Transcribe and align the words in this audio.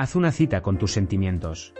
Haz 0.00 0.16
una 0.16 0.32
cita 0.32 0.62
con 0.62 0.78
tus 0.78 0.92
sentimientos. 0.92 1.74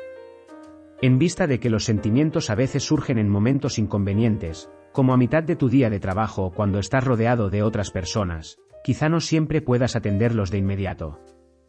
En 1.01 1.19
vista 1.19 1.47
de 1.47 1.59
que 1.59 1.71
los 1.71 1.85
sentimientos 1.85 2.51
a 2.51 2.55
veces 2.55 2.83
surgen 2.83 3.17
en 3.17 3.31
momentos 3.31 3.79
inconvenientes, 3.79 4.71
como 4.93 5.15
a 5.15 5.17
mitad 5.17 5.43
de 5.43 5.57
tu 5.57 5.71
día 5.71 5.89
de 5.89 6.01
trabajo 6.01 6.45
o 6.45 6.51
cuando 6.51 6.79
estás 6.79 7.03
rodeado 7.03 7.49
de 7.49 7.63
otras 7.63 7.91
personas, 7.91 8.59
quizá 8.85 9.09
no 9.09 9.21
siempre 9.21 9.63
puedas 9.63 9.97
atenderlos 9.97 10.51
de 10.51 10.59
inmediato. 10.59 11.19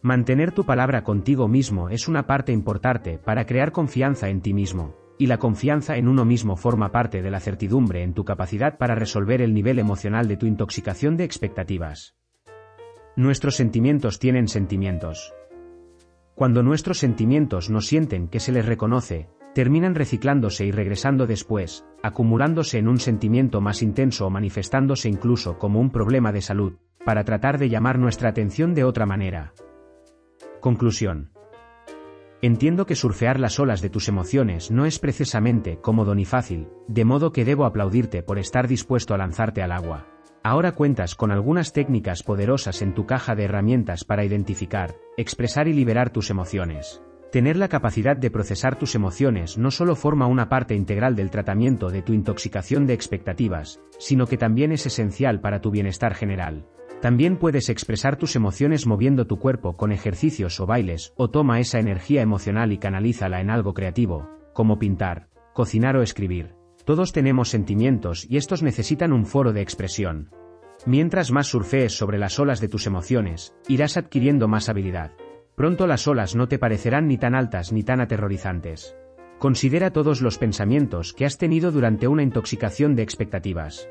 Mantener 0.01 0.51
tu 0.51 0.65
palabra 0.65 1.05
contigo 1.05 1.47
mismo 1.47 1.87
es 1.87 2.09
una 2.09 2.27
parte 2.27 2.51
importante 2.51 3.17
para 3.17 3.45
crear 3.45 3.71
confianza 3.71 4.27
en 4.27 4.41
ti 4.41 4.53
mismo, 4.53 4.97
y 5.17 5.27
la 5.27 5.37
confianza 5.37 5.95
en 5.95 6.09
uno 6.09 6.25
mismo 6.25 6.57
forma 6.57 6.91
parte 6.91 7.21
de 7.21 7.31
la 7.31 7.39
certidumbre 7.39 8.03
en 8.03 8.13
tu 8.13 8.25
capacidad 8.25 8.77
para 8.77 8.95
resolver 8.95 9.41
el 9.41 9.53
nivel 9.53 9.79
emocional 9.79 10.27
de 10.27 10.35
tu 10.35 10.47
intoxicación 10.47 11.15
de 11.15 11.23
expectativas. 11.23 12.17
Nuestros 13.15 13.55
sentimientos 13.55 14.19
tienen 14.19 14.49
sentimientos. 14.49 15.33
Cuando 16.41 16.63
nuestros 16.63 16.97
sentimientos 16.97 17.69
no 17.69 17.81
sienten 17.81 18.27
que 18.27 18.39
se 18.39 18.51
les 18.51 18.65
reconoce, 18.65 19.29
terminan 19.53 19.93
reciclándose 19.93 20.65
y 20.65 20.71
regresando 20.71 21.27
después, 21.27 21.85
acumulándose 22.01 22.79
en 22.79 22.87
un 22.87 22.97
sentimiento 22.97 23.61
más 23.61 23.83
intenso 23.83 24.25
o 24.25 24.31
manifestándose 24.31 25.07
incluso 25.07 25.59
como 25.59 25.79
un 25.79 25.91
problema 25.91 26.31
de 26.31 26.41
salud, 26.41 26.79
para 27.05 27.25
tratar 27.25 27.59
de 27.59 27.69
llamar 27.69 27.99
nuestra 27.99 28.29
atención 28.29 28.73
de 28.73 28.85
otra 28.85 29.05
manera. 29.05 29.53
Conclusión. 30.61 31.29
Entiendo 32.41 32.87
que 32.87 32.95
surfear 32.95 33.39
las 33.39 33.59
olas 33.59 33.83
de 33.83 33.91
tus 33.91 34.07
emociones 34.07 34.71
no 34.71 34.87
es 34.87 34.97
precisamente 34.97 35.77
cómodo 35.77 36.15
ni 36.15 36.25
fácil, 36.25 36.69
de 36.87 37.05
modo 37.05 37.31
que 37.33 37.45
debo 37.45 37.65
aplaudirte 37.65 38.23
por 38.23 38.39
estar 38.39 38.67
dispuesto 38.67 39.13
a 39.13 39.19
lanzarte 39.19 39.61
al 39.61 39.71
agua. 39.71 40.07
Ahora 40.43 40.71
cuentas 40.71 41.13
con 41.13 41.29
algunas 41.29 41.71
técnicas 41.71 42.23
poderosas 42.23 42.81
en 42.81 42.95
tu 42.95 43.05
caja 43.05 43.35
de 43.35 43.43
herramientas 43.43 44.03
para 44.03 44.25
identificar, 44.25 44.95
expresar 45.15 45.67
y 45.67 45.73
liberar 45.73 46.09
tus 46.09 46.31
emociones. 46.31 47.03
Tener 47.31 47.57
la 47.57 47.67
capacidad 47.67 48.17
de 48.17 48.31
procesar 48.31 48.77
tus 48.77 48.95
emociones 48.95 49.59
no 49.59 49.69
solo 49.69 49.95
forma 49.95 50.25
una 50.25 50.49
parte 50.49 50.73
integral 50.73 51.15
del 51.15 51.29
tratamiento 51.29 51.89
de 51.89 52.01
tu 52.01 52.13
intoxicación 52.13 52.87
de 52.87 52.93
expectativas, 52.93 53.79
sino 53.99 54.25
que 54.25 54.37
también 54.37 54.71
es 54.71 54.87
esencial 54.87 55.41
para 55.41 55.61
tu 55.61 55.69
bienestar 55.69 56.15
general. 56.15 56.65
También 57.01 57.37
puedes 57.37 57.69
expresar 57.69 58.17
tus 58.17 58.35
emociones 58.35 58.87
moviendo 58.87 59.27
tu 59.27 59.37
cuerpo 59.37 59.77
con 59.77 59.91
ejercicios 59.91 60.59
o 60.59 60.65
bailes, 60.65 61.13
o 61.17 61.29
toma 61.29 61.59
esa 61.59 61.79
energía 61.79 62.21
emocional 62.23 62.71
y 62.71 62.79
canalízala 62.79 63.41
en 63.41 63.51
algo 63.51 63.75
creativo, 63.75 64.27
como 64.53 64.79
pintar, 64.79 65.29
cocinar 65.53 65.95
o 65.97 66.01
escribir. 66.01 66.55
Todos 66.85 67.13
tenemos 67.13 67.49
sentimientos 67.49 68.25
y 68.29 68.37
estos 68.37 68.63
necesitan 68.63 69.13
un 69.13 69.25
foro 69.25 69.53
de 69.53 69.61
expresión. 69.61 70.31
Mientras 70.85 71.31
más 71.31 71.47
surfees 71.47 71.95
sobre 71.95 72.17
las 72.17 72.39
olas 72.39 72.59
de 72.59 72.67
tus 72.67 72.87
emociones, 72.87 73.55
irás 73.67 73.97
adquiriendo 73.97 74.47
más 74.47 74.67
habilidad. 74.67 75.11
Pronto 75.55 75.85
las 75.85 76.07
olas 76.07 76.35
no 76.35 76.47
te 76.47 76.57
parecerán 76.57 77.07
ni 77.07 77.17
tan 77.17 77.35
altas 77.35 77.71
ni 77.71 77.83
tan 77.83 78.01
aterrorizantes. 78.01 78.95
Considera 79.37 79.91
todos 79.91 80.21
los 80.21 80.37
pensamientos 80.37 81.13
que 81.13 81.25
has 81.25 81.37
tenido 81.37 81.71
durante 81.71 82.07
una 82.07 82.23
intoxicación 82.23 82.95
de 82.95 83.03
expectativas. 83.03 83.89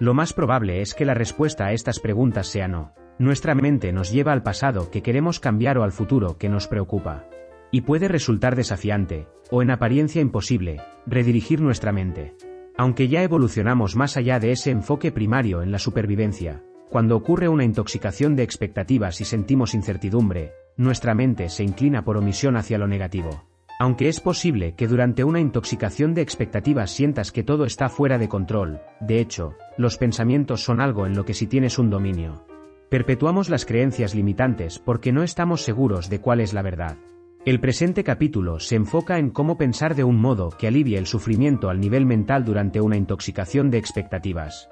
Lo 0.00 0.14
más 0.14 0.32
probable 0.32 0.80
es 0.80 0.94
que 0.94 1.04
la 1.04 1.14
respuesta 1.14 1.66
a 1.66 1.72
estas 1.72 2.00
preguntas 2.00 2.48
sea 2.48 2.66
no. 2.66 2.92
Nuestra 3.18 3.54
mente 3.54 3.92
nos 3.92 4.10
lleva 4.10 4.32
al 4.32 4.42
pasado 4.42 4.90
que 4.90 5.02
queremos 5.02 5.38
cambiar 5.38 5.78
o 5.78 5.84
al 5.84 5.92
futuro 5.92 6.38
que 6.38 6.48
nos 6.48 6.66
preocupa. 6.66 7.28
Y 7.70 7.82
puede 7.82 8.08
resultar 8.08 8.56
desafiante, 8.56 9.28
o 9.50 9.62
en 9.62 9.70
apariencia 9.70 10.20
imposible, 10.20 10.80
redirigir 11.06 11.60
nuestra 11.60 11.92
mente. 11.92 12.34
Aunque 12.76 13.08
ya 13.08 13.22
evolucionamos 13.22 13.96
más 13.96 14.16
allá 14.16 14.40
de 14.40 14.52
ese 14.52 14.70
enfoque 14.70 15.12
primario 15.12 15.62
en 15.62 15.72
la 15.72 15.78
supervivencia, 15.78 16.62
cuando 16.90 17.16
ocurre 17.16 17.48
una 17.48 17.64
intoxicación 17.64 18.36
de 18.36 18.42
expectativas 18.42 19.20
y 19.20 19.24
sentimos 19.24 19.74
incertidumbre, 19.74 20.52
nuestra 20.76 21.14
mente 21.14 21.48
se 21.48 21.64
inclina 21.64 22.04
por 22.04 22.16
omisión 22.16 22.56
hacia 22.56 22.78
lo 22.78 22.86
negativo. 22.86 23.44
Aunque 23.78 24.08
es 24.08 24.20
posible 24.20 24.74
que 24.74 24.86
durante 24.86 25.24
una 25.24 25.40
intoxicación 25.40 26.14
de 26.14 26.22
expectativas 26.22 26.90
sientas 26.90 27.32
que 27.32 27.42
todo 27.42 27.64
está 27.64 27.88
fuera 27.88 28.18
de 28.18 28.28
control, 28.28 28.80
de 29.00 29.20
hecho, 29.20 29.54
los 29.76 29.96
pensamientos 29.96 30.62
son 30.62 30.80
algo 30.80 31.06
en 31.06 31.16
lo 31.16 31.24
que 31.24 31.34
si 31.34 31.46
tienes 31.46 31.78
un 31.78 31.90
dominio. 31.90 32.46
Perpetuamos 32.88 33.48
las 33.48 33.64
creencias 33.64 34.14
limitantes 34.14 34.78
porque 34.78 35.12
no 35.12 35.22
estamos 35.22 35.62
seguros 35.62 36.10
de 36.10 36.20
cuál 36.20 36.40
es 36.40 36.52
la 36.52 36.62
verdad. 36.62 36.96
El 37.44 37.58
presente 37.58 38.04
capítulo 38.04 38.60
se 38.60 38.76
enfoca 38.76 39.18
en 39.18 39.30
cómo 39.30 39.58
pensar 39.58 39.96
de 39.96 40.04
un 40.04 40.20
modo 40.20 40.50
que 40.50 40.68
alivie 40.68 40.96
el 40.96 41.08
sufrimiento 41.08 41.70
al 41.70 41.80
nivel 41.80 42.06
mental 42.06 42.44
durante 42.44 42.80
una 42.80 42.96
intoxicación 42.96 43.68
de 43.68 43.78
expectativas. 43.78 44.68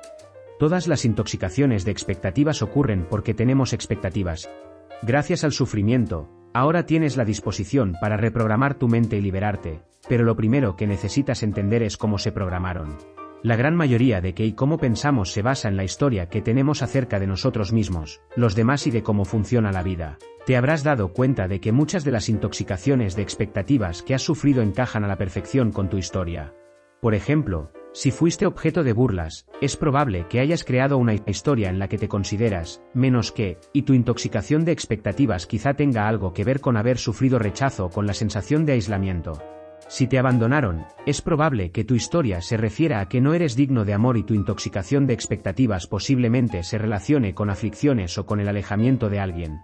Todas 0.61 0.87
las 0.87 1.05
intoxicaciones 1.05 1.85
de 1.85 1.91
expectativas 1.91 2.63
ocurren 2.63 3.09
porque 3.11 3.35
tenemos 3.35 3.73
expectativas. 3.73 4.49
Gracias 5.03 5.43
al 5.43 5.51
sufrimiento, 5.51 6.31
ahora 6.55 6.87
tienes 6.87 7.17
la 7.17 7.25
disposición 7.25 7.97
para 8.01 8.17
reprogramar 8.17 8.75
tu 8.75 8.87
mente 8.87 9.17
y 9.17 9.21
liberarte, 9.21 9.81
pero 10.09 10.23
lo 10.23 10.37
primero 10.37 10.77
que 10.77 10.87
necesitas 10.87 11.43
entender 11.43 11.83
es 11.83 11.97
cómo 11.97 12.19
se 12.19 12.31
programaron. 12.31 12.97
La 13.43 13.57
gran 13.57 13.75
mayoría 13.75 14.21
de 14.21 14.35
qué 14.35 14.45
y 14.45 14.53
cómo 14.53 14.77
pensamos 14.77 15.33
se 15.33 15.41
basa 15.41 15.69
en 15.69 15.77
la 15.79 15.85
historia 15.85 16.29
que 16.29 16.43
tenemos 16.43 16.83
acerca 16.83 17.19
de 17.19 17.27
nosotros 17.27 17.73
mismos, 17.73 18.21
los 18.37 18.55
demás 18.55 18.87
y 18.87 18.91
de 18.91 19.03
cómo 19.03 19.25
funciona 19.25 19.73
la 19.73 19.83
vida. 19.83 20.19
Te 20.45 20.59
habrás 20.59 20.85
dado 20.85 21.15
cuenta 21.15 21.49
de 21.49 21.59
que 21.59 21.73
muchas 21.73 22.05
de 22.05 22.11
las 22.11 22.29
intoxicaciones 22.29 23.17
de 23.17 23.23
expectativas 23.23 24.03
que 24.03 24.15
has 24.15 24.21
sufrido 24.21 24.61
encajan 24.63 25.05
a 25.05 25.09
la 25.09 25.17
perfección 25.17 25.73
con 25.73 25.89
tu 25.89 25.97
historia. 25.97 26.53
Por 27.01 27.15
ejemplo, 27.15 27.73
si 27.95 28.11
fuiste 28.11 28.45
objeto 28.45 28.85
de 28.85 28.93
burlas, 28.93 29.47
es 29.63 29.79
probable 29.79 30.27
que 30.29 30.41
hayas 30.41 30.63
creado 30.63 30.99
una 30.99 31.15
historia 31.15 31.71
en 31.71 31.79
la 31.79 31.89
que 31.89 31.97
te 31.97 32.09
consideras 32.09 32.83
menos 32.93 33.33
que, 33.33 33.59
y 33.73 33.83
tu 33.83 33.95
intoxicación 33.95 34.67
de 34.67 34.73
expectativas 34.73 35.47
quizá 35.47 35.73
tenga 35.73 36.09
algo 36.09 36.35
que 36.35 36.45
ver 36.45 36.61
con 36.61 36.77
haber 36.77 36.99
sufrido 36.99 37.39
rechazo 37.39 37.87
o 37.87 37.91
con 37.91 38.07
la 38.07 38.13
sensación 38.13 38.67
de 38.67 38.75
aislamiento. 38.75 39.43
Si 39.91 40.07
te 40.07 40.21
abandonaron, 40.21 40.87
es 41.05 41.21
probable 41.21 41.73
que 41.73 41.83
tu 41.83 41.97
historia 41.97 42.41
se 42.43 42.57
refiera 42.57 43.01
a 43.01 43.09
que 43.09 43.21
no 43.21 43.35
eres 43.35 43.57
digno 43.57 43.85
de 43.85 43.93
amor 43.93 44.17
y 44.17 44.23
tu 44.23 44.35
intoxicación 44.35 45.05
de 45.09 45.15
expectativas 45.15 45.89
posiblemente 45.89 46.63
se 46.63 46.79
relacione 46.79 47.35
con 47.35 47.51
aflicciones 47.51 48.17
o 48.17 48.25
con 48.25 48.39
el 48.39 48.49
alejamiento 48.49 49.09
de 49.09 49.19
alguien. 49.19 49.59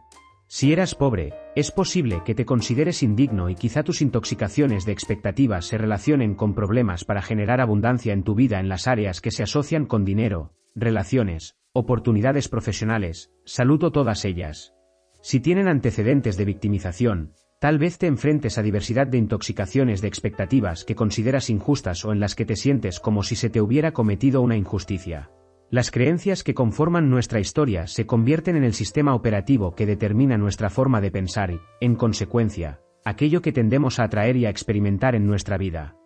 Si 0.48 0.72
eras 0.72 0.96
pobre, 0.96 1.32
es 1.54 1.70
posible 1.70 2.22
que 2.24 2.34
te 2.34 2.44
consideres 2.44 3.04
indigno 3.04 3.50
y 3.50 3.54
quizá 3.54 3.84
tus 3.84 4.02
intoxicaciones 4.02 4.84
de 4.84 4.90
expectativas 4.90 5.66
se 5.66 5.78
relacionen 5.78 6.34
con 6.34 6.56
problemas 6.56 7.04
para 7.04 7.22
generar 7.22 7.60
abundancia 7.60 8.12
en 8.12 8.24
tu 8.24 8.34
vida 8.34 8.58
en 8.58 8.68
las 8.68 8.88
áreas 8.88 9.20
que 9.20 9.30
se 9.30 9.44
asocian 9.44 9.86
con 9.86 10.04
dinero, 10.04 10.54
relaciones, 10.74 11.54
oportunidades 11.72 12.48
profesionales, 12.48 13.30
salud 13.44 13.80
o 13.84 13.92
todas 13.92 14.24
ellas. 14.24 14.74
Si 15.22 15.38
tienen 15.38 15.68
antecedentes 15.68 16.36
de 16.36 16.46
victimización, 16.46 17.32
Tal 17.58 17.78
vez 17.78 17.96
te 17.96 18.06
enfrentes 18.06 18.58
a 18.58 18.62
diversidad 18.62 19.06
de 19.06 19.16
intoxicaciones 19.16 20.02
de 20.02 20.08
expectativas 20.08 20.84
que 20.84 20.94
consideras 20.94 21.48
injustas 21.48 22.04
o 22.04 22.12
en 22.12 22.20
las 22.20 22.34
que 22.34 22.44
te 22.44 22.54
sientes 22.54 23.00
como 23.00 23.22
si 23.22 23.34
se 23.34 23.48
te 23.48 23.62
hubiera 23.62 23.92
cometido 23.92 24.42
una 24.42 24.56
injusticia. 24.56 25.30
Las 25.70 25.90
creencias 25.90 26.44
que 26.44 26.52
conforman 26.52 27.08
nuestra 27.08 27.40
historia 27.40 27.86
se 27.86 28.04
convierten 28.04 28.56
en 28.56 28.64
el 28.64 28.74
sistema 28.74 29.14
operativo 29.14 29.74
que 29.74 29.86
determina 29.86 30.36
nuestra 30.36 30.68
forma 30.68 31.00
de 31.00 31.10
pensar 31.10 31.50
y, 31.50 31.60
en 31.80 31.94
consecuencia, 31.94 32.80
aquello 33.06 33.40
que 33.40 33.52
tendemos 33.52 33.98
a 33.98 34.04
atraer 34.04 34.36
y 34.36 34.44
a 34.44 34.50
experimentar 34.50 35.14
en 35.14 35.26
nuestra 35.26 35.56
vida. 35.56 35.96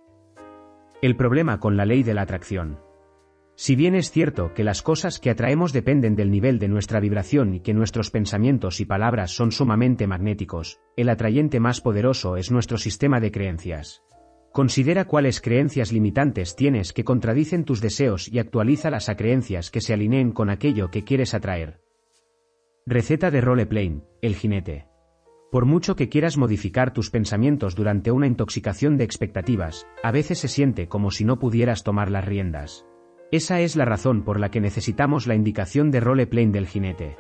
El 1.03 1.17
problema 1.17 1.59
con 1.59 1.77
la 1.77 1.85
ley 1.85 2.05
de 2.05 2.15
la 2.15 2.23
atracción. 2.23 2.79
Si 3.61 3.77
bien 3.77 3.95
es 3.95 4.11
cierto 4.11 4.55
que 4.55 4.65
las 4.65 4.81
cosas 4.81 5.19
que 5.19 5.29
atraemos 5.29 5.75
dependen 5.75 6.17
del 6.17 6.31
nivel 6.31 6.59
de 6.59 6.67
nuestra 6.67 6.99
vibración 6.99 7.53
y 7.53 7.61
que 7.61 7.75
nuestros 7.75 8.11
pensamientos 8.11 8.81
y 8.81 8.87
palabras 8.87 9.33
son 9.33 9.53
sumamente 9.53 10.07
magnéticos, 10.07 10.81
el 10.97 11.11
atrayente 11.11 11.61
más 11.61 11.83
poderoso 11.83 12.39
es 12.39 12.51
nuestro 12.51 12.79
sistema 12.79 13.21
de 13.21 13.31
creencias. 13.31 14.03
Considera 14.51 15.05
cuáles 15.05 15.43
creencias 15.43 15.93
limitantes 15.93 16.57
tienes 16.57 16.95
que 16.95 17.05
contradicen 17.05 17.67
tus 17.67 17.83
deseos 17.83 18.29
y 18.33 18.39
actualízalas 18.39 19.11
a 19.11 19.17
creencias 19.19 19.71
que 19.71 19.83
se 19.83 19.93
alineen 19.93 20.33
con 20.33 20.49
aquello 20.49 20.91
que 20.91 21.05
quieres 21.05 21.35
atraer. 21.35 21.83
Receta 22.87 23.31
de 23.31 23.43
roleplay, 23.43 24.03
el 24.23 24.37
jinete. 24.37 24.87
Por 25.53 25.67
mucho 25.67 25.97
que 25.97 26.09
quieras 26.09 26.39
modificar 26.39 26.95
tus 26.95 27.11
pensamientos 27.11 27.75
durante 27.75 28.11
una 28.11 28.27
intoxicación 28.27 28.97
de 28.97 29.05
expectativas, 29.05 29.87
a 30.03 30.13
veces 30.13 30.39
se 30.39 30.49
siente 30.49 30.89
como 30.89 31.11
si 31.11 31.27
no 31.27 31.39
pudieras 31.39 31.85
tomar 31.85 32.11
las 32.11 32.25
riendas. 32.25 32.87
Esa 33.33 33.61
es 33.61 33.77
la 33.77 33.85
razón 33.85 34.23
por 34.23 34.41
la 34.41 34.51
que 34.51 34.61
necesitamos 34.61 35.29
la 35.29 35.37
indicación 35.37 35.93
de 35.93 36.01
roleplay 36.01 36.47
del 36.47 36.67
jinete. 36.67 37.17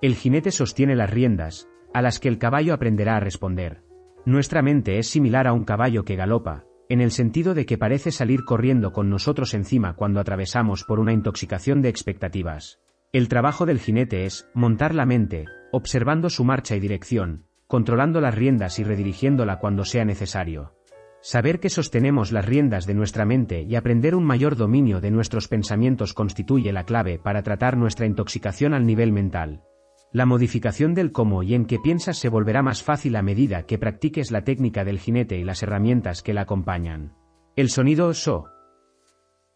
El 0.00 0.16
jinete 0.16 0.50
sostiene 0.50 0.96
las 0.96 1.10
riendas, 1.10 1.68
a 1.94 2.02
las 2.02 2.18
que 2.18 2.28
el 2.28 2.38
caballo 2.38 2.74
aprenderá 2.74 3.16
a 3.16 3.20
responder. 3.20 3.84
Nuestra 4.24 4.60
mente 4.60 4.98
es 4.98 5.08
similar 5.08 5.46
a 5.46 5.52
un 5.52 5.64
caballo 5.64 6.04
que 6.04 6.16
galopa, 6.16 6.64
en 6.88 7.00
el 7.00 7.12
sentido 7.12 7.54
de 7.54 7.64
que 7.64 7.78
parece 7.78 8.10
salir 8.10 8.44
corriendo 8.44 8.92
con 8.92 9.08
nosotros 9.08 9.54
encima 9.54 9.94
cuando 9.94 10.18
atravesamos 10.18 10.82
por 10.82 10.98
una 10.98 11.12
intoxicación 11.12 11.80
de 11.80 11.90
expectativas. 11.90 12.80
El 13.12 13.28
trabajo 13.28 13.64
del 13.64 13.78
jinete 13.78 14.24
es 14.24 14.48
montar 14.54 14.94
la 14.94 15.06
mente, 15.06 15.44
observando 15.70 16.28
su 16.28 16.44
marcha 16.44 16.74
y 16.74 16.80
dirección, 16.80 17.44
controlando 17.68 18.20
las 18.20 18.34
riendas 18.34 18.80
y 18.80 18.84
redirigiéndola 18.84 19.60
cuando 19.60 19.84
sea 19.84 20.04
necesario. 20.04 20.74
Saber 21.24 21.60
que 21.60 21.70
sostenemos 21.70 22.32
las 22.32 22.44
riendas 22.44 22.84
de 22.84 22.94
nuestra 22.94 23.24
mente 23.24 23.62
y 23.62 23.76
aprender 23.76 24.16
un 24.16 24.24
mayor 24.24 24.56
dominio 24.56 25.00
de 25.00 25.12
nuestros 25.12 25.46
pensamientos 25.46 26.14
constituye 26.14 26.72
la 26.72 26.82
clave 26.82 27.20
para 27.20 27.44
tratar 27.44 27.76
nuestra 27.76 28.06
intoxicación 28.06 28.74
al 28.74 28.84
nivel 28.84 29.12
mental. 29.12 29.62
La 30.12 30.26
modificación 30.26 30.94
del 30.94 31.12
cómo 31.12 31.44
y 31.44 31.54
en 31.54 31.66
qué 31.66 31.78
piensas 31.78 32.18
se 32.18 32.28
volverá 32.28 32.60
más 32.62 32.82
fácil 32.82 33.14
a 33.14 33.22
medida 33.22 33.62
que 33.66 33.78
practiques 33.78 34.32
la 34.32 34.42
técnica 34.42 34.84
del 34.84 34.98
jinete 34.98 35.38
y 35.38 35.44
las 35.44 35.62
herramientas 35.62 36.22
que 36.22 36.34
la 36.34 36.40
acompañan. 36.40 37.14
El 37.54 37.70
sonido 37.70 38.12
so. 38.14 38.48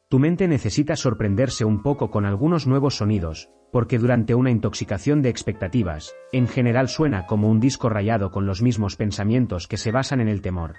Tu 0.08 0.20
mente 0.20 0.46
necesita 0.46 0.94
sorprenderse 0.94 1.64
un 1.64 1.82
poco 1.82 2.12
con 2.12 2.26
algunos 2.26 2.68
nuevos 2.68 2.94
sonidos, 2.94 3.50
porque 3.72 3.98
durante 3.98 4.36
una 4.36 4.52
intoxicación 4.52 5.20
de 5.20 5.30
expectativas, 5.30 6.14
en 6.30 6.46
general 6.46 6.88
suena 6.88 7.26
como 7.26 7.50
un 7.50 7.58
disco 7.58 7.88
rayado 7.88 8.30
con 8.30 8.46
los 8.46 8.62
mismos 8.62 8.94
pensamientos 8.94 9.66
que 9.66 9.76
se 9.76 9.90
basan 9.90 10.20
en 10.20 10.28
el 10.28 10.42
temor. 10.42 10.74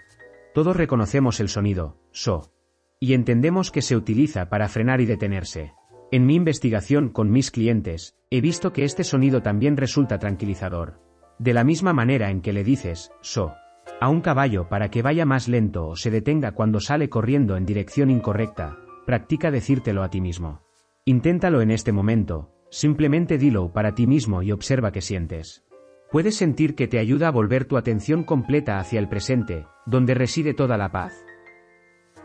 Todos 0.58 0.76
reconocemos 0.76 1.40
el 1.40 1.50
sonido, 1.50 2.00
so. 2.10 2.52
Y 3.00 3.14
entendemos 3.14 3.70
que 3.70 3.84
se 3.84 3.96
utiliza 3.96 4.50
para 4.50 4.68
frenar 4.70 5.02
y 5.02 5.06
detenerse. 5.06 5.74
En 6.12 6.26
mi 6.26 6.34
investigación 6.34 7.10
con 7.10 7.30
mis 7.30 7.52
clientes, 7.52 8.16
he 8.32 8.42
visto 8.42 8.74
que 8.74 8.84
este 8.84 9.04
sonido 9.04 9.44
también 9.44 9.78
resulta 9.78 10.18
tranquilizador. 10.18 11.00
De 11.38 11.54
la 11.54 11.64
misma 11.64 11.94
manera 11.94 12.32
en 12.32 12.42
que 12.42 12.54
le 12.54 12.64
dices, 12.64 13.12
so, 13.22 13.54
a 14.02 14.10
un 14.10 14.22
caballo 14.22 14.68
para 14.68 14.90
que 14.90 15.04
vaya 15.04 15.28
más 15.28 15.48
lento 15.48 15.90
o 15.90 15.96
se 15.96 16.10
detenga 16.10 16.54
cuando 16.54 16.80
sale 16.80 17.08
corriendo 17.08 17.56
en 17.56 17.68
dirección 17.68 18.10
incorrecta, 18.10 18.80
practica 19.06 19.52
decírtelo 19.52 20.02
a 20.02 20.10
ti 20.10 20.22
mismo. 20.22 20.64
Inténtalo 21.06 21.62
en 21.62 21.70
este 21.70 21.92
momento, 21.92 22.50
simplemente 22.72 23.38
dilo 23.38 23.72
para 23.74 23.94
ti 23.94 24.08
mismo 24.08 24.42
y 24.42 24.52
observa 24.52 24.92
qué 24.92 25.02
sientes. 25.02 25.67
Puedes 26.12 26.38
sentir 26.38 26.76
que 26.76 26.88
te 26.88 27.00
ayuda 27.00 27.28
a 27.28 27.32
volver 27.32 27.66
tu 27.66 27.76
atención 27.76 28.24
completa 28.24 28.80
hacia 28.80 29.00
el 29.00 29.10
presente, 29.10 29.66
donde 29.86 30.14
reside 30.14 30.54
toda 30.54 30.78
la 30.78 30.90
paz. 30.90 31.26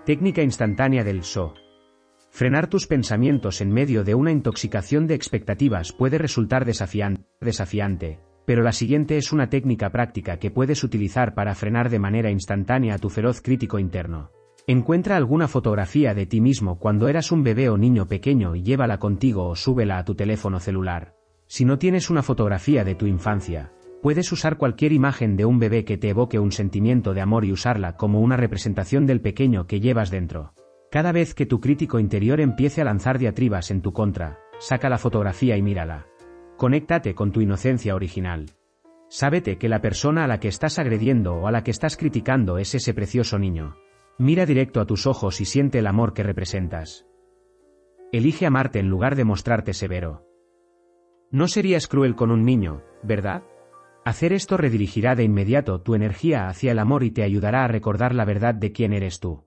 Técnica 0.06 0.43
instantánea 0.43 1.02
del 1.02 1.25
so. 1.25 1.55
Frenar 2.31 2.69
tus 2.69 2.87
pensamientos 2.87 3.61
en 3.61 3.73
medio 3.73 4.05
de 4.05 4.14
una 4.14 4.31
intoxicación 4.31 5.08
de 5.08 5.14
expectativas 5.14 5.93
puede 5.93 6.17
resultar 6.19 6.64
desafiante, 6.64 8.20
pero 8.46 8.62
la 8.62 8.73
siguiente 8.73 9.17
es 9.17 9.32
una 9.32 9.50
técnica 9.50 9.90
práctica 9.90 10.38
que 10.38 10.52
puedes 10.52 10.84
utilizar 10.84 11.34
para 11.34 11.56
frenar 11.56 11.90
de 11.90 11.99
manera 11.99 12.31
instantánea 12.31 12.94
a 12.94 12.99
tu 12.99 13.11
feroz 13.11 13.40
crítico 13.40 13.81
interno. 13.81 14.31
Encuentra 14.69 15.17
alguna 15.17 15.49
fotografía 15.49 16.14
de 16.14 16.26
ti 16.26 16.40
mismo 16.40 16.79
cuando 16.79 17.08
eras 17.08 17.32
un 17.32 17.43
bebé 17.43 17.69
o 17.69 17.76
niño 17.76 18.06
pequeño 18.06 18.55
y 18.55 18.62
llévala 18.62 18.99
contigo 18.99 19.49
o 19.49 19.56
súbela 19.56 19.99
a 19.99 20.05
tu 20.05 20.14
teléfono 20.14 20.61
celular. 20.61 21.17
Si 21.52 21.66
no 21.66 21.78
tienes 21.78 22.08
una 22.08 22.22
fotografía 22.22 22.82
de 22.82 22.94
tu 22.94 23.06
infancia, 23.06 23.75
puedes 24.00 24.32
usar 24.32 24.56
cualquier 24.56 24.90
imagen 24.90 25.37
de 25.37 25.44
un 25.44 25.58
bebé 25.58 25.84
que 25.84 25.99
te 25.99 26.08
evoque 26.08 26.38
un 26.38 26.50
sentimiento 26.50 27.12
de 27.12 27.20
amor 27.20 27.44
y 27.44 27.52
usarla 27.52 27.99
como 27.99 28.22
una 28.22 28.38
representación 28.38 29.04
del 29.04 29.20
pequeño 29.20 29.66
que 29.66 29.78
llevas 29.78 30.10
dentro. 30.10 30.54
Cada 30.90 31.12
vez 31.12 31.34
que 31.34 31.44
tu 31.44 31.60
crítico 31.60 31.99
interior 31.99 32.40
empiece 32.40 32.81
a 32.81 32.87
lanzar 32.87 33.19
diatribas 33.19 33.70
en 33.70 33.82
tu 33.82 33.93
contra, 33.93 34.38
saca 34.60 34.88
la 34.88 34.96
fotografía 34.96 35.58
y 35.58 35.60
mírala. 35.60 36.06
Conéctate 36.56 37.14
con 37.14 37.32
tu 37.32 37.43
inocencia 37.43 37.94
original. 37.94 38.46
Sábete 39.10 39.58
que 39.58 39.69
la 39.69 39.82
persona 39.82 40.25
a 40.25 40.28
la 40.28 40.40
que 40.40 40.48
estás 40.48 40.78
agrediendo 40.78 41.34
o 41.34 41.48
a 41.48 41.52
la 41.52 41.62
que 41.62 41.70
estás 41.70 41.98
criticando 41.98 42.56
es 42.56 42.75
ese 42.75 42.94
precioso 42.94 43.38
niño. 43.38 43.76
Mira 44.19 44.46
directo 44.46 44.81
a 44.81 44.87
tus 44.87 45.06
ojos 45.06 45.43
y 45.43 45.44
siente 45.44 45.81
el 45.81 45.87
amor 45.87 46.14
que 46.14 46.22
representas. 46.22 47.05
Elige 48.10 48.46
amarte 48.46 48.78
en 48.78 48.88
lugar 48.88 49.16
de 49.16 49.25
mostrarte 49.25 49.75
severo. 49.75 50.31
No 51.32 51.49
serías 51.49 51.88
cruel 51.88 52.14
con 52.14 52.31
un 52.31 52.44
niño, 52.44 52.82
¿verdad? 53.02 53.43
Hacer 54.05 54.34
esto 54.34 54.58
redirigirá 54.58 55.14
de 55.14 55.25
inmediato 55.25 55.81
tu 55.81 55.94
energía 55.94 56.49
hacia 56.49 56.73
el 56.73 56.79
amor 56.79 57.05
y 57.05 57.11
te 57.11 57.23
ayudará 57.23 57.64
a 57.64 57.69
recordar 57.69 58.14
la 58.14 58.26
verdad 58.26 58.55
de 58.55 58.70
quién 58.70 58.93
eres 58.93 59.19
tú. 59.19 59.44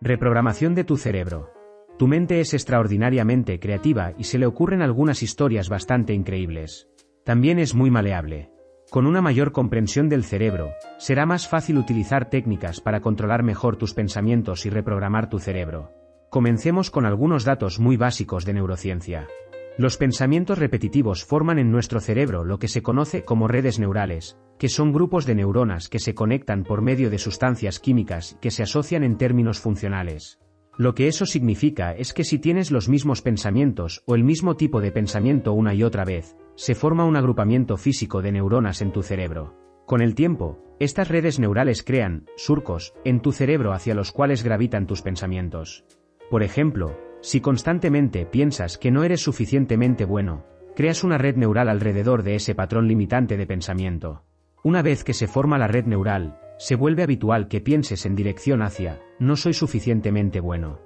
Reprogramación 0.00 0.74
de 0.74 0.82
tu 0.82 0.96
cerebro. 0.96 1.52
Tu 1.98 2.08
mente 2.08 2.40
es 2.40 2.52
extraordinariamente 2.52 3.60
creativa 3.60 4.12
y 4.18 4.24
se 4.24 4.38
le 4.38 4.46
ocurren 4.46 4.82
algunas 4.82 5.22
historias 5.22 5.68
bastante 5.68 6.14
increíbles. 6.14 6.88
También 7.24 7.60
es 7.60 7.76
muy 7.76 7.92
maleable. 7.92 8.50
Con 8.90 9.06
una 9.06 9.22
mayor 9.22 9.52
comprensión 9.52 10.08
del 10.08 10.24
cerebro, 10.24 10.72
será 10.98 11.26
más 11.26 11.46
fácil 11.46 11.78
utilizar 11.78 12.28
técnicas 12.28 12.80
para 12.80 13.00
controlar 13.00 13.44
mejor 13.44 13.76
tus 13.76 13.94
pensamientos 13.94 14.66
y 14.66 14.70
reprogramar 14.70 15.30
tu 15.30 15.38
cerebro. 15.38 15.92
Comencemos 16.28 16.90
con 16.90 17.06
algunos 17.06 17.44
datos 17.44 17.78
muy 17.78 17.96
básicos 17.96 18.44
de 18.44 18.54
neurociencia. 18.54 19.28
Los 19.78 19.96
pensamientos 19.96 20.58
repetitivos 20.58 21.24
forman 21.24 21.58
en 21.58 21.70
nuestro 21.70 22.00
cerebro 22.00 22.44
lo 22.44 22.58
que 22.58 22.68
se 22.68 22.82
conoce 22.82 23.24
como 23.24 23.48
redes 23.48 23.78
neurales, 23.78 24.38
que 24.58 24.68
son 24.68 24.92
grupos 24.92 25.24
de 25.24 25.34
neuronas 25.34 25.88
que 25.88 25.98
se 25.98 26.14
conectan 26.14 26.62
por 26.64 26.82
medio 26.82 27.08
de 27.08 27.18
sustancias 27.18 27.80
químicas 27.80 28.36
que 28.42 28.50
se 28.50 28.62
asocian 28.62 29.02
en 29.02 29.16
términos 29.16 29.60
funcionales. 29.60 30.38
Lo 30.76 30.94
que 30.94 31.08
eso 31.08 31.24
significa 31.24 31.92
es 31.92 32.12
que 32.12 32.24
si 32.24 32.38
tienes 32.38 32.70
los 32.70 32.88
mismos 32.88 33.22
pensamientos 33.22 34.02
o 34.06 34.14
el 34.14 34.24
mismo 34.24 34.56
tipo 34.56 34.82
de 34.82 34.92
pensamiento 34.92 35.54
una 35.54 35.74
y 35.74 35.82
otra 35.82 36.04
vez, 36.04 36.36
se 36.54 36.74
forma 36.74 37.04
un 37.04 37.16
agrupamiento 37.16 37.78
físico 37.78 38.20
de 38.20 38.32
neuronas 38.32 38.82
en 38.82 38.92
tu 38.92 39.02
cerebro. 39.02 39.56
Con 39.86 40.02
el 40.02 40.14
tiempo, 40.14 40.62
estas 40.80 41.08
redes 41.08 41.38
neurales 41.38 41.82
crean 41.82 42.26
surcos 42.36 42.94
en 43.04 43.20
tu 43.20 43.32
cerebro 43.32 43.72
hacia 43.72 43.94
los 43.94 44.12
cuales 44.12 44.42
gravitan 44.42 44.86
tus 44.86 45.02
pensamientos. 45.02 45.84
Por 46.30 46.42
ejemplo, 46.42 46.96
si 47.22 47.40
constantemente 47.40 48.26
piensas 48.26 48.76
que 48.76 48.90
no 48.90 49.04
eres 49.04 49.22
suficientemente 49.22 50.04
bueno, 50.04 50.44
creas 50.74 51.04
una 51.04 51.18
red 51.18 51.36
neural 51.36 51.68
alrededor 51.68 52.22
de 52.24 52.34
ese 52.34 52.54
patrón 52.54 52.88
limitante 52.88 53.36
de 53.36 53.46
pensamiento. 53.46 54.24
Una 54.64 54.82
vez 54.82 55.04
que 55.04 55.14
se 55.14 55.28
forma 55.28 55.56
la 55.56 55.68
red 55.68 55.86
neural, 55.86 56.38
se 56.58 56.74
vuelve 56.74 57.02
habitual 57.02 57.48
que 57.48 57.60
pienses 57.60 58.06
en 58.06 58.16
dirección 58.16 58.60
hacia, 58.60 59.00
no 59.18 59.36
soy 59.36 59.54
suficientemente 59.54 60.40
bueno. 60.40 60.80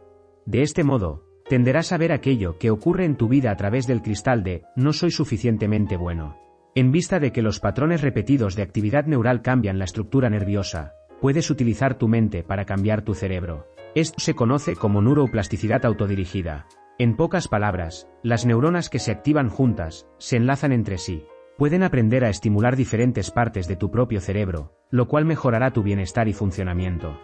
De 0.44 0.62
este 0.62 0.84
modo, 0.84 1.24
tenderás 1.48 1.92
a 1.92 1.98
ver 1.98 2.12
aquello 2.12 2.58
que 2.58 2.70
ocurre 2.70 3.04
en 3.04 3.16
tu 3.16 3.28
vida 3.28 3.50
a 3.50 3.56
través 3.56 3.86
del 3.86 4.02
cristal 4.02 4.42
de, 4.42 4.64
no 4.76 4.92
soy 4.92 5.10
suficientemente 5.10 5.96
bueno. 5.96 6.38
En 6.74 6.92
vista 6.92 7.18
de 7.18 7.32
que 7.32 7.42
los 7.42 7.60
patrones 7.60 8.02
repetidos 8.02 8.54
de 8.56 8.62
actividad 8.62 9.06
neural 9.06 9.40
cambian 9.40 9.78
la 9.78 9.86
estructura 9.86 10.28
nerviosa, 10.28 10.92
puedes 11.20 11.50
utilizar 11.50 11.96
tu 11.96 12.08
mente 12.08 12.42
para 12.42 12.66
cambiar 12.66 13.02
tu 13.02 13.14
cerebro. 13.14 13.66
Esto 13.96 14.20
se 14.20 14.34
conoce 14.34 14.76
como 14.76 15.00
neuroplasticidad 15.00 15.86
autodirigida. 15.86 16.66
En 16.98 17.16
pocas 17.16 17.48
palabras, 17.48 18.06
las 18.22 18.44
neuronas 18.44 18.90
que 18.90 18.98
se 18.98 19.10
activan 19.10 19.48
juntas, 19.48 20.06
se 20.18 20.36
enlazan 20.36 20.72
entre 20.72 20.98
sí. 20.98 21.24
Pueden 21.56 21.82
aprender 21.82 22.22
a 22.22 22.28
estimular 22.28 22.76
diferentes 22.76 23.30
partes 23.30 23.68
de 23.68 23.76
tu 23.76 23.90
propio 23.90 24.20
cerebro, 24.20 24.74
lo 24.90 25.08
cual 25.08 25.24
mejorará 25.24 25.70
tu 25.70 25.82
bienestar 25.82 26.28
y 26.28 26.34
funcionamiento. 26.34 27.18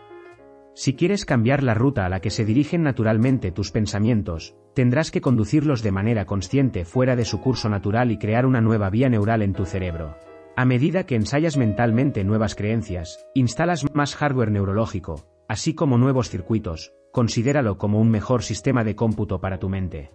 Si 0.74 0.94
quieres 0.94 1.26
cambiar 1.26 1.62
la 1.62 1.74
ruta 1.74 2.06
a 2.06 2.08
la 2.08 2.20
que 2.20 2.30
se 2.30 2.46
dirigen 2.46 2.82
naturalmente 2.82 3.52
tus 3.52 3.70
pensamientos, 3.70 4.56
tendrás 4.72 5.10
que 5.10 5.20
conducirlos 5.20 5.82
de 5.82 5.92
manera 5.92 6.24
consciente 6.24 6.86
fuera 6.86 7.16
de 7.16 7.26
su 7.26 7.42
curso 7.42 7.68
natural 7.68 8.10
y 8.10 8.16
crear 8.16 8.46
una 8.46 8.62
nueva 8.62 8.88
vía 8.88 9.10
neural 9.10 9.42
en 9.42 9.52
tu 9.52 9.66
cerebro. 9.66 10.16
A 10.56 10.64
medida 10.64 11.04
que 11.04 11.16
ensayas 11.16 11.58
mentalmente 11.58 12.24
nuevas 12.24 12.54
creencias, 12.54 13.26
instalas 13.34 13.84
más 13.94 14.16
hardware 14.16 14.50
neurológico, 14.50 15.31
así 15.48 15.74
como 15.74 15.98
nuevos 15.98 16.30
circuitos, 16.30 16.92
considéralo 17.12 17.78
como 17.78 18.00
un 18.00 18.10
mejor 18.10 18.42
sistema 18.42 18.84
de 18.84 18.96
cómputo 18.96 19.40
para 19.40 19.58
tu 19.58 19.68
mente. 19.68 20.10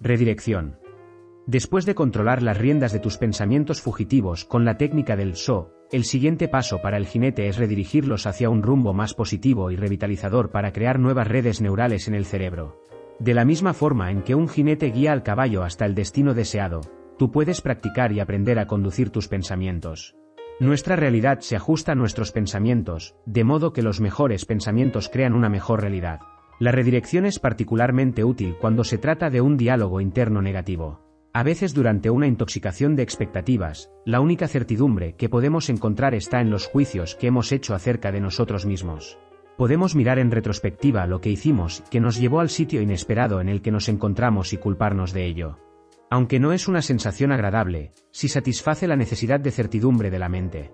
Redirección. 0.00 0.78
Después 1.46 1.86
de 1.86 1.94
controlar 1.94 2.42
las 2.42 2.58
riendas 2.58 2.92
de 2.92 3.00
tus 3.00 3.18
pensamientos 3.18 3.80
fugitivos 3.80 4.44
con 4.44 4.64
la 4.64 4.76
técnica 4.76 5.14
del 5.14 5.36
SO, 5.36 5.70
el 5.92 6.04
siguiente 6.04 6.48
paso 6.48 6.80
para 6.80 6.96
el 6.96 7.06
jinete 7.06 7.46
es 7.46 7.58
redirigirlos 7.58 8.26
hacia 8.26 8.50
un 8.50 8.62
rumbo 8.62 8.94
más 8.94 9.14
positivo 9.14 9.70
y 9.70 9.76
revitalizador 9.76 10.50
para 10.50 10.72
crear 10.72 10.98
nuevas 10.98 11.28
redes 11.28 11.60
neurales 11.60 12.08
en 12.08 12.14
el 12.14 12.24
cerebro. 12.24 12.82
De 13.20 13.34
la 13.34 13.44
misma 13.44 13.74
forma 13.74 14.10
en 14.10 14.22
que 14.22 14.34
un 14.34 14.48
jinete 14.48 14.90
guía 14.90 15.12
al 15.12 15.22
caballo 15.22 15.62
hasta 15.62 15.86
el 15.86 15.94
destino 15.94 16.34
deseado, 16.34 16.80
tú 17.18 17.30
puedes 17.30 17.60
practicar 17.60 18.10
y 18.12 18.20
aprender 18.20 18.58
a 18.58 18.66
conducir 18.66 19.10
tus 19.10 19.28
pensamientos. 19.28 20.16
Nuestra 20.60 20.94
realidad 20.94 21.40
se 21.40 21.56
ajusta 21.56 21.92
a 21.92 21.94
nuestros 21.96 22.30
pensamientos, 22.30 23.16
de 23.26 23.42
modo 23.42 23.72
que 23.72 23.82
los 23.82 24.00
mejores 24.00 24.44
pensamientos 24.44 25.08
crean 25.08 25.34
una 25.34 25.48
mejor 25.48 25.80
realidad. 25.80 26.20
La 26.60 26.70
redirección 26.70 27.26
es 27.26 27.40
particularmente 27.40 28.22
útil 28.22 28.56
cuando 28.60 28.84
se 28.84 28.96
trata 28.96 29.30
de 29.30 29.40
un 29.40 29.56
diálogo 29.56 30.00
interno 30.00 30.42
negativo. 30.42 31.00
A 31.32 31.42
veces 31.42 31.74
durante 31.74 32.10
una 32.10 32.28
intoxicación 32.28 32.94
de 32.94 33.02
expectativas, 33.02 33.90
la 34.04 34.20
única 34.20 34.46
certidumbre 34.46 35.16
que 35.16 35.28
podemos 35.28 35.68
encontrar 35.68 36.14
está 36.14 36.40
en 36.40 36.50
los 36.50 36.68
juicios 36.68 37.16
que 37.16 37.26
hemos 37.26 37.50
hecho 37.50 37.74
acerca 37.74 38.12
de 38.12 38.20
nosotros 38.20 38.64
mismos. 38.64 39.18
Podemos 39.56 39.96
mirar 39.96 40.20
en 40.20 40.30
retrospectiva 40.30 41.08
lo 41.08 41.20
que 41.20 41.30
hicimos 41.30 41.82
que 41.90 41.98
nos 41.98 42.16
llevó 42.20 42.38
al 42.38 42.50
sitio 42.50 42.80
inesperado 42.80 43.40
en 43.40 43.48
el 43.48 43.60
que 43.60 43.72
nos 43.72 43.88
encontramos 43.88 44.52
y 44.52 44.58
culparnos 44.58 45.12
de 45.12 45.26
ello. 45.26 45.58
Aunque 46.14 46.38
no 46.38 46.52
es 46.52 46.68
una 46.68 46.80
sensación 46.80 47.32
agradable, 47.32 47.90
si 48.12 48.28
satisface 48.28 48.86
la 48.86 48.94
necesidad 48.94 49.40
de 49.40 49.50
certidumbre 49.50 50.12
de 50.12 50.20
la 50.20 50.28
mente. 50.28 50.70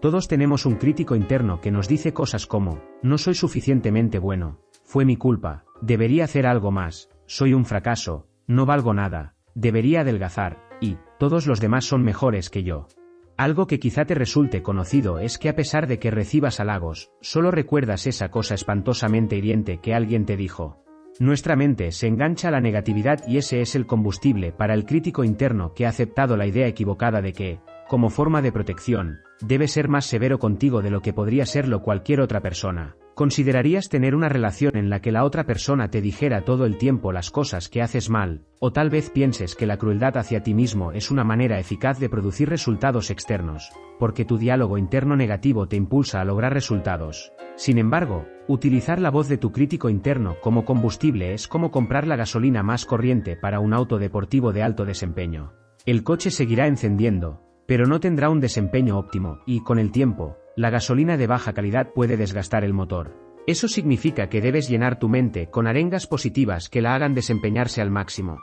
Todos 0.00 0.28
tenemos 0.28 0.64
un 0.64 0.76
crítico 0.76 1.14
interno 1.14 1.60
que 1.60 1.70
nos 1.70 1.88
dice 1.88 2.14
cosas 2.14 2.46
como, 2.46 2.80
no 3.02 3.18
soy 3.18 3.34
suficientemente 3.34 4.18
bueno, 4.18 4.62
fue 4.84 5.04
mi 5.04 5.18
culpa, 5.18 5.66
debería 5.82 6.24
hacer 6.24 6.46
algo 6.46 6.70
más, 6.70 7.10
soy 7.26 7.52
un 7.52 7.66
fracaso, 7.66 8.28
no 8.46 8.64
valgo 8.64 8.94
nada, 8.94 9.34
debería 9.54 10.00
adelgazar, 10.00 10.56
y, 10.80 10.96
todos 11.18 11.46
los 11.46 11.60
demás 11.60 11.84
son 11.84 12.02
mejores 12.02 12.48
que 12.48 12.62
yo. 12.62 12.88
Algo 13.36 13.66
que 13.66 13.78
quizá 13.78 14.06
te 14.06 14.14
resulte 14.14 14.62
conocido 14.62 15.18
es 15.18 15.36
que 15.36 15.50
a 15.50 15.54
pesar 15.54 15.86
de 15.86 15.98
que 15.98 16.10
recibas 16.10 16.60
halagos, 16.60 17.10
solo 17.20 17.50
recuerdas 17.50 18.06
esa 18.06 18.30
cosa 18.30 18.54
espantosamente 18.54 19.36
hiriente 19.36 19.82
que 19.82 19.92
alguien 19.92 20.24
te 20.24 20.38
dijo. 20.38 20.82
Nuestra 21.20 21.56
mente 21.56 21.90
se 21.90 22.06
engancha 22.06 22.46
a 22.46 22.50
la 22.52 22.60
negatividad 22.60 23.26
y 23.26 23.38
ese 23.38 23.60
es 23.60 23.74
el 23.74 23.86
combustible 23.86 24.52
para 24.52 24.74
el 24.74 24.84
crítico 24.84 25.24
interno 25.24 25.74
que 25.74 25.84
ha 25.84 25.88
aceptado 25.88 26.36
la 26.36 26.46
idea 26.46 26.68
equivocada 26.68 27.20
de 27.20 27.32
que, 27.32 27.58
como 27.88 28.08
forma 28.08 28.40
de 28.40 28.52
protección, 28.52 29.18
debe 29.40 29.68
ser 29.68 29.88
más 29.88 30.06
severo 30.06 30.38
contigo 30.38 30.82
de 30.82 30.90
lo 30.90 31.00
que 31.00 31.12
podría 31.12 31.46
serlo 31.46 31.82
cualquier 31.82 32.20
otra 32.20 32.40
persona. 32.40 32.96
¿Considerarías 33.14 33.88
tener 33.88 34.14
una 34.14 34.28
relación 34.28 34.76
en 34.76 34.90
la 34.90 35.00
que 35.00 35.10
la 35.10 35.24
otra 35.24 35.44
persona 35.44 35.90
te 35.90 36.00
dijera 36.00 36.44
todo 36.44 36.66
el 36.66 36.78
tiempo 36.78 37.10
las 37.10 37.32
cosas 37.32 37.68
que 37.68 37.82
haces 37.82 38.10
mal, 38.10 38.42
o 38.60 38.72
tal 38.72 38.90
vez 38.90 39.10
pienses 39.10 39.56
que 39.56 39.66
la 39.66 39.76
crueldad 39.76 40.16
hacia 40.16 40.44
ti 40.44 40.54
mismo 40.54 40.92
es 40.92 41.10
una 41.10 41.24
manera 41.24 41.58
eficaz 41.58 41.98
de 41.98 42.08
producir 42.08 42.48
resultados 42.48 43.10
externos, 43.10 43.72
porque 43.98 44.24
tu 44.24 44.38
diálogo 44.38 44.78
interno 44.78 45.16
negativo 45.16 45.66
te 45.66 45.74
impulsa 45.74 46.20
a 46.20 46.24
lograr 46.24 46.54
resultados? 46.54 47.32
Sin 47.56 47.78
embargo, 47.78 48.24
utilizar 48.46 49.00
la 49.00 49.10
voz 49.10 49.28
de 49.28 49.36
tu 49.36 49.50
crítico 49.50 49.88
interno 49.88 50.36
como 50.40 50.64
combustible 50.64 51.34
es 51.34 51.48
como 51.48 51.72
comprar 51.72 52.06
la 52.06 52.14
gasolina 52.14 52.62
más 52.62 52.84
corriente 52.84 53.36
para 53.36 53.58
un 53.58 53.74
auto 53.74 53.98
deportivo 53.98 54.52
de 54.52 54.62
alto 54.62 54.84
desempeño. 54.84 55.54
El 55.86 56.04
coche 56.04 56.30
seguirá 56.30 56.68
encendiendo, 56.68 57.47
pero 57.68 57.86
no 57.86 58.00
tendrá 58.00 58.30
un 58.30 58.40
desempeño 58.40 58.98
óptimo, 58.98 59.40
y 59.44 59.60
con 59.60 59.78
el 59.78 59.92
tiempo, 59.92 60.38
la 60.56 60.70
gasolina 60.70 61.18
de 61.18 61.26
baja 61.26 61.52
calidad 61.52 61.92
puede 61.92 62.16
desgastar 62.16 62.64
el 62.64 62.72
motor. 62.72 63.14
Eso 63.46 63.68
significa 63.68 64.30
que 64.30 64.40
debes 64.40 64.70
llenar 64.70 64.98
tu 64.98 65.10
mente 65.10 65.50
con 65.50 65.66
arengas 65.66 66.06
positivas 66.06 66.70
que 66.70 66.80
la 66.80 66.94
hagan 66.94 67.14
desempeñarse 67.14 67.82
al 67.82 67.90
máximo. 67.90 68.38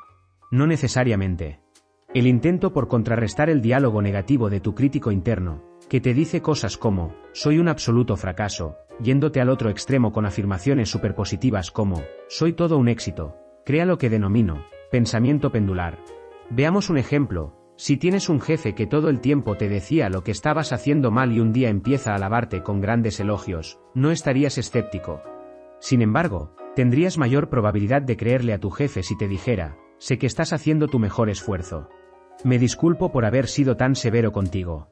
No 0.52 0.68
necesariamente. 0.68 1.60
El 2.14 2.28
intento 2.28 2.72
por 2.72 2.88
contrarrestar 2.88 3.50
el 3.50 3.64
diálogo 3.64 4.04
negativo 4.04 4.52
de 4.52 4.60
tu 4.60 4.76
crítico 4.76 5.12
interno, 5.12 5.64
que 5.90 6.00
te 6.00 6.14
dice 6.14 6.44
cosas 6.44 6.78
como, 6.78 7.16
soy 7.34 7.58
un 7.58 7.68
absoluto 7.68 8.18
fracaso, 8.18 8.78
yéndote 9.02 9.42
al 9.42 9.50
otro 9.50 9.72
extremo 9.72 10.14
con 10.14 10.28
afirmaciones 10.28 10.90
superpositivas 10.90 11.72
como, 11.72 12.04
soy 12.30 12.54
todo 12.54 12.78
un 12.78 12.90
éxito, 12.90 13.36
crea 13.66 13.86
lo 13.86 13.98
que 13.98 14.12
denomino, 14.12 14.68
pensamiento 14.92 15.52
pendular. 15.52 15.98
Veamos 16.52 16.92
un 16.92 17.00
ejemplo, 17.00 17.65
si 17.78 17.98
tienes 17.98 18.30
un 18.30 18.40
jefe 18.40 18.74
que 18.74 18.88
todo 18.88 19.10
el 19.10 19.20
tiempo 19.20 19.56
te 19.56 19.68
decía 19.68 20.10
lo 20.10 20.24
que 20.24 20.32
estabas 20.32 20.72
haciendo 20.72 21.12
mal 21.12 21.34
y 21.34 21.40
un 21.40 21.52
día 21.52 21.70
empieza 21.70 22.12
a 22.12 22.16
alabarte 22.16 22.64
con 22.64 22.80
grandes 22.80 23.20
elogios, 23.20 23.80
no 23.94 24.12
estarías 24.12 24.58
escéptico. 24.58 25.22
Sin 25.80 26.02
embargo, 26.02 26.56
tendrías 26.76 27.18
mayor 27.18 27.50
probabilidad 27.50 28.02
de 28.02 28.18
creerle 28.18 28.54
a 28.54 28.60
tu 28.60 28.70
jefe 28.70 29.04
si 29.04 29.18
te 29.18 29.28
dijera, 29.28 29.78
sé 29.98 30.18
que 30.18 30.28
estás 30.28 30.54
haciendo 30.54 30.88
tu 30.88 31.00
mejor 31.00 31.30
esfuerzo. 31.30 31.90
Me 32.44 32.60
disculpo 32.60 33.12
por 33.12 33.26
haber 33.26 33.48
sido 33.48 33.76
tan 33.76 33.96
severo 33.96 34.32
contigo. 34.32 34.90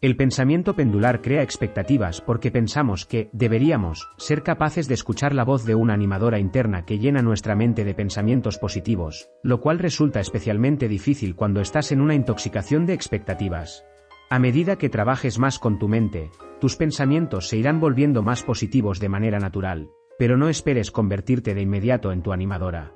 El 0.00 0.16
pensamiento 0.16 0.74
pendular 0.74 1.22
crea 1.22 1.42
expectativas 1.42 2.20
porque 2.20 2.50
pensamos 2.50 3.06
que 3.06 3.30
deberíamos 3.32 4.10
ser 4.18 4.42
capaces 4.42 4.86
de 4.86 4.94
escuchar 4.94 5.34
la 5.34 5.44
voz 5.44 5.64
de 5.64 5.74
una 5.74 5.94
animadora 5.94 6.38
interna 6.38 6.84
que 6.84 6.98
llena 6.98 7.22
nuestra 7.22 7.54
mente 7.54 7.84
de 7.84 7.94
pensamientos 7.94 8.58
positivos, 8.58 9.30
lo 9.42 9.60
cual 9.60 9.78
resulta 9.78 10.20
especialmente 10.20 10.88
difícil 10.88 11.34
cuando 11.34 11.60
estás 11.60 11.90
en 11.90 12.02
una 12.02 12.14
intoxicación 12.14 12.84
de 12.84 12.92
expectativas. 12.92 13.84
A 14.28 14.38
medida 14.38 14.76
que 14.76 14.90
trabajes 14.90 15.38
más 15.38 15.58
con 15.58 15.78
tu 15.78 15.88
mente, 15.88 16.30
tus 16.60 16.76
pensamientos 16.76 17.48
se 17.48 17.56
irán 17.56 17.80
volviendo 17.80 18.22
más 18.22 18.42
positivos 18.42 19.00
de 19.00 19.08
manera 19.08 19.38
natural, 19.38 19.88
pero 20.18 20.36
no 20.36 20.48
esperes 20.48 20.90
convertirte 20.90 21.54
de 21.54 21.62
inmediato 21.62 22.12
en 22.12 22.22
tu 22.22 22.32
animadora. 22.32 22.92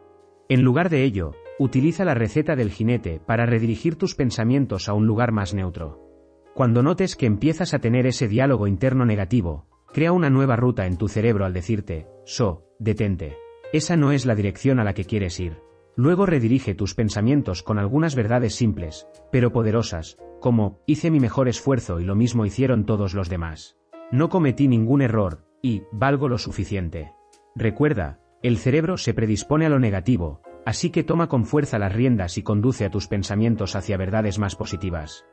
En 0.49 0.63
lugar 0.63 0.89
de 0.89 1.05
ello, 1.05 1.33
utiliza 1.59 2.05
la 2.05 2.15
receta 2.15 2.57
del 2.57 2.71
jinete 2.71 3.21
para 3.25 3.47
redirigir 3.47 3.97
tus 3.97 4.15
pensamientos 4.15 4.89
a 4.89 4.95
un 4.95 5.07
lugar 5.07 5.33
más 5.33 5.55
neutro. 5.55 6.08
Cuando 6.55 6.83
notes 6.83 7.15
que 7.15 7.27
empiezas 7.27 7.73
a 7.73 7.79
tener 7.79 8.07
ese 8.07 8.27
diálogo 8.27 8.67
interno 8.67 9.05
negativo, 9.05 9.67
crea 9.93 10.13
una 10.13 10.31
nueva 10.31 10.57
ruta 10.57 10.87
en 10.87 10.97
tu 10.97 11.09
cerebro 11.09 11.45
al 11.45 11.53
decirte, 11.53 12.07
so, 12.25 12.67
detente. 12.79 13.37
Esa 13.73 13.97
no 13.97 14.13
es 14.13 14.27
la 14.27 14.35
dirección 14.35 14.81
a 14.81 14.85
la 14.85 14.95
que 14.95 15.05
quieres 15.05 15.39
ir. 15.41 15.61
Luego 15.95 16.27
redirige 16.27 16.75
tus 16.75 16.95
pensamientos 16.95 17.63
con 17.63 17.79
algunas 17.79 18.15
verdades 18.15 18.55
simples, 18.55 19.07
pero 19.31 19.53
poderosas, 19.53 20.17
como, 20.41 20.81
hice 20.87 21.11
mi 21.11 21.21
mejor 21.21 21.49
esfuerzo 21.49 22.01
y 22.01 22.05
lo 22.05 22.15
mismo 22.15 22.47
hicieron 22.47 22.87
todos 22.87 23.15
los 23.15 23.29
demás. 23.29 23.77
No 24.11 24.29
cometí 24.29 24.69
ningún 24.69 25.03
error, 25.03 25.45
y, 25.63 25.83
valgo 25.93 26.29
lo 26.29 26.39
suficiente. 26.39 27.13
Recuerda, 27.55 28.21
el 28.43 28.59
cerebro 28.59 28.97
se 28.97 29.15
predispone 29.15 29.67
a 29.67 29.69
lo 29.69 29.81
negativo, 29.81 30.41
así 30.65 30.91
que 30.91 31.05
toma 31.05 31.29
con 31.29 31.45
fuerza 31.45 31.79
las 31.79 31.93
riendas 31.93 32.39
y 32.39 32.43
conduce 32.43 32.85
a 32.85 32.91
tus 32.91 33.09
pensamientos 33.09 33.75
hacia 33.77 33.97
verdades 33.97 34.39
más 34.39 34.55
positivas 34.55 35.25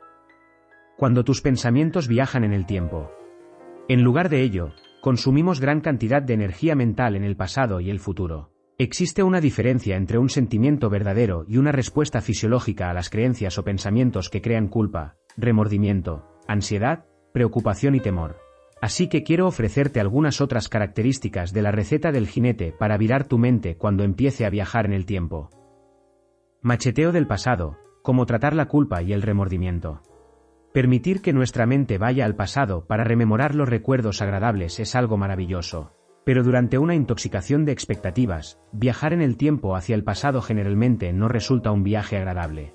cuando 0.96 1.24
tus 1.24 1.42
pensamientos 1.42 2.08
viajan 2.08 2.44
en 2.44 2.52
el 2.52 2.66
tiempo. 2.66 3.10
En 3.88 4.02
lugar 4.02 4.28
de 4.28 4.42
ello, 4.42 4.72
consumimos 5.00 5.60
gran 5.60 5.80
cantidad 5.80 6.22
de 6.22 6.34
energía 6.34 6.74
mental 6.74 7.16
en 7.16 7.24
el 7.24 7.36
pasado 7.36 7.80
y 7.80 7.90
el 7.90 8.00
futuro. 8.00 8.50
Existe 8.78 9.22
una 9.22 9.40
diferencia 9.40 9.96
entre 9.96 10.18
un 10.18 10.28
sentimiento 10.28 10.90
verdadero 10.90 11.44
y 11.48 11.58
una 11.58 11.72
respuesta 11.72 12.20
fisiológica 12.20 12.90
a 12.90 12.94
las 12.94 13.08
creencias 13.08 13.58
o 13.58 13.64
pensamientos 13.64 14.28
que 14.28 14.42
crean 14.42 14.68
culpa, 14.68 15.16
remordimiento, 15.36 16.26
ansiedad, 16.48 17.06
preocupación 17.32 17.94
y 17.94 18.00
temor. 18.00 18.38
Así 18.82 19.08
que 19.08 19.22
quiero 19.22 19.46
ofrecerte 19.46 20.00
algunas 20.00 20.40
otras 20.40 20.68
características 20.68 21.52
de 21.52 21.62
la 21.62 21.72
receta 21.72 22.12
del 22.12 22.26
jinete 22.26 22.72
para 22.72 22.98
virar 22.98 23.24
tu 23.24 23.38
mente 23.38 23.76
cuando 23.76 24.04
empiece 24.04 24.44
a 24.44 24.50
viajar 24.50 24.84
en 24.84 24.92
el 24.92 25.06
tiempo. 25.06 25.50
Macheteo 26.60 27.12
del 27.12 27.26
pasado, 27.26 27.78
cómo 28.02 28.26
tratar 28.26 28.54
la 28.54 28.66
culpa 28.66 29.02
y 29.02 29.12
el 29.12 29.22
remordimiento. 29.22 30.02
Permitir 30.76 31.22
que 31.22 31.32
nuestra 31.32 31.64
mente 31.64 31.96
vaya 31.96 32.26
al 32.26 32.36
pasado 32.36 32.86
para 32.86 33.02
rememorar 33.02 33.54
los 33.54 33.66
recuerdos 33.66 34.20
agradables 34.20 34.78
es 34.78 34.94
algo 34.94 35.16
maravilloso. 35.16 35.94
Pero 36.22 36.44
durante 36.44 36.76
una 36.76 36.94
intoxicación 36.94 37.64
de 37.64 37.72
expectativas, 37.72 38.60
viajar 38.72 39.14
en 39.14 39.22
el 39.22 39.38
tiempo 39.38 39.74
hacia 39.74 39.94
el 39.94 40.04
pasado 40.04 40.42
generalmente 40.42 41.14
no 41.14 41.28
resulta 41.28 41.72
un 41.72 41.82
viaje 41.82 42.18
agradable. 42.18 42.74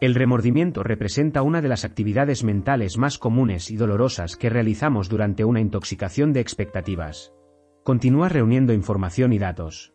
El 0.00 0.14
remordimiento 0.14 0.84
representa 0.84 1.42
una 1.42 1.60
de 1.60 1.66
las 1.66 1.84
actividades 1.84 2.44
mentales 2.44 2.98
más 2.98 3.18
comunes 3.18 3.72
y 3.72 3.76
dolorosas 3.76 4.36
que 4.36 4.48
realizamos 4.48 5.08
durante 5.08 5.44
una 5.44 5.58
intoxicación 5.58 6.32
de 6.32 6.38
expectativas. 6.38 7.32
Continúa 7.82 8.28
reuniendo 8.28 8.72
información 8.72 9.32
y 9.32 9.40
datos. 9.40 9.92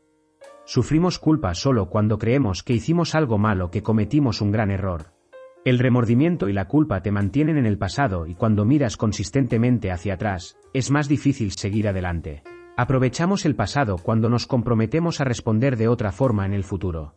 Sufrimos 0.65 1.19
culpa 1.19 1.53
solo 1.53 1.87
cuando 1.87 2.19
creemos 2.19 2.63
que 2.63 2.73
hicimos 2.73 3.15
algo 3.15 3.37
malo 3.37 3.71
que 3.71 3.81
cometimos 3.81 4.41
un 4.41 4.51
gran 4.51 4.71
error. 4.71 5.14
El 5.65 5.79
remordimiento 5.79 6.47
y 6.47 6.53
la 6.53 6.67
culpa 6.67 7.01
te 7.01 7.09
mantienen 7.09 7.57
en 7.57 7.65
el 7.65 7.79
pasado 7.79 8.27
y 8.27 8.35
cuando 8.35 8.65
miras 8.65 8.97
consistentemente 8.97 9.91
hacia 9.91 10.13
atrás, 10.13 10.59
es 10.75 10.91
más 10.91 11.07
difícil 11.07 11.53
seguir 11.53 11.87
adelante. 11.87 12.43
Aprovechamos 12.77 13.45
el 13.45 13.55
pasado 13.55 13.95
cuando 13.97 14.29
nos 14.29 14.45
comprometemos 14.45 15.21
a 15.21 15.23
responder 15.23 15.75
de 15.75 15.87
otra 15.87 16.11
forma 16.11 16.45
en 16.45 16.53
el 16.53 16.63
futuro. 16.63 17.15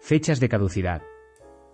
Fechas 0.00 0.38
de 0.38 0.48
caducidad. 0.48 1.02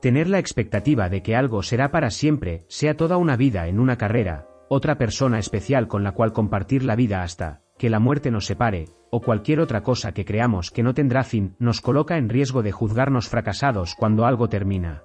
Tener 0.00 0.30
la 0.30 0.38
expectativa 0.38 1.10
de 1.10 1.22
que 1.22 1.37
algo 1.37 1.62
será 1.62 1.90
para 1.90 2.08
siempre, 2.08 2.64
sea 2.68 2.96
toda 2.96 3.18
una 3.18 3.37
vida 3.37 3.68
en 3.68 3.78
una 3.78 3.98
carrera, 3.98 4.48
otra 4.70 4.96
persona 4.96 5.38
especial 5.38 5.87
con 5.87 6.02
la 6.02 6.12
cual 6.12 6.32
compartir 6.32 6.82
la 6.82 6.96
vida 6.96 7.22
hasta 7.22 7.60
que 7.76 7.90
la 7.90 8.00
muerte 8.00 8.30
nos 8.30 8.46
separe, 8.46 8.87
o 9.10 9.20
cualquier 9.20 9.60
otra 9.60 9.82
cosa 9.82 10.12
que 10.12 10.25
creamos 10.25 10.70
que 10.70 10.82
no 10.82 10.94
tendrá 10.94 11.25
fin, 11.25 11.56
nos 11.58 11.82
coloca 11.82 12.16
en 12.16 12.30
riesgo 12.30 12.62
de 12.62 12.72
juzgarnos 12.72 13.28
fracasados 13.28 13.94
cuando 13.94 14.25
algo 14.25 14.48
termina. 14.48 15.02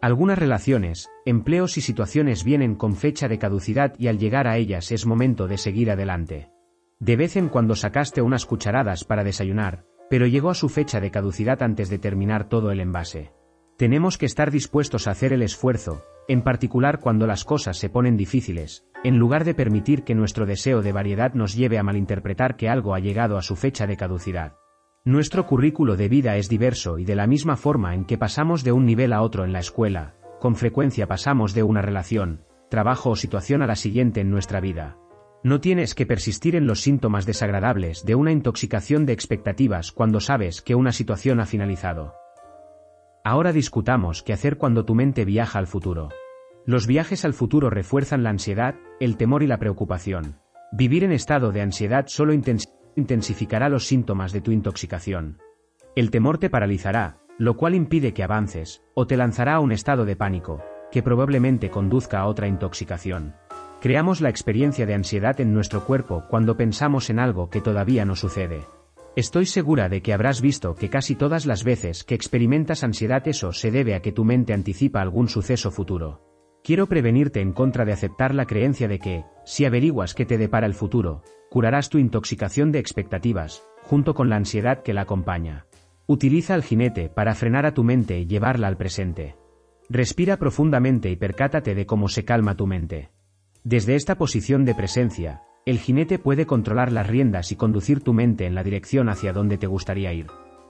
Algunas 0.00 0.38
relaciones, 0.38 1.10
empleos 1.26 1.76
y 1.76 1.82
situaciones 1.82 2.42
vienen 2.42 2.74
con 2.74 2.96
fecha 2.96 3.28
de 3.28 3.38
caducidad 3.38 3.94
y 3.98 4.08
al 4.08 4.18
llegar 4.18 4.46
a 4.46 4.56
ellas 4.56 4.92
es 4.92 5.04
momento 5.04 5.46
de 5.46 5.58
seguir 5.58 5.90
adelante. 5.90 6.48
De 6.98 7.16
vez 7.16 7.36
en 7.36 7.50
cuando 7.50 7.76
sacaste 7.76 8.22
unas 8.22 8.46
cucharadas 8.46 9.04
para 9.04 9.24
desayunar, 9.24 9.84
pero 10.08 10.26
llegó 10.26 10.48
a 10.48 10.54
su 10.54 10.70
fecha 10.70 11.00
de 11.00 11.10
caducidad 11.10 11.62
antes 11.62 11.90
de 11.90 11.98
terminar 11.98 12.48
todo 12.48 12.70
el 12.70 12.80
envase. 12.80 13.32
Tenemos 13.76 14.16
que 14.16 14.24
estar 14.26 14.50
dispuestos 14.50 15.06
a 15.06 15.10
hacer 15.10 15.34
el 15.34 15.42
esfuerzo, 15.42 16.02
en 16.28 16.42
particular 16.42 17.00
cuando 17.00 17.26
las 17.26 17.44
cosas 17.44 17.76
se 17.76 17.90
ponen 17.90 18.16
difíciles, 18.16 18.86
en 19.04 19.18
lugar 19.18 19.44
de 19.44 19.54
permitir 19.54 20.02
que 20.02 20.14
nuestro 20.14 20.46
deseo 20.46 20.80
de 20.80 20.92
variedad 20.92 21.34
nos 21.34 21.54
lleve 21.54 21.78
a 21.78 21.82
malinterpretar 21.82 22.56
que 22.56 22.70
algo 22.70 22.94
ha 22.94 23.00
llegado 23.00 23.36
a 23.36 23.42
su 23.42 23.54
fecha 23.54 23.86
de 23.86 23.98
caducidad. 23.98 24.54
Nuestro 25.06 25.46
currículo 25.46 25.96
de 25.96 26.10
vida 26.10 26.36
es 26.36 26.50
diverso 26.50 26.98
y 26.98 27.06
de 27.06 27.14
la 27.14 27.26
misma 27.26 27.56
forma 27.56 27.94
en 27.94 28.04
que 28.04 28.18
pasamos 28.18 28.64
de 28.64 28.72
un 28.72 28.84
nivel 28.84 29.14
a 29.14 29.22
otro 29.22 29.46
en 29.46 29.52
la 29.54 29.58
escuela, 29.58 30.14
con 30.40 30.56
frecuencia 30.56 31.06
pasamos 31.06 31.54
de 31.54 31.62
una 31.62 31.80
relación, 31.80 32.44
trabajo 32.68 33.08
o 33.08 33.16
situación 33.16 33.62
a 33.62 33.66
la 33.66 33.76
siguiente 33.76 34.20
en 34.20 34.30
nuestra 34.30 34.60
vida. 34.60 34.98
No 35.42 35.58
tienes 35.58 35.94
que 35.94 36.04
persistir 36.04 36.54
en 36.54 36.66
los 36.66 36.82
síntomas 36.82 37.24
desagradables 37.24 38.04
de 38.04 38.14
una 38.14 38.30
intoxicación 38.30 39.06
de 39.06 39.14
expectativas 39.14 39.90
cuando 39.90 40.20
sabes 40.20 40.60
que 40.60 40.74
una 40.74 40.92
situación 40.92 41.40
ha 41.40 41.46
finalizado. 41.46 42.12
Ahora 43.24 43.54
discutamos 43.54 44.22
qué 44.22 44.34
hacer 44.34 44.58
cuando 44.58 44.84
tu 44.84 44.94
mente 44.94 45.24
viaja 45.24 45.58
al 45.58 45.66
futuro. 45.66 46.10
Los 46.66 46.86
viajes 46.86 47.24
al 47.24 47.32
futuro 47.32 47.70
refuerzan 47.70 48.22
la 48.22 48.30
ansiedad, 48.30 48.74
el 49.00 49.16
temor 49.16 49.42
y 49.42 49.46
la 49.46 49.58
preocupación. 49.58 50.40
Vivir 50.72 51.04
en 51.04 51.12
estado 51.12 51.52
de 51.52 51.62
ansiedad 51.62 52.04
solo 52.06 52.34
intensifica 52.34 52.79
intensificará 52.96 53.68
los 53.68 53.86
síntomas 53.86 54.32
de 54.32 54.40
tu 54.40 54.52
intoxicación. 54.52 55.38
El 55.96 56.10
temor 56.10 56.38
te 56.38 56.50
paralizará, 56.50 57.18
lo 57.38 57.56
cual 57.56 57.74
impide 57.74 58.12
que 58.12 58.22
avances, 58.22 58.82
o 58.94 59.06
te 59.06 59.16
lanzará 59.16 59.54
a 59.54 59.60
un 59.60 59.72
estado 59.72 60.04
de 60.04 60.16
pánico, 60.16 60.62
que 60.90 61.02
probablemente 61.02 61.70
conduzca 61.70 62.20
a 62.20 62.26
otra 62.26 62.48
intoxicación. 62.48 63.34
Creamos 63.80 64.20
la 64.20 64.28
experiencia 64.28 64.84
de 64.84 64.94
ansiedad 64.94 65.40
en 65.40 65.54
nuestro 65.54 65.84
cuerpo 65.84 66.24
cuando 66.28 66.56
pensamos 66.56 67.08
en 67.08 67.18
algo 67.18 67.48
que 67.48 67.60
todavía 67.60 68.04
no 68.04 68.14
sucede. 68.14 68.60
Estoy 69.16 69.46
segura 69.46 69.88
de 69.88 70.02
que 70.02 70.12
habrás 70.12 70.40
visto 70.40 70.74
que 70.74 70.90
casi 70.90 71.16
todas 71.16 71.46
las 71.46 71.64
veces 71.64 72.04
que 72.04 72.14
experimentas 72.14 72.84
ansiedad 72.84 73.26
eso 73.26 73.52
se 73.52 73.70
debe 73.70 73.94
a 73.94 74.02
que 74.02 74.12
tu 74.12 74.24
mente 74.24 74.52
anticipa 74.52 75.00
algún 75.00 75.28
suceso 75.28 75.70
futuro. 75.70 76.29
Quiero 76.62 76.86
prevenirte 76.86 77.40
en 77.40 77.52
contra 77.52 77.84
de 77.84 77.92
aceptar 77.92 78.34
la 78.34 78.44
creencia 78.44 78.86
de 78.86 78.98
que, 78.98 79.24
si 79.44 79.64
averiguas 79.64 80.14
qué 80.14 80.26
te 80.26 80.36
depara 80.36 80.66
el 80.66 80.74
futuro, 80.74 81.22
curarás 81.50 81.88
tu 81.88 81.98
intoxicación 81.98 82.70
de 82.70 82.78
expectativas, 82.78 83.62
junto 83.82 84.14
con 84.14 84.28
la 84.28 84.36
ansiedad 84.36 84.82
que 84.82 84.92
la 84.92 85.02
acompaña. 85.02 85.66
Utiliza 86.06 86.54
al 86.54 86.62
jinete 86.62 87.08
para 87.08 87.34
frenar 87.34 87.64
a 87.64 87.72
tu 87.72 87.82
mente 87.82 88.18
y 88.18 88.26
llevarla 88.26 88.68
al 88.68 88.76
presente. 88.76 89.36
Respira 89.88 90.36
profundamente 90.36 91.10
y 91.10 91.16
percátate 91.16 91.74
de 91.74 91.86
cómo 91.86 92.08
se 92.08 92.24
calma 92.24 92.56
tu 92.56 92.66
mente. 92.66 93.10
Desde 93.64 93.94
esta 93.94 94.16
posición 94.16 94.64
de 94.64 94.74
presencia, 94.74 95.42
el 95.66 95.78
jinete 95.78 96.18
puede 96.18 96.46
controlar 96.46 96.92
las 96.92 97.06
riendas 97.06 97.52
y 97.52 97.56
conducir 97.56 98.02
tu 98.02 98.12
mente 98.12 98.46
en 98.46 98.54
la 98.54 98.62
dirección 98.62 99.08
hacia 99.08 99.32
donde 99.32 99.58
te 99.58 99.66
gustaría 99.66 100.12
ir. 100.12 100.26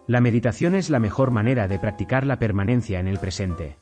La 0.06 0.20
meditación 0.20 0.75
es 0.75 0.90
la 0.90 0.99
mejor 0.99 1.30
manera 1.30 1.68
de 1.68 1.78
practicar 1.78 2.26
la 2.26 2.38
permanencia 2.38 2.99
en 2.99 3.06
el 3.06 3.18
presente. 3.18 3.76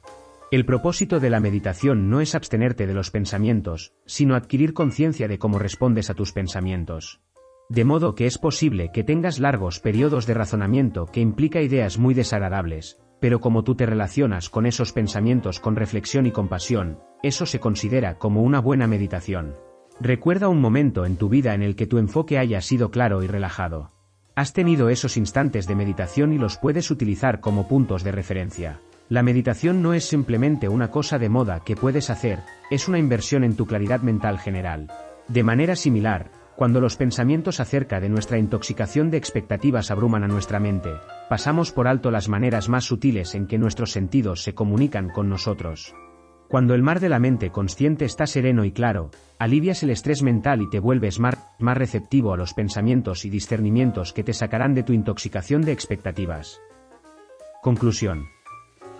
El 0.50 0.64
propósito 0.64 1.20
de 1.20 1.28
la 1.28 1.40
meditación 1.40 2.08
no 2.08 2.22
es 2.22 2.34
abstenerte 2.34 2.86
de 2.86 2.94
los 2.94 3.10
pensamientos, 3.10 3.92
sino 4.06 4.34
adquirir 4.34 4.72
conciencia 4.72 5.28
de 5.28 5.38
cómo 5.38 5.58
respondes 5.58 6.08
a 6.08 6.14
tus 6.14 6.32
pensamientos. 6.32 7.20
De 7.68 7.84
modo 7.84 8.14
que 8.14 8.24
es 8.24 8.38
posible 8.38 8.90
que 8.90 9.04
tengas 9.04 9.40
largos 9.40 9.78
periodos 9.78 10.26
de 10.26 10.32
razonamiento 10.32 11.04
que 11.04 11.20
implica 11.20 11.60
ideas 11.60 11.98
muy 11.98 12.14
desagradables, 12.14 12.98
pero 13.20 13.40
como 13.40 13.62
tú 13.62 13.74
te 13.74 13.84
relacionas 13.84 14.48
con 14.48 14.64
esos 14.64 14.94
pensamientos 14.94 15.60
con 15.60 15.76
reflexión 15.76 16.24
y 16.24 16.30
compasión, 16.30 16.98
eso 17.22 17.44
se 17.44 17.60
considera 17.60 18.16
como 18.16 18.42
una 18.42 18.60
buena 18.60 18.86
meditación. 18.86 19.54
Recuerda 20.00 20.48
un 20.48 20.62
momento 20.62 21.04
en 21.04 21.18
tu 21.18 21.28
vida 21.28 21.52
en 21.52 21.62
el 21.62 21.76
que 21.76 21.86
tu 21.86 21.98
enfoque 21.98 22.38
haya 22.38 22.62
sido 22.62 22.90
claro 22.90 23.22
y 23.22 23.26
relajado. 23.26 23.92
Has 24.34 24.54
tenido 24.54 24.88
esos 24.88 25.18
instantes 25.18 25.66
de 25.66 25.74
meditación 25.74 26.32
y 26.32 26.38
los 26.38 26.56
puedes 26.56 26.90
utilizar 26.90 27.40
como 27.40 27.68
puntos 27.68 28.02
de 28.02 28.12
referencia. 28.12 28.80
La 29.08 29.22
meditación 29.22 29.80
no 29.80 29.94
es 29.94 30.04
simplemente 30.04 30.68
una 30.68 30.90
cosa 30.90 31.18
de 31.18 31.30
moda 31.30 31.60
que 31.60 31.76
puedes 31.76 32.10
hacer, 32.10 32.40
es 32.70 32.88
una 32.88 32.98
inversión 32.98 33.42
en 33.42 33.56
tu 33.56 33.64
claridad 33.64 34.02
mental 34.02 34.38
general. 34.38 34.88
De 35.28 35.42
manera 35.42 35.76
similar, 35.76 36.30
cuando 36.56 36.80
los 36.80 36.96
pensamientos 36.96 37.58
acerca 37.58 38.00
de 38.00 38.10
nuestra 38.10 38.36
intoxicación 38.36 39.10
de 39.10 39.16
expectativas 39.16 39.90
abruman 39.90 40.24
a 40.24 40.28
nuestra 40.28 40.60
mente, 40.60 40.90
pasamos 41.30 41.72
por 41.72 41.88
alto 41.88 42.10
las 42.10 42.28
maneras 42.28 42.68
más 42.68 42.84
sutiles 42.84 43.34
en 43.34 43.46
que 43.46 43.56
nuestros 43.56 43.92
sentidos 43.92 44.42
se 44.42 44.54
comunican 44.54 45.08
con 45.08 45.30
nosotros. 45.30 45.94
Cuando 46.48 46.74
el 46.74 46.82
mar 46.82 47.00
de 47.00 47.08
la 47.08 47.18
mente 47.18 47.50
consciente 47.50 48.04
está 48.04 48.26
sereno 48.26 48.64
y 48.64 48.72
claro, 48.72 49.10
alivias 49.38 49.82
el 49.82 49.90
estrés 49.90 50.22
mental 50.22 50.60
y 50.60 50.68
te 50.68 50.80
vuelves 50.80 51.18
más, 51.18 51.38
más 51.58 51.78
receptivo 51.78 52.34
a 52.34 52.36
los 52.36 52.52
pensamientos 52.52 53.24
y 53.24 53.30
discernimientos 53.30 54.12
que 54.12 54.24
te 54.24 54.34
sacarán 54.34 54.74
de 54.74 54.82
tu 54.82 54.92
intoxicación 54.92 55.62
de 55.62 55.72
expectativas. 55.72 56.60
Conclusión. 57.62 58.37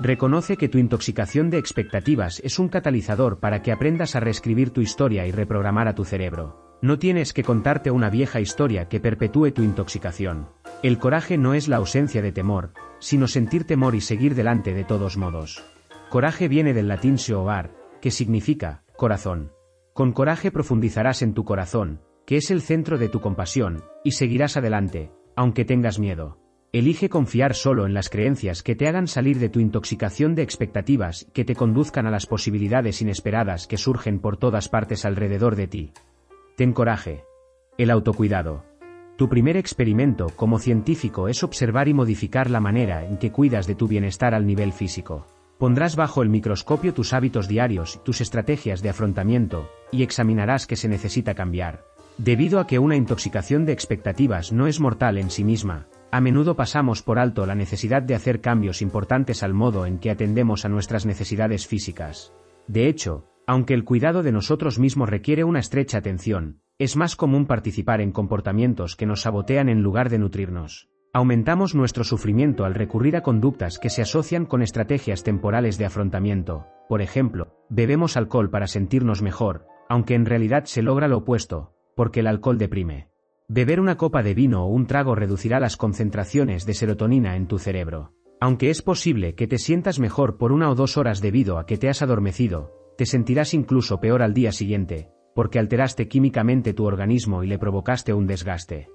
Reconoce 0.00 0.56
que 0.56 0.68
tu 0.68 0.78
intoxicación 0.78 1.50
de 1.50 1.58
expectativas 1.58 2.40
es 2.44 2.60
un 2.60 2.68
catalizador 2.68 3.40
para 3.40 3.62
que 3.62 3.72
aprendas 3.72 4.14
a 4.14 4.20
reescribir 4.20 4.70
tu 4.70 4.80
historia 4.80 5.26
y 5.26 5.32
reprogramar 5.32 5.88
a 5.88 5.94
tu 5.96 6.04
cerebro. 6.04 6.78
No 6.80 7.00
tienes 7.00 7.32
que 7.32 7.42
contarte 7.42 7.90
una 7.90 8.08
vieja 8.08 8.40
historia 8.40 8.88
que 8.88 9.00
perpetúe 9.00 9.50
tu 9.50 9.64
intoxicación. 9.64 10.50
El 10.84 10.98
coraje 10.98 11.36
no 11.36 11.54
es 11.54 11.66
la 11.66 11.78
ausencia 11.78 12.22
de 12.22 12.30
temor, 12.30 12.72
sino 13.00 13.26
sentir 13.26 13.64
temor 13.64 13.96
y 13.96 14.00
seguir 14.00 14.36
delante 14.36 14.72
de 14.72 14.84
todos 14.84 15.16
modos. 15.16 15.64
Coraje 16.10 16.46
viene 16.46 16.74
del 16.74 16.86
latín 16.86 17.18
seovar, 17.18 17.72
que 18.00 18.12
significa 18.12 18.84
corazón. 18.96 19.50
Con 19.94 20.12
coraje 20.12 20.52
profundizarás 20.52 21.22
en 21.22 21.34
tu 21.34 21.44
corazón, 21.44 22.02
que 22.24 22.36
es 22.36 22.52
el 22.52 22.62
centro 22.62 22.98
de 22.98 23.08
tu 23.08 23.20
compasión, 23.20 23.82
y 24.04 24.12
seguirás 24.12 24.56
adelante, 24.56 25.10
aunque 25.34 25.64
tengas 25.64 25.98
miedo. 25.98 26.38
Elige 26.70 27.08
confiar 27.08 27.54
solo 27.54 27.86
en 27.86 27.94
las 27.94 28.10
creencias 28.10 28.62
que 28.62 28.74
te 28.74 28.88
hagan 28.88 29.08
salir 29.08 29.38
de 29.38 29.48
tu 29.48 29.58
intoxicación 29.58 30.34
de 30.34 30.42
expectativas 30.42 31.26
que 31.32 31.46
te 31.46 31.54
conduzcan 31.54 32.06
a 32.06 32.10
las 32.10 32.26
posibilidades 32.26 33.00
inesperadas 33.00 33.66
que 33.66 33.78
surgen 33.78 34.18
por 34.18 34.36
todas 34.36 34.68
partes 34.68 35.06
alrededor 35.06 35.56
de 35.56 35.66
ti. 35.66 35.92
Ten 36.58 36.74
coraje. 36.74 37.24
El 37.78 37.90
autocuidado. 37.90 38.66
Tu 39.16 39.30
primer 39.30 39.56
experimento 39.56 40.26
como 40.36 40.58
científico 40.58 41.28
es 41.28 41.42
observar 41.42 41.88
y 41.88 41.94
modificar 41.94 42.50
la 42.50 42.60
manera 42.60 43.02
en 43.02 43.16
que 43.16 43.32
cuidas 43.32 43.66
de 43.66 43.74
tu 43.74 43.88
bienestar 43.88 44.34
al 44.34 44.46
nivel 44.46 44.72
físico. 44.72 45.26
Pondrás 45.56 45.96
bajo 45.96 46.22
el 46.22 46.28
microscopio 46.28 46.92
tus 46.92 47.14
hábitos 47.14 47.48
diarios, 47.48 47.98
tus 48.04 48.20
estrategias 48.20 48.82
de 48.82 48.90
afrontamiento, 48.90 49.70
y 49.90 50.02
examinarás 50.02 50.66
qué 50.66 50.76
se 50.76 50.88
necesita 50.88 51.34
cambiar. 51.34 51.84
Debido 52.18 52.60
a 52.60 52.66
que 52.66 52.78
una 52.78 52.96
intoxicación 52.96 53.64
de 53.64 53.72
expectativas 53.72 54.52
no 54.52 54.66
es 54.66 54.80
mortal 54.80 55.18
en 55.18 55.30
sí 55.30 55.44
misma, 55.44 55.86
a 56.10 56.20
menudo 56.20 56.56
pasamos 56.56 57.02
por 57.02 57.18
alto 57.18 57.44
la 57.46 57.54
necesidad 57.54 58.02
de 58.02 58.14
hacer 58.14 58.40
cambios 58.40 58.82
importantes 58.82 59.42
al 59.42 59.54
modo 59.54 59.86
en 59.86 59.98
que 59.98 60.10
atendemos 60.10 60.64
a 60.64 60.68
nuestras 60.68 61.04
necesidades 61.06 61.66
físicas. 61.66 62.32
De 62.66 62.88
hecho, 62.88 63.26
aunque 63.46 63.74
el 63.74 63.84
cuidado 63.84 64.22
de 64.22 64.32
nosotros 64.32 64.78
mismos 64.78 65.08
requiere 65.08 65.44
una 65.44 65.60
estrecha 65.60 65.98
atención, 65.98 66.60
es 66.78 66.96
más 66.96 67.16
común 67.16 67.46
participar 67.46 68.00
en 68.00 68.12
comportamientos 68.12 68.94
que 68.94 69.06
nos 69.06 69.22
sabotean 69.22 69.68
en 69.68 69.82
lugar 69.82 70.10
de 70.10 70.18
nutrirnos. 70.18 70.88
Aumentamos 71.12 71.74
nuestro 71.74 72.04
sufrimiento 72.04 72.64
al 72.64 72.74
recurrir 72.74 73.16
a 73.16 73.22
conductas 73.22 73.78
que 73.78 73.90
se 73.90 74.02
asocian 74.02 74.44
con 74.44 74.62
estrategias 74.62 75.24
temporales 75.24 75.78
de 75.78 75.86
afrontamiento. 75.86 76.66
Por 76.88 77.02
ejemplo, 77.02 77.56
bebemos 77.70 78.16
alcohol 78.16 78.50
para 78.50 78.66
sentirnos 78.66 79.22
mejor, 79.22 79.66
aunque 79.88 80.14
en 80.14 80.26
realidad 80.26 80.64
se 80.64 80.82
logra 80.82 81.08
lo 81.08 81.18
opuesto, 81.18 81.72
porque 81.96 82.20
el 82.20 82.26
alcohol 82.26 82.58
deprime. 82.58 83.08
Beber 83.50 83.80
una 83.80 83.96
copa 83.96 84.22
de 84.22 84.34
vino 84.34 84.64
o 84.64 84.66
un 84.66 84.86
trago 84.86 85.14
reducirá 85.14 85.58
las 85.58 85.78
concentraciones 85.78 86.66
de 86.66 86.74
serotonina 86.74 87.34
en 87.34 87.46
tu 87.46 87.58
cerebro. 87.58 88.12
Aunque 88.40 88.68
es 88.68 88.82
posible 88.82 89.34
que 89.34 89.46
te 89.46 89.56
sientas 89.56 89.98
mejor 89.98 90.36
por 90.36 90.52
una 90.52 90.70
o 90.70 90.74
dos 90.74 90.98
horas 90.98 91.22
debido 91.22 91.58
a 91.58 91.64
que 91.64 91.78
te 91.78 91.88
has 91.88 92.02
adormecido, 92.02 92.74
te 92.98 93.06
sentirás 93.06 93.54
incluso 93.54 94.00
peor 94.00 94.20
al 94.20 94.34
día 94.34 94.52
siguiente, 94.52 95.08
porque 95.34 95.58
alteraste 95.58 96.08
químicamente 96.08 96.74
tu 96.74 96.84
organismo 96.84 97.42
y 97.42 97.46
le 97.46 97.58
provocaste 97.58 98.12
un 98.12 98.26
desgaste. 98.26 98.90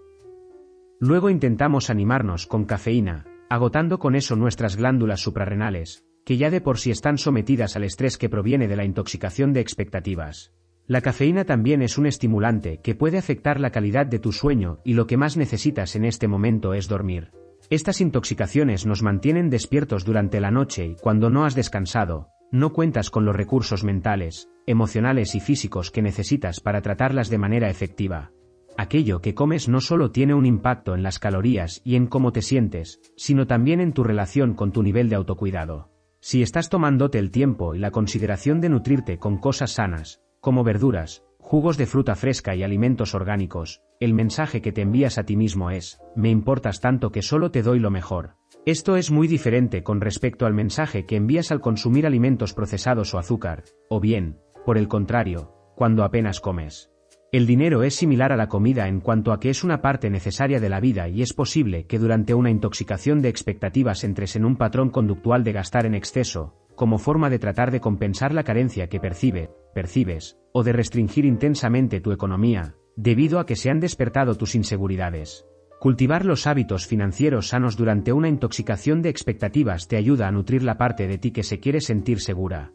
Luego 1.00 1.32
intentamos 1.32 1.90
animarnos 1.90 2.46
con 2.46 2.66
cafeína, 2.66 3.26
agotando 3.50 3.98
con 3.98 4.16
eso 4.16 4.36
nuestras 4.36 4.78
glándulas 4.78 5.20
suprarrenales, 5.20 6.06
que 6.26 6.38
ya 6.38 6.52
de 6.52 6.62
por 6.62 6.78
sí 6.78 6.92
están 6.92 7.18
sometidas 7.18 7.76
al 7.76 7.86
estrés 7.86 8.20
que 8.20 8.30
proviene 8.30 8.68
de 8.68 8.76
la 8.76 8.86
intoxicación 8.86 9.52
de 9.52 9.62
expectativas. 9.62 10.54
La 10.86 11.00
cafeína 11.00 11.46
también 11.46 11.82
es 11.82 11.98
un 11.98 12.06
estimulante 12.06 12.82
que 12.84 12.94
puede 12.94 13.18
afectar 13.18 13.60
la 13.60 13.72
calidad 13.72 14.06
de 14.06 14.20
tu 14.20 14.34
sueño 14.34 14.80
y 14.84 14.96
lo 14.96 15.08
que 15.08 15.16
más 15.16 15.38
necesitas 15.38 15.96
en 15.96 16.04
este 16.04 16.28
momento 16.28 16.74
es 16.74 16.90
dormir. 16.90 17.32
Estas 17.70 18.02
intoxicaciones 18.02 18.86
nos 18.86 19.02
mantienen 19.02 19.50
despiertos 19.50 20.04
durante 20.04 20.42
la 20.42 20.52
noche 20.52 20.86
y 20.86 20.96
cuando 20.96 21.30
no 21.30 21.46
has 21.46 21.56
descansado, 21.56 22.28
no 22.52 22.74
cuentas 22.74 23.10
con 23.10 23.24
los 23.24 23.36
recursos 23.36 23.86
mentales, 23.86 24.50
emocionales 24.68 25.36
y 25.36 25.40
físicos 25.40 25.90
que 25.90 26.02
necesitas 26.02 26.60
para 26.60 26.82
tratarlas 26.82 27.30
de 27.30 27.38
manera 27.38 27.70
efectiva. 27.70 28.32
Aquello 28.78 29.22
que 29.22 29.34
comes 29.34 29.70
no 29.70 29.80
solo 29.80 30.12
tiene 30.12 30.34
un 30.34 30.46
impacto 30.46 30.96
en 30.96 31.04
las 31.04 31.18
calorías 31.18 31.82
y 31.86 31.96
en 31.96 32.08
cómo 32.08 32.34
te 32.34 32.42
sientes, 32.42 33.00
sino 33.16 33.48
también 33.48 33.80
en 33.80 33.94
tu 33.94 34.04
relación 34.04 34.54
con 34.54 34.74
tu 34.74 34.84
nivel 34.84 35.08
de 35.08 35.16
autocuidado. 35.16 35.92
Si 36.20 36.42
estás 36.42 36.70
tomándote 36.70 37.20
el 37.20 37.32
tiempo 37.32 37.76
y 37.76 37.80
la 37.80 37.92
consideración 37.92 38.62
de 38.62 38.70
nutrirte 38.70 39.18
con 39.18 39.38
cosas 39.38 39.72
sanas, 39.72 40.23
como 40.44 40.66
verduras, 40.66 41.24
jugos 41.40 41.78
de 41.78 41.86
fruta 41.86 42.16
fresca 42.16 42.54
y 42.54 42.64
alimentos 42.64 43.16
orgánicos, 43.16 43.82
el 44.02 44.14
mensaje 44.14 44.62
que 44.62 44.74
te 44.74 44.82
envías 44.82 45.18
a 45.18 45.24
ti 45.24 45.38
mismo 45.38 45.72
es, 45.72 46.02
me 46.18 46.30
importas 46.30 46.82
tanto 46.82 47.14
que 47.14 47.22
solo 47.22 47.50
te 47.50 47.64
doy 47.64 47.80
lo 47.80 47.90
mejor. 47.90 48.36
Esto 48.66 48.98
es 48.98 49.10
muy 49.10 49.30
diferente 49.30 49.84
con 49.84 50.02
respecto 50.02 50.46
al 50.46 50.54
mensaje 50.54 51.06
que 51.06 51.16
envías 51.16 51.54
al 51.54 51.62
consumir 51.62 52.06
alimentos 52.06 52.54
procesados 52.54 53.14
o 53.14 53.20
azúcar, 53.20 53.64
o 53.90 54.02
bien, 54.02 54.38
por 54.66 54.78
el 54.78 54.90
contrario, 54.90 55.54
cuando 55.78 56.04
apenas 56.04 56.42
comes. 56.42 56.92
El 57.32 57.48
dinero 57.48 57.82
es 57.82 57.96
similar 57.96 58.34
a 58.34 58.38
la 58.38 58.50
comida 58.50 58.90
en 58.90 59.00
cuanto 59.00 59.32
a 59.32 59.40
que 59.40 59.50
es 59.50 59.64
una 59.64 59.82
parte 59.82 60.10
necesaria 60.10 60.60
de 60.60 60.70
la 60.70 60.82
vida 60.82 61.08
y 61.08 61.22
es 61.22 61.34
posible 61.34 61.88
que 61.88 62.00
durante 62.00 62.34
una 62.34 62.52
intoxicación 62.52 63.22
de 63.22 63.30
expectativas 63.30 64.04
entres 64.04 64.36
en 64.36 64.44
un 64.44 64.58
patrón 64.58 64.90
conductual 64.90 65.46
de 65.46 65.54
gastar 65.54 65.86
en 65.86 65.96
exceso, 65.96 66.63
como 66.76 66.98
forma 66.98 67.30
de 67.30 67.40
tratar 67.40 67.72
de 67.72 67.80
compensar 67.80 68.34
la 68.34 68.44
carencia 68.44 68.88
que 68.88 69.00
percibe, 69.00 69.52
percibes, 69.74 70.38
o 70.52 70.64
de 70.64 70.74
restringir 70.74 71.26
intensamente 71.26 72.02
tu 72.02 72.12
economía, 72.12 72.76
debido 72.96 73.40
a 73.40 73.46
que 73.46 73.56
se 73.56 73.70
han 73.70 73.80
despertado 73.80 74.36
tus 74.36 74.56
inseguridades. 74.56 75.46
Cultivar 75.80 76.24
los 76.26 76.48
hábitos 76.48 76.88
financieros 76.88 77.50
sanos 77.50 77.76
durante 77.76 78.14
una 78.14 78.30
intoxicación 78.30 79.02
de 79.02 79.10
expectativas 79.10 79.88
te 79.88 79.98
ayuda 79.98 80.28
a 80.28 80.32
nutrir 80.32 80.64
la 80.64 80.78
parte 80.78 81.08
de 81.08 81.18
ti 81.18 81.32
que 81.32 81.44
se 81.44 81.60
quiere 81.60 81.82
sentir 81.82 82.22
segura. 82.22 82.72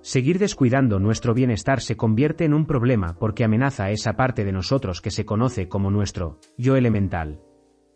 Seguir 0.00 0.38
descuidando 0.38 0.98
nuestro 0.98 1.34
bienestar 1.34 1.80
se 1.80 1.96
convierte 1.96 2.44
en 2.44 2.54
un 2.54 2.66
problema 2.66 3.16
porque 3.18 3.44
amenaza 3.44 3.84
a 3.84 3.90
esa 3.90 4.14
parte 4.14 4.44
de 4.44 4.52
nosotros 4.52 5.00
que 5.00 5.10
se 5.10 5.24
conoce 5.24 5.68
como 5.68 5.90
nuestro 5.90 6.38
yo 6.56 6.76
elemental. 6.76 7.40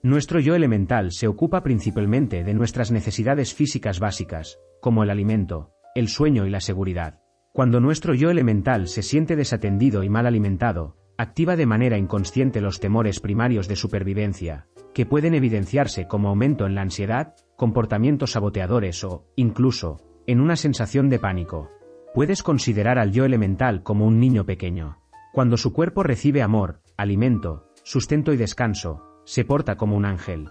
Nuestro 0.02 0.40
yo 0.40 0.54
elemental 0.54 1.12
se 1.12 1.26
ocupa 1.26 1.62
principalmente 1.62 2.44
de 2.44 2.54
nuestras 2.54 2.92
necesidades 2.92 3.54
físicas 3.54 3.98
básicas, 3.98 4.58
como 4.80 5.02
el 5.02 5.10
alimento, 5.10 5.72
el 5.94 6.08
sueño 6.08 6.46
y 6.46 6.50
la 6.50 6.60
seguridad. 6.60 7.20
Cuando 7.52 7.80
nuestro 7.80 8.14
yo 8.14 8.30
elemental 8.30 8.86
se 8.86 9.02
siente 9.02 9.34
desatendido 9.34 10.02
y 10.02 10.10
mal 10.10 10.26
alimentado, 10.26 10.96
activa 11.16 11.56
de 11.56 11.66
manera 11.66 11.96
inconsciente 11.96 12.60
los 12.60 12.80
temores 12.80 13.20
primarios 13.20 13.66
de 13.66 13.76
supervivencia, 13.76 14.68
que 14.92 15.06
pueden 15.06 15.34
evidenciarse 15.34 16.06
como 16.06 16.28
aumento 16.28 16.66
en 16.66 16.74
la 16.74 16.82
ansiedad, 16.82 17.34
comportamientos 17.56 18.32
saboteadores 18.32 19.02
o, 19.04 19.24
incluso, 19.36 20.02
en 20.26 20.40
una 20.40 20.56
sensación 20.56 21.08
de 21.08 21.18
pánico. 21.18 21.70
Puedes 22.14 22.42
considerar 22.42 22.98
al 22.98 23.12
yo 23.12 23.24
elemental 23.24 23.82
como 23.82 24.06
un 24.06 24.20
niño 24.20 24.44
pequeño. 24.44 24.98
Cuando 25.32 25.56
su 25.56 25.72
cuerpo 25.72 26.02
recibe 26.02 26.42
amor, 26.42 26.80
alimento, 26.96 27.70
sustento 27.82 28.32
y 28.32 28.36
descanso, 28.36 29.15
se 29.26 29.44
porta 29.44 29.76
como 29.76 29.96
un 29.96 30.06
ángel. 30.06 30.48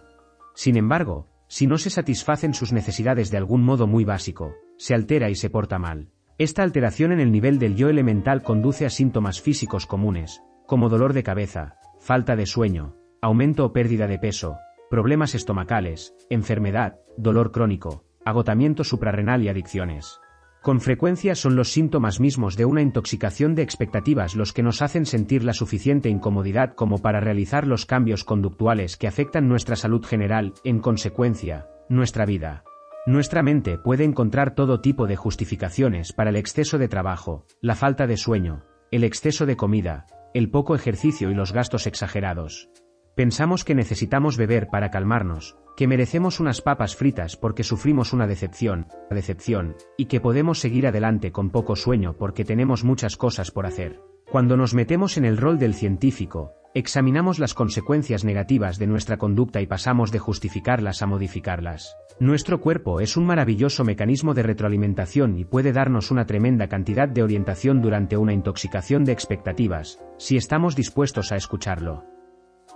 Sin 0.53 0.77
embargo, 0.77 1.27
si 1.47 1.65
no 1.65 1.77
se 1.77 1.89
satisfacen 1.89 2.53
sus 2.53 2.73
necesidades 2.73 3.31
de 3.31 3.37
algún 3.37 3.63
modo 3.63 3.87
muy 3.87 4.03
básico, 4.03 4.53
se 4.77 4.93
altera 4.93 5.29
y 5.29 5.35
se 5.35 5.49
porta 5.49 5.79
mal. 5.79 6.09
Esta 6.37 6.63
alteración 6.63 7.13
en 7.13 7.21
el 7.21 7.31
nivel 7.31 7.57
del 7.57 7.75
yo 7.75 7.89
elemental 7.89 8.43
conduce 8.43 8.85
a 8.85 8.89
síntomas 8.89 9.41
físicos 9.41 9.87
comunes, 9.87 10.41
como 10.67 10.89
dolor 10.89 11.13
de 11.13 11.23
cabeza, 11.23 11.77
falta 11.99 12.35
de 12.35 12.45
sueño, 12.45 12.97
aumento 13.21 13.65
o 13.65 13.71
pérdida 13.71 14.07
de 14.07 14.19
peso, 14.19 14.57
problemas 14.89 15.33
estomacales, 15.33 16.13
enfermedad, 16.29 16.99
dolor 17.17 17.51
crónico, 17.51 18.03
agotamiento 18.25 18.83
suprarrenal 18.83 19.41
y 19.43 19.47
adicciones. 19.49 20.19
Con 20.65 20.81
frecuencia 20.81 21.35
son 21.35 21.55
los 21.55 21.71
síntomas 21.71 22.19
mismos 22.19 22.57
de 22.57 22.65
una 22.65 22.81
intoxicación 22.81 23.53
de 23.53 23.61
expectativas 23.61 24.35
los 24.35 24.51
que 24.51 24.63
nos 24.63 24.81
hacen 24.81 25.05
sentir 25.05 25.43
la 25.43 25.53
suficiente 25.53 26.09
incomodidad 26.09 26.73
como 26.73 27.03
para 27.03 27.19
realizar 27.19 27.67
los 27.67 27.85
cambios 27.85 28.23
conductuales 28.23 28.97
que 28.97 29.07
afectan 29.07 29.47
nuestra 29.47 29.75
salud 29.75 30.03
general, 30.03 30.53
en 30.63 30.79
consecuencia, 30.79 31.67
nuestra 31.87 32.25
vida. 32.25 32.63
Nuestra 33.05 33.43
mente 33.43 33.77
puede 33.77 34.05
encontrar 34.05 34.55
todo 34.55 34.81
tipo 34.81 35.05
de 35.05 35.15
justificaciones 35.15 36.13
para 36.13 36.31
el 36.31 36.35
exceso 36.35 36.79
de 36.79 36.87
trabajo, 36.87 37.45
la 37.61 37.75
falta 37.75 38.07
de 38.07 38.17
sueño, 38.17 38.63
el 38.89 39.03
exceso 39.03 39.45
de 39.45 39.57
comida, 39.57 40.07
el 40.33 40.49
poco 40.49 40.73
ejercicio 40.73 41.29
y 41.29 41.35
los 41.35 41.53
gastos 41.53 41.85
exagerados. 41.85 42.71
Pensamos 43.15 43.63
que 43.63 43.75
necesitamos 43.75 44.35
beber 44.35 44.67
para 44.67 44.91
calmarnos, 44.91 45.55
que 45.77 45.87
merecemos 45.87 46.41
unas 46.41 46.61
papas 46.61 46.97
fritas 46.97 47.37
porque 47.37 47.63
sufrimos 47.63 48.11
una 48.11 48.27
decepción, 48.27 48.87
decepción, 49.09 49.77
y 49.97 50.07
que 50.07 50.19
podemos 50.19 50.59
seguir 50.59 50.85
adelante 50.85 51.31
con 51.31 51.49
poco 51.49 51.77
sueño 51.77 52.17
porque 52.17 52.43
tenemos 52.43 52.83
muchas 52.83 53.15
cosas 53.15 53.51
por 53.51 53.67
hacer. 53.67 54.01
Cuando 54.29 54.57
nos 54.57 54.73
metemos 54.73 55.15
en 55.15 55.23
el 55.23 55.37
rol 55.37 55.59
del 55.59 55.75
científico, 55.75 56.51
examinamos 56.73 57.39
las 57.39 57.53
consecuencias 57.53 58.25
negativas 58.25 58.79
de 58.79 58.87
nuestra 58.87 59.15
conducta 59.15 59.61
y 59.61 59.65
pasamos 59.65 60.11
de 60.11 60.19
justificarlas 60.19 61.01
a 61.01 61.05
modificarlas. 61.05 61.95
Nuestro 62.19 62.59
cuerpo 62.59 62.99
es 62.99 63.15
un 63.15 63.25
maravilloso 63.25 63.85
mecanismo 63.85 64.33
de 64.33 64.43
retroalimentación 64.43 65.37
y 65.37 65.45
puede 65.45 65.71
darnos 65.71 66.11
una 66.11 66.25
tremenda 66.25 66.67
cantidad 66.67 67.07
de 67.07 67.23
orientación 67.23 67.81
durante 67.81 68.17
una 68.17 68.33
intoxicación 68.33 69.05
de 69.05 69.13
expectativas, 69.13 70.01
si 70.17 70.35
estamos 70.35 70.75
dispuestos 70.75 71.31
a 71.31 71.37
escucharlo. 71.37 72.14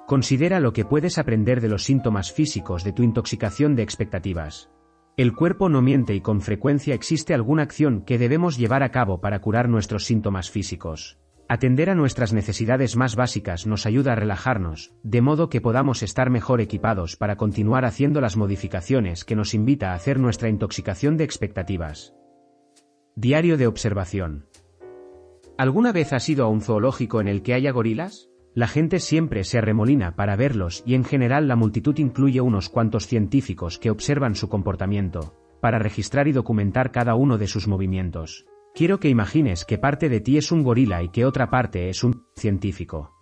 Considera 0.10 0.60
lo 0.60 0.74
que 0.74 0.86
puedes 0.86 1.20
aprender 1.20 1.62
de 1.62 1.68
los 1.68 1.84
síntomas 1.84 2.32
físicos 2.32 2.84
de 2.84 2.94
tu 2.94 3.04
intoxicación 3.04 3.76
de 3.76 3.84
expectativas. 3.84 4.72
El 5.18 5.36
cuerpo 5.36 5.70
no 5.70 5.84
miente 5.84 6.16
y 6.16 6.20
con 6.20 6.42
frecuencia 6.42 6.96
existe 6.96 7.36
alguna 7.36 7.62
acción 7.62 8.02
que 8.02 8.18
debemos 8.18 8.58
llevar 8.58 8.82
a 8.82 8.90
cabo 8.90 9.22
para 9.22 9.40
curar 9.40 9.70
nuestros 9.70 10.06
síntomas 10.06 10.50
físicos. 10.50 11.20
Atender 11.48 11.92
a 11.92 11.96
nuestras 11.96 12.34
necesidades 12.34 12.96
más 12.96 13.16
básicas 13.16 13.68
nos 13.68 13.86
ayuda 13.86 14.14
a 14.14 14.16
relajarnos, 14.16 14.96
de 15.04 15.22
modo 15.22 15.48
que 15.48 15.62
podamos 15.62 16.02
estar 16.02 16.32
mejor 16.32 16.60
equipados 16.60 17.16
para 17.16 17.36
continuar 17.36 17.86
haciendo 17.86 18.20
las 18.20 18.36
modificaciones 18.36 19.24
que 19.24 19.36
nos 19.36 19.54
invita 19.54 19.92
a 19.92 19.94
hacer 19.94 20.18
nuestra 20.18 20.50
intoxicación 20.50 21.18
de 21.18 21.26
expectativas. 21.26 22.16
Diario 23.16 23.58
de 23.58 23.68
observación. 23.68 24.48
¿Alguna 25.56 25.92
vez 25.92 26.14
has 26.14 26.28
ido 26.30 26.46
a 26.46 26.48
un 26.48 26.62
zoológico 26.62 27.22
en 27.22 27.28
el 27.28 27.44
que 27.44 27.54
haya 27.54 27.72
gorilas? 27.72 28.29
La 28.60 28.68
gente 28.68 29.00
siempre 29.00 29.46
se 29.46 29.58
arremolina 29.58 30.18
para 30.18 30.36
verlos 30.36 30.84
y 30.86 30.96
en 30.96 31.06
general 31.06 31.48
la 31.48 31.56
multitud 31.56 31.98
incluye 31.98 32.42
unos 32.42 32.68
cuantos 32.68 33.08
científicos 33.08 33.80
que 33.80 33.90
observan 33.90 34.36
su 34.36 34.50
comportamiento, 34.50 35.34
para 35.62 35.80
registrar 35.80 36.28
y 36.28 36.34
documentar 36.34 36.92
cada 36.92 37.16
uno 37.16 37.38
de 37.38 37.48
sus 37.48 37.70
movimientos. 37.70 38.48
Quiero 38.76 39.00
que 39.00 39.08
imagines 39.08 39.64
que 39.64 39.78
parte 39.78 40.10
de 40.10 40.20
ti 40.20 40.38
es 40.38 40.52
un 40.52 40.64
gorila 40.64 41.02
y 41.04 41.08
que 41.08 41.24
otra 41.24 41.50
parte 41.50 41.88
es 41.88 42.04
un 42.04 42.26
científico. 42.36 43.16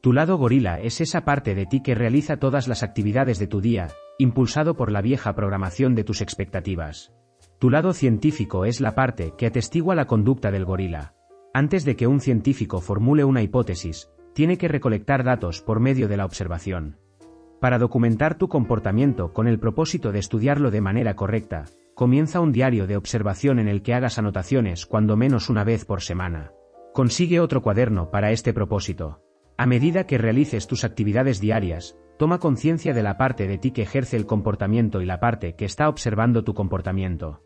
Tu 0.00 0.12
lado 0.12 0.36
gorila 0.36 0.78
es 0.78 1.00
esa 1.00 1.24
parte 1.24 1.56
de 1.56 1.66
ti 1.66 1.82
que 1.82 1.96
realiza 1.96 2.36
todas 2.36 2.68
las 2.68 2.84
actividades 2.84 3.40
de 3.40 3.48
tu 3.48 3.60
día, 3.60 3.88
impulsado 4.20 4.76
por 4.76 4.92
la 4.92 5.02
vieja 5.02 5.34
programación 5.34 5.96
de 5.96 6.04
tus 6.04 6.20
expectativas. 6.20 7.12
Tu 7.58 7.68
lado 7.68 7.94
científico 7.94 8.64
es 8.64 8.80
la 8.80 8.94
parte 8.94 9.34
que 9.36 9.46
atestigua 9.46 9.96
la 9.96 10.06
conducta 10.06 10.52
del 10.52 10.64
gorila. 10.64 11.16
Antes 11.52 11.84
de 11.84 11.96
que 11.96 12.06
un 12.06 12.20
científico 12.20 12.80
formule 12.80 13.24
una 13.24 13.42
hipótesis, 13.42 14.08
tiene 14.34 14.58
que 14.58 14.68
recolectar 14.68 15.24
datos 15.24 15.62
por 15.62 15.80
medio 15.80 16.08
de 16.08 16.16
la 16.16 16.26
observación. 16.26 16.98
Para 17.60 17.78
documentar 17.78 18.36
tu 18.36 18.48
comportamiento 18.48 19.32
con 19.32 19.48
el 19.48 19.58
propósito 19.58 20.12
de 20.12 20.18
estudiarlo 20.18 20.70
de 20.70 20.82
manera 20.82 21.16
correcta, 21.16 21.64
comienza 21.94 22.40
un 22.40 22.52
diario 22.52 22.86
de 22.86 22.96
observación 22.96 23.58
en 23.58 23.68
el 23.68 23.82
que 23.82 23.94
hagas 23.94 24.18
anotaciones 24.18 24.84
cuando 24.84 25.16
menos 25.16 25.48
una 25.48 25.64
vez 25.64 25.84
por 25.84 26.02
semana. 26.02 26.52
Consigue 26.92 27.40
otro 27.40 27.62
cuaderno 27.62 28.10
para 28.10 28.32
este 28.32 28.52
propósito. 28.52 29.22
A 29.56 29.66
medida 29.66 30.06
que 30.06 30.18
realices 30.18 30.66
tus 30.66 30.84
actividades 30.84 31.40
diarias, 31.40 31.96
toma 32.18 32.38
conciencia 32.38 32.92
de 32.92 33.02
la 33.02 33.16
parte 33.16 33.46
de 33.46 33.58
ti 33.58 33.70
que 33.70 33.82
ejerce 33.82 34.16
el 34.16 34.26
comportamiento 34.26 35.00
y 35.00 35.06
la 35.06 35.20
parte 35.20 35.54
que 35.54 35.64
está 35.64 35.88
observando 35.88 36.44
tu 36.44 36.54
comportamiento. 36.54 37.42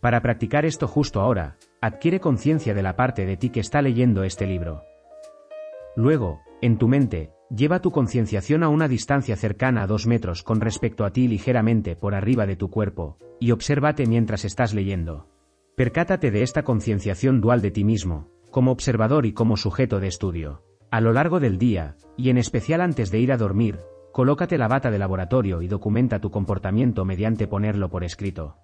Para 0.00 0.22
practicar 0.22 0.64
esto 0.64 0.88
justo 0.88 1.20
ahora, 1.20 1.58
adquiere 1.82 2.20
conciencia 2.20 2.72
de 2.72 2.82
la 2.82 2.96
parte 2.96 3.26
de 3.26 3.36
ti 3.36 3.50
que 3.50 3.60
está 3.60 3.82
leyendo 3.82 4.24
este 4.24 4.46
libro. 4.46 4.82
Luego, 5.96 6.40
en 6.62 6.78
tu 6.78 6.88
mente, 6.88 7.32
lleva 7.54 7.80
tu 7.80 7.90
concienciación 7.90 8.62
a 8.62 8.68
una 8.68 8.88
distancia 8.88 9.36
cercana 9.36 9.82
a 9.82 9.86
dos 9.86 10.06
metros 10.06 10.42
con 10.42 10.60
respecto 10.60 11.04
a 11.04 11.10
ti 11.10 11.26
ligeramente 11.26 11.96
por 11.96 12.14
arriba 12.14 12.46
de 12.46 12.56
tu 12.56 12.70
cuerpo, 12.70 13.18
y 13.40 13.50
obsérvate 13.50 14.06
mientras 14.06 14.44
estás 14.44 14.74
leyendo. 14.74 15.28
Percátate 15.76 16.30
de 16.30 16.42
esta 16.42 16.62
concienciación 16.62 17.40
dual 17.40 17.62
de 17.62 17.70
ti 17.70 17.84
mismo, 17.84 18.28
como 18.50 18.70
observador 18.70 19.26
y 19.26 19.32
como 19.32 19.56
sujeto 19.56 20.00
de 20.00 20.08
estudio. 20.08 20.62
A 20.90 21.00
lo 21.00 21.12
largo 21.12 21.40
del 21.40 21.58
día, 21.58 21.96
y 22.16 22.30
en 22.30 22.38
especial 22.38 22.80
antes 22.80 23.10
de 23.10 23.20
ir 23.20 23.32
a 23.32 23.36
dormir, 23.36 23.80
colócate 24.12 24.58
la 24.58 24.68
bata 24.68 24.90
de 24.90 24.98
laboratorio 24.98 25.62
y 25.62 25.68
documenta 25.68 26.20
tu 26.20 26.30
comportamiento 26.30 27.04
mediante 27.04 27.46
ponerlo 27.46 27.88
por 27.88 28.04
escrito. 28.04 28.56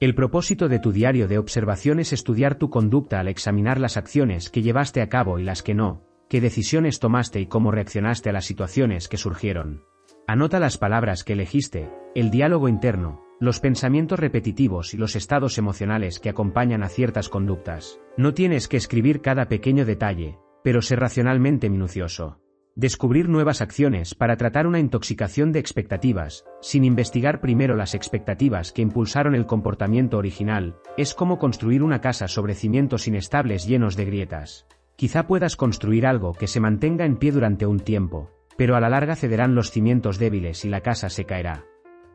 El 0.00 0.14
propósito 0.14 0.68
de 0.68 0.78
tu 0.78 0.92
diario 0.92 1.28
de 1.28 1.38
observación 1.38 2.00
es 2.00 2.12
estudiar 2.12 2.56
tu 2.56 2.70
conducta 2.70 3.20
al 3.20 3.28
examinar 3.28 3.78
las 3.78 3.96
acciones 3.96 4.50
que 4.50 4.62
llevaste 4.62 5.00
a 5.00 5.08
cabo 5.08 5.38
y 5.38 5.44
las 5.44 5.62
que 5.62 5.74
no, 5.74 6.02
qué 6.32 6.40
decisiones 6.40 6.98
tomaste 6.98 7.40
y 7.40 7.46
cómo 7.46 7.72
reaccionaste 7.72 8.30
a 8.30 8.32
las 8.32 8.46
situaciones 8.46 9.06
que 9.06 9.18
surgieron. 9.18 9.84
Anota 10.26 10.60
las 10.60 10.78
palabras 10.78 11.24
que 11.24 11.34
elegiste, 11.34 11.90
el 12.14 12.30
diálogo 12.30 12.70
interno, 12.70 13.22
los 13.38 13.60
pensamientos 13.60 14.18
repetitivos 14.18 14.94
y 14.94 14.96
los 14.96 15.14
estados 15.14 15.58
emocionales 15.58 16.18
que 16.20 16.30
acompañan 16.30 16.82
a 16.82 16.88
ciertas 16.88 17.28
conductas. 17.28 18.00
No 18.16 18.32
tienes 18.32 18.66
que 18.66 18.78
escribir 18.78 19.20
cada 19.20 19.48
pequeño 19.48 19.84
detalle, 19.84 20.38
pero 20.64 20.80
ser 20.80 21.00
racionalmente 21.00 21.68
minucioso. 21.68 22.40
Descubrir 22.76 23.28
nuevas 23.28 23.60
acciones 23.60 24.14
para 24.14 24.38
tratar 24.38 24.66
una 24.66 24.78
intoxicación 24.78 25.52
de 25.52 25.58
expectativas, 25.58 26.46
sin 26.62 26.84
investigar 26.84 27.42
primero 27.42 27.76
las 27.76 27.94
expectativas 27.94 28.72
que 28.72 28.80
impulsaron 28.80 29.34
el 29.34 29.44
comportamiento 29.44 30.16
original, 30.16 30.76
es 30.96 31.12
como 31.12 31.38
construir 31.38 31.82
una 31.82 32.00
casa 32.00 32.26
sobre 32.26 32.54
cimientos 32.54 33.06
inestables 33.06 33.66
llenos 33.66 33.96
de 33.96 34.06
grietas. 34.06 34.66
Quizá 34.96 35.26
puedas 35.26 35.56
construir 35.56 36.06
algo 36.06 36.32
que 36.32 36.46
se 36.46 36.60
mantenga 36.60 37.04
en 37.04 37.16
pie 37.16 37.32
durante 37.32 37.66
un 37.66 37.80
tiempo, 37.80 38.30
pero 38.56 38.76
a 38.76 38.80
la 38.80 38.88
larga 38.88 39.16
cederán 39.16 39.54
los 39.54 39.70
cimientos 39.70 40.18
débiles 40.18 40.64
y 40.64 40.68
la 40.68 40.80
casa 40.80 41.08
se 41.08 41.24
caerá. 41.24 41.64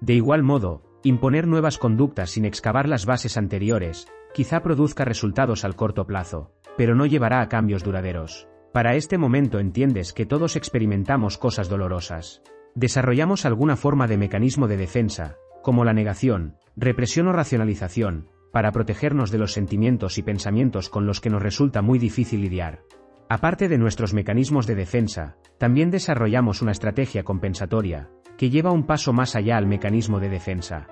De 0.01 0.13
igual 0.13 0.43
modo, 0.43 0.83
imponer 1.03 1.47
nuevas 1.47 1.77
conductas 1.77 2.31
sin 2.31 2.45
excavar 2.45 2.87
las 2.87 3.05
bases 3.05 3.37
anteriores, 3.37 4.07
quizá 4.33 4.61
produzca 4.61 5.05
resultados 5.05 5.65
al 5.65 5.75
corto 5.75 6.05
plazo, 6.05 6.51
pero 6.77 6.95
no 6.95 7.05
llevará 7.05 7.41
a 7.41 7.49
cambios 7.49 7.83
duraderos. 7.83 8.47
Para 8.73 8.95
este 8.95 9.17
momento 9.17 9.59
entiendes 9.59 10.13
que 10.13 10.25
todos 10.25 10.55
experimentamos 10.55 11.37
cosas 11.37 11.69
dolorosas. 11.69 12.43
Desarrollamos 12.75 13.45
alguna 13.45 13.75
forma 13.75 14.07
de 14.07 14.17
mecanismo 14.17 14.67
de 14.67 14.77
defensa, 14.77 15.37
como 15.63 15.83
la 15.83 15.93
negación, 15.93 16.57
represión 16.75 17.27
o 17.27 17.33
racionalización, 17.33 18.29
para 18.51 18.71
protegernos 18.71 19.31
de 19.31 19.37
los 19.37 19.53
sentimientos 19.53 20.17
y 20.17 20.23
pensamientos 20.23 20.89
con 20.89 21.05
los 21.05 21.21
que 21.21 21.29
nos 21.29 21.41
resulta 21.41 21.81
muy 21.81 21.99
difícil 21.99 22.41
lidiar. 22.41 22.83
Aparte 23.29 23.67
de 23.67 23.77
nuestros 23.77 24.13
mecanismos 24.13 24.67
de 24.67 24.75
defensa, 24.75 25.35
también 25.57 25.91
desarrollamos 25.91 26.61
una 26.61 26.71
estrategia 26.71 27.23
compensatoria, 27.23 28.09
que 28.37 28.49
lleva 28.49 28.71
un 28.71 28.85
paso 28.85 29.11
más 29.11 29.35
allá 29.35 29.57
al 29.57 29.67
mecanismo 29.67 30.19
de 30.19 30.29
defensa. 30.29 30.87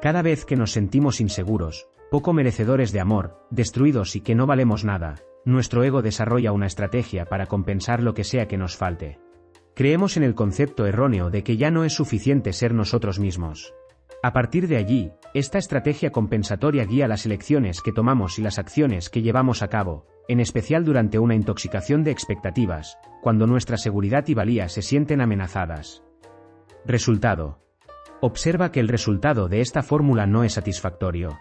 Cada 0.00 0.22
vez 0.22 0.44
que 0.44 0.56
nos 0.56 0.72
sentimos 0.72 1.20
inseguros, 1.20 1.88
poco 2.10 2.32
merecedores 2.32 2.92
de 2.92 3.00
amor, 3.00 3.44
destruidos 3.50 4.16
y 4.16 4.20
que 4.20 4.34
no 4.34 4.46
valemos 4.46 4.84
nada, 4.84 5.16
nuestro 5.44 5.82
ego 5.84 6.02
desarrolla 6.02 6.52
una 6.52 6.66
estrategia 6.66 7.24
para 7.24 7.46
compensar 7.46 8.02
lo 8.02 8.14
que 8.14 8.24
sea 8.24 8.46
que 8.46 8.58
nos 8.58 8.76
falte. 8.76 9.18
Creemos 9.74 10.16
en 10.16 10.22
el 10.22 10.34
concepto 10.34 10.86
erróneo 10.86 11.30
de 11.30 11.42
que 11.42 11.56
ya 11.56 11.70
no 11.70 11.84
es 11.84 11.94
suficiente 11.94 12.52
ser 12.52 12.74
nosotros 12.74 13.18
mismos. 13.18 13.72
A 14.22 14.32
partir 14.32 14.68
de 14.68 14.76
allí, 14.76 15.12
esta 15.32 15.58
estrategia 15.58 16.10
compensatoria 16.10 16.84
guía 16.84 17.08
las 17.08 17.24
elecciones 17.24 17.80
que 17.80 17.92
tomamos 17.92 18.38
y 18.38 18.42
las 18.42 18.58
acciones 18.58 19.08
que 19.08 19.22
llevamos 19.22 19.62
a 19.62 19.68
cabo, 19.68 20.06
en 20.28 20.40
especial 20.40 20.84
durante 20.84 21.18
una 21.18 21.34
intoxicación 21.34 22.04
de 22.04 22.10
expectativas, 22.10 22.98
cuando 23.22 23.46
nuestra 23.46 23.76
seguridad 23.76 24.26
y 24.28 24.34
valía 24.34 24.68
se 24.68 24.82
sienten 24.82 25.20
amenazadas. 25.20 26.02
Resultado. 26.84 27.60
Observa 28.20 28.70
que 28.70 28.80
el 28.80 28.88
resultado 28.88 29.48
de 29.48 29.60
esta 29.60 29.82
fórmula 29.82 30.26
no 30.26 30.44
es 30.44 30.52
satisfactorio. 30.52 31.38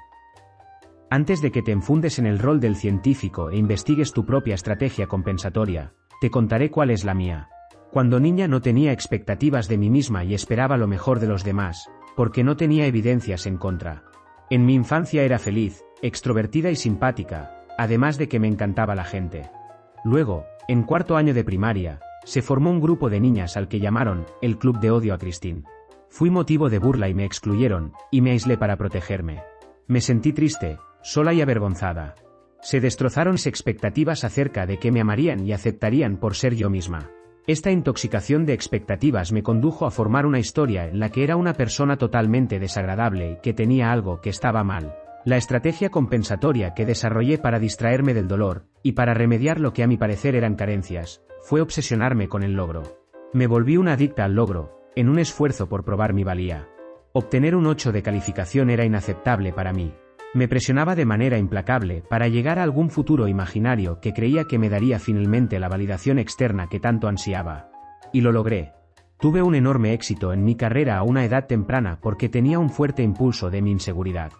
Antes 1.09 1.41
de 1.41 1.51
que 1.51 1.61
te 1.61 1.71
enfundes 1.71 2.19
en 2.19 2.27
el 2.27 2.39
rol 2.39 2.59
del 2.59 2.75
científico 2.75 3.49
e 3.49 3.57
investigues 3.57 4.13
tu 4.13 4.25
propia 4.25 4.55
estrategia 4.55 5.07
compensatoria, 5.07 5.93
te 6.21 6.29
contaré 6.29 6.69
cuál 6.69 6.91
es 6.91 7.03
la 7.03 7.13
mía. 7.13 7.49
Cuando 7.91 8.19
niña 8.19 8.47
no 8.47 8.61
tenía 8.61 8.91
expectativas 8.91 9.67
de 9.67 9.77
mí 9.79 9.89
misma 9.89 10.23
y 10.23 10.35
esperaba 10.35 10.77
lo 10.77 10.87
mejor 10.87 11.19
de 11.19 11.27
los 11.27 11.43
demás, 11.43 11.89
porque 12.19 12.43
no 12.43 12.57
tenía 12.57 12.85
evidencias 12.85 13.45
en 13.45 13.55
contra. 13.55 14.03
En 14.49 14.65
mi 14.65 14.73
infancia 14.73 15.23
era 15.23 15.39
feliz, 15.39 15.85
extrovertida 16.01 16.69
y 16.69 16.75
simpática, 16.75 17.63
además 17.77 18.17
de 18.17 18.27
que 18.27 18.41
me 18.41 18.49
encantaba 18.49 18.93
la 18.93 19.05
gente. 19.05 19.49
Luego, 20.03 20.43
en 20.67 20.83
cuarto 20.83 21.15
año 21.15 21.33
de 21.33 21.45
primaria, 21.45 22.01
se 22.25 22.41
formó 22.41 22.71
un 22.71 22.81
grupo 22.81 23.09
de 23.09 23.21
niñas 23.21 23.55
al 23.55 23.69
que 23.69 23.79
llamaron 23.79 24.25
el 24.41 24.57
Club 24.57 24.81
de 24.81 24.91
Odio 24.91 25.13
a 25.13 25.17
Christine. 25.17 25.63
Fui 26.09 26.29
motivo 26.29 26.69
de 26.69 26.79
burla 26.79 27.07
y 27.07 27.13
me 27.13 27.23
excluyeron, 27.23 27.93
y 28.11 28.19
me 28.19 28.31
aislé 28.31 28.57
para 28.57 28.75
protegerme. 28.75 29.41
Me 29.87 30.01
sentí 30.01 30.33
triste, 30.33 30.77
sola 31.01 31.31
y 31.31 31.39
avergonzada. 31.39 32.15
Se 32.61 32.81
destrozaron 32.81 33.35
mis 33.35 33.47
expectativas 33.47 34.25
acerca 34.25 34.65
de 34.65 34.77
que 34.77 34.91
me 34.91 34.99
amarían 34.99 35.47
y 35.47 35.53
aceptarían 35.53 36.17
por 36.17 36.35
ser 36.35 36.53
yo 36.53 36.69
misma. 36.69 37.09
Esta 37.49 37.71
intoxicación 37.71 38.45
de 38.45 38.53
expectativas 38.53 39.31
me 39.31 39.41
condujo 39.41 39.87
a 39.87 39.89
formar 39.89 40.27
una 40.27 40.37
historia 40.37 40.87
en 40.87 40.99
la 40.99 41.09
que 41.09 41.23
era 41.23 41.35
una 41.35 41.53
persona 41.53 41.97
totalmente 41.97 42.59
desagradable 42.59 43.31
y 43.31 43.35
que 43.37 43.55
tenía 43.55 43.91
algo 43.91 44.21
que 44.21 44.29
estaba 44.29 44.63
mal. 44.63 44.95
La 45.25 45.37
estrategia 45.37 45.89
compensatoria 45.89 46.75
que 46.75 46.85
desarrollé 46.85 47.39
para 47.39 47.57
distraerme 47.57 48.13
del 48.13 48.27
dolor, 48.27 48.67
y 48.83 48.91
para 48.91 49.15
remediar 49.15 49.59
lo 49.59 49.73
que 49.73 49.81
a 49.81 49.87
mi 49.87 49.97
parecer 49.97 50.35
eran 50.35 50.53
carencias, 50.53 51.23
fue 51.41 51.61
obsesionarme 51.61 52.27
con 52.27 52.43
el 52.43 52.53
logro. 52.53 52.83
Me 53.33 53.47
volví 53.47 53.77
una 53.77 53.93
adicta 53.93 54.25
al 54.25 54.35
logro, 54.35 54.83
en 54.95 55.09
un 55.09 55.17
esfuerzo 55.17 55.67
por 55.67 55.83
probar 55.83 56.13
mi 56.13 56.23
valía. 56.23 56.67
Obtener 57.13 57.55
un 57.55 57.65
8 57.65 57.91
de 57.91 58.03
calificación 58.03 58.69
era 58.69 58.85
inaceptable 58.85 59.53
para 59.53 59.73
mí. 59.73 59.91
Me 60.35 60.47
presionaba 60.47 60.93
de 60.93 61.05
manera 61.05 61.39
implacable 61.39 62.03
para 62.07 62.27
llegar 62.27 62.59
a 62.59 62.63
algún 62.63 62.91
futuro 62.91 63.27
imaginario 63.27 63.99
que 63.99 64.13
creía 64.13 64.43
que 64.43 64.59
me 64.59 64.69
daría 64.69 64.99
finalmente 64.99 65.59
la 65.59 65.69
validación 65.69 66.19
externa 66.19 66.67
que 66.67 66.79
tanto 66.79 67.07
ansiaba. 67.07 67.71
Y 68.13 68.21
lo 68.21 68.31
logré. 68.31 68.73
Tuve 69.19 69.41
un 69.41 69.55
enorme 69.55 69.93
éxito 69.93 70.31
en 70.31 70.43
mi 70.43 70.55
carrera 70.55 70.97
a 70.97 71.03
una 71.03 71.25
edad 71.25 71.47
temprana 71.47 71.97
porque 71.99 72.29
tenía 72.29 72.59
un 72.59 72.69
fuerte 72.69 73.01
impulso 73.01 73.49
de 73.49 73.63
mi 73.63 73.71
inseguridad. 73.71 74.31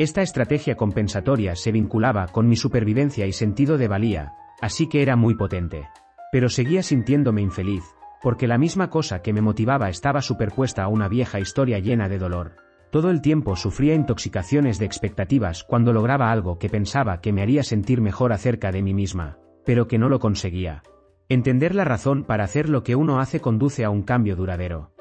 Esta 0.00 0.20
estrategia 0.20 0.74
compensatoria 0.74 1.54
se 1.54 1.70
vinculaba 1.70 2.26
con 2.26 2.48
mi 2.48 2.56
supervivencia 2.56 3.24
y 3.26 3.32
sentido 3.32 3.78
de 3.78 3.86
valía, 3.86 4.32
así 4.60 4.88
que 4.88 5.00
era 5.00 5.14
muy 5.14 5.36
potente. 5.36 5.88
Pero 6.32 6.48
seguía 6.48 6.82
sintiéndome 6.82 7.40
infeliz, 7.40 7.84
porque 8.20 8.48
la 8.48 8.58
misma 8.58 8.90
cosa 8.90 9.22
que 9.22 9.32
me 9.32 9.42
motivaba 9.42 9.88
estaba 9.88 10.22
superpuesta 10.22 10.82
a 10.82 10.88
una 10.88 11.06
vieja 11.06 11.38
historia 11.38 11.78
llena 11.78 12.08
de 12.08 12.18
dolor. 12.18 12.56
Todo 12.92 13.08
el 13.08 13.22
tiempo 13.22 13.56
sufría 13.56 13.94
intoxicaciones 13.94 14.78
de 14.78 14.84
expectativas 14.84 15.64
cuando 15.64 15.94
lograba 15.94 16.30
algo 16.30 16.58
que 16.58 16.68
pensaba 16.68 17.22
que 17.22 17.32
me 17.32 17.40
haría 17.40 17.62
sentir 17.62 18.02
mejor 18.02 18.34
acerca 18.34 18.70
de 18.70 18.82
mí 18.82 18.92
misma, 18.92 19.38
pero 19.64 19.88
que 19.88 19.96
no 19.96 20.10
lo 20.10 20.20
conseguía. 20.20 20.82
Entender 21.30 21.74
la 21.74 21.86
razón 21.86 22.22
para 22.22 22.44
hacer 22.44 22.68
lo 22.68 22.82
que 22.82 22.94
uno 22.94 23.18
hace 23.18 23.40
conduce 23.40 23.86
a 23.86 23.88
un 23.88 24.02
cambio 24.02 24.36
duradero. 24.36 24.92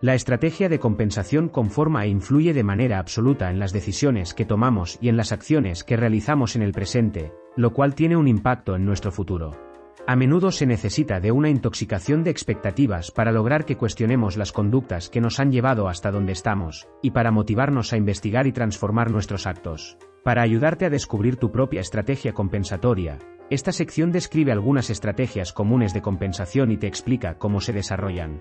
La 0.00 0.14
estrategia 0.14 0.68
de 0.68 0.78
compensación 0.78 1.48
conforma 1.48 2.04
e 2.04 2.08
influye 2.08 2.54
de 2.54 2.62
manera 2.62 3.00
absoluta 3.00 3.50
en 3.50 3.58
las 3.58 3.72
decisiones 3.72 4.32
que 4.32 4.44
tomamos 4.44 4.96
y 5.00 5.08
en 5.08 5.16
las 5.16 5.32
acciones 5.32 5.82
que 5.82 5.96
realizamos 5.96 6.54
en 6.54 6.62
el 6.62 6.70
presente, 6.70 7.32
lo 7.56 7.72
cual 7.72 7.96
tiene 7.96 8.16
un 8.16 8.28
impacto 8.28 8.76
en 8.76 8.84
nuestro 8.84 9.10
futuro. 9.10 9.69
A 10.06 10.16
menudo 10.16 10.50
se 10.50 10.66
necesita 10.66 11.20
de 11.20 11.30
una 11.30 11.50
intoxicación 11.50 12.24
de 12.24 12.30
expectativas 12.30 13.10
para 13.10 13.32
lograr 13.32 13.64
que 13.64 13.76
cuestionemos 13.76 14.36
las 14.36 14.52
conductas 14.52 15.08
que 15.08 15.20
nos 15.20 15.38
han 15.38 15.52
llevado 15.52 15.88
hasta 15.88 16.10
donde 16.10 16.32
estamos, 16.32 16.88
y 17.02 17.10
para 17.12 17.30
motivarnos 17.30 17.92
a 17.92 17.96
investigar 17.96 18.46
y 18.46 18.52
transformar 18.52 19.10
nuestros 19.10 19.46
actos. 19.46 19.98
Para 20.24 20.42
ayudarte 20.42 20.84
a 20.84 20.90
descubrir 20.90 21.36
tu 21.36 21.52
propia 21.52 21.80
estrategia 21.80 22.32
compensatoria, 22.32 23.18
esta 23.50 23.72
sección 23.72 24.12
describe 24.12 24.52
algunas 24.52 24.90
estrategias 24.90 25.52
comunes 25.52 25.92
de 25.92 26.02
compensación 26.02 26.70
y 26.70 26.76
te 26.76 26.86
explica 26.86 27.38
cómo 27.38 27.60
se 27.60 27.72
desarrollan. 27.72 28.40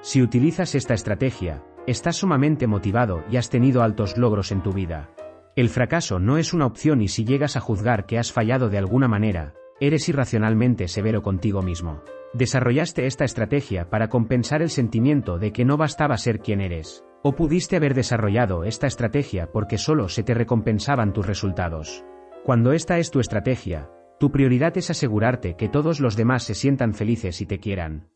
Si 0.00 0.22
utilizas 0.22 0.74
esta 0.74 0.94
estrategia, 0.94 1.64
estás 1.86 2.16
sumamente 2.16 2.66
motivado 2.66 3.24
y 3.30 3.36
has 3.36 3.50
tenido 3.50 3.82
altos 3.82 4.16
logros 4.16 4.52
en 4.52 4.62
tu 4.62 4.72
vida. 4.72 5.10
El 5.56 5.68
fracaso 5.68 6.18
no 6.18 6.38
es 6.38 6.52
una 6.52 6.66
opción 6.66 7.02
y 7.02 7.08
si 7.08 7.24
llegas 7.24 7.56
a 7.56 7.60
juzgar 7.60 8.06
que 8.06 8.18
has 8.18 8.32
fallado 8.32 8.68
de 8.68 8.78
alguna 8.78 9.08
manera, 9.08 9.54
Eres 9.80 10.08
irracionalmente 10.08 10.88
severo 10.88 11.22
contigo 11.22 11.62
mismo. 11.62 12.02
Desarrollaste 12.34 13.06
esta 13.06 13.24
estrategia 13.24 13.88
para 13.88 14.08
compensar 14.08 14.60
el 14.60 14.70
sentimiento 14.70 15.38
de 15.38 15.52
que 15.52 15.64
no 15.64 15.76
bastaba 15.76 16.16
ser 16.16 16.40
quien 16.40 16.60
eres. 16.60 17.04
O 17.22 17.36
pudiste 17.36 17.76
haber 17.76 17.94
desarrollado 17.94 18.64
esta 18.64 18.88
estrategia 18.88 19.52
porque 19.52 19.78
solo 19.78 20.08
se 20.08 20.24
te 20.24 20.34
recompensaban 20.34 21.12
tus 21.12 21.26
resultados. 21.26 22.04
Cuando 22.44 22.72
esta 22.72 22.98
es 22.98 23.12
tu 23.12 23.20
estrategia, 23.20 23.88
tu 24.18 24.32
prioridad 24.32 24.76
es 24.76 24.90
asegurarte 24.90 25.54
que 25.54 25.68
todos 25.68 26.00
los 26.00 26.16
demás 26.16 26.42
se 26.42 26.54
sientan 26.54 26.92
felices 26.92 27.40
y 27.40 27.46
te 27.46 27.60
quieran. 27.60 28.08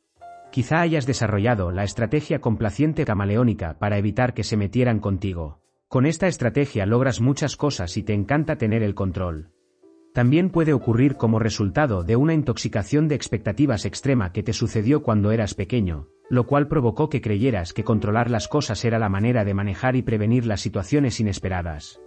Quizá 0.51 0.81
hayas 0.81 1.07
desarrollado 1.07 1.71
la 1.71 1.85
estrategia 1.85 2.41
complaciente 2.41 3.05
camaleónica 3.05 3.79
para 3.79 3.99
evitar 3.99 4.35
que 4.35 4.43
se 4.43 4.57
metieran 4.57 4.99
contigo. 4.99 5.61
Con 5.87 6.07
esta 6.07 6.27
estrategia 6.27 6.87
logras 6.87 7.21
muchas 7.21 7.57
cosas 7.57 7.97
y 7.97 8.03
te 8.03 8.15
encanta 8.15 8.57
tener 8.57 8.83
el 8.83 8.95
control. 8.95 9.53
También 10.13 10.51
puede 10.51 10.75
ocurrir 10.75 11.17
como 11.17 11.39
resultado 11.39 12.05
de 12.05 12.17
una 12.17 12.35
intoxicación 12.35 13.09
de 13.09 13.15
expectativas 13.15 13.87
extrema 13.87 14.33
que 14.33 14.43
te 14.43 14.53
sucedió 14.53 15.03
cuando 15.03 15.33
eras 15.33 15.55
pequeño, 15.55 16.09
lo 16.29 16.47
cual 16.47 16.69
provocó 16.69 17.09
que 17.09 17.23
creyeras 17.23 17.73
que 17.73 17.85
controlar 17.85 18.31
las 18.31 18.47
cosas 18.47 18.85
era 18.85 18.99
la 18.99 19.09
manera 19.09 19.45
de 19.45 19.55
manejar 19.55 19.97
y 19.97 20.03
prevenir 20.03 20.45
las 20.45 20.61
situaciones 20.61 21.19
inesperadas. 21.19 22.01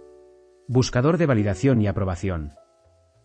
Buscador 0.68 1.18
de 1.18 1.26
validación 1.26 1.80
y 1.80 1.88
aprobación. 1.88 2.52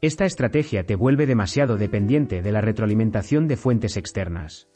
Esta 0.02 0.26
estrategia 0.26 0.84
te 0.84 0.96
vuelve 0.96 1.28
demasiado 1.28 1.78
dependiente 1.78 2.42
de 2.42 2.52
la 2.52 2.62
retroalimentación 2.62 3.48
de 3.48 3.58
fuentes 3.58 3.98
externas. 3.98 4.68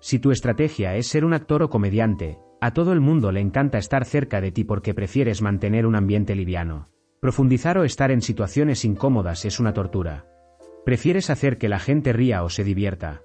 Si 0.00 0.18
tu 0.18 0.30
estrategia 0.30 0.96
es 0.96 1.06
ser 1.06 1.26
un 1.26 1.34
actor 1.34 1.62
o 1.62 1.68
comediante, 1.68 2.38
a 2.62 2.72
todo 2.72 2.94
el 2.94 3.00
mundo 3.00 3.30
le 3.30 3.40
encanta 3.40 3.76
estar 3.76 4.06
cerca 4.06 4.40
de 4.40 4.52
ti 4.52 4.64
porque 4.64 4.94
prefieres 4.94 5.42
mantener 5.42 5.84
un 5.84 5.96
ambiente 5.96 6.34
liviano. 6.34 6.88
Profundizar 7.20 7.76
o 7.76 7.84
estar 7.84 8.10
en 8.10 8.22
situaciones 8.22 8.82
incómodas 8.86 9.44
es 9.44 9.60
una 9.60 9.74
tortura. 9.74 10.24
Prefieres 10.86 11.28
hacer 11.28 11.58
que 11.58 11.68
la 11.68 11.78
gente 11.78 12.14
ría 12.14 12.42
o 12.42 12.48
se 12.48 12.64
divierta. 12.64 13.20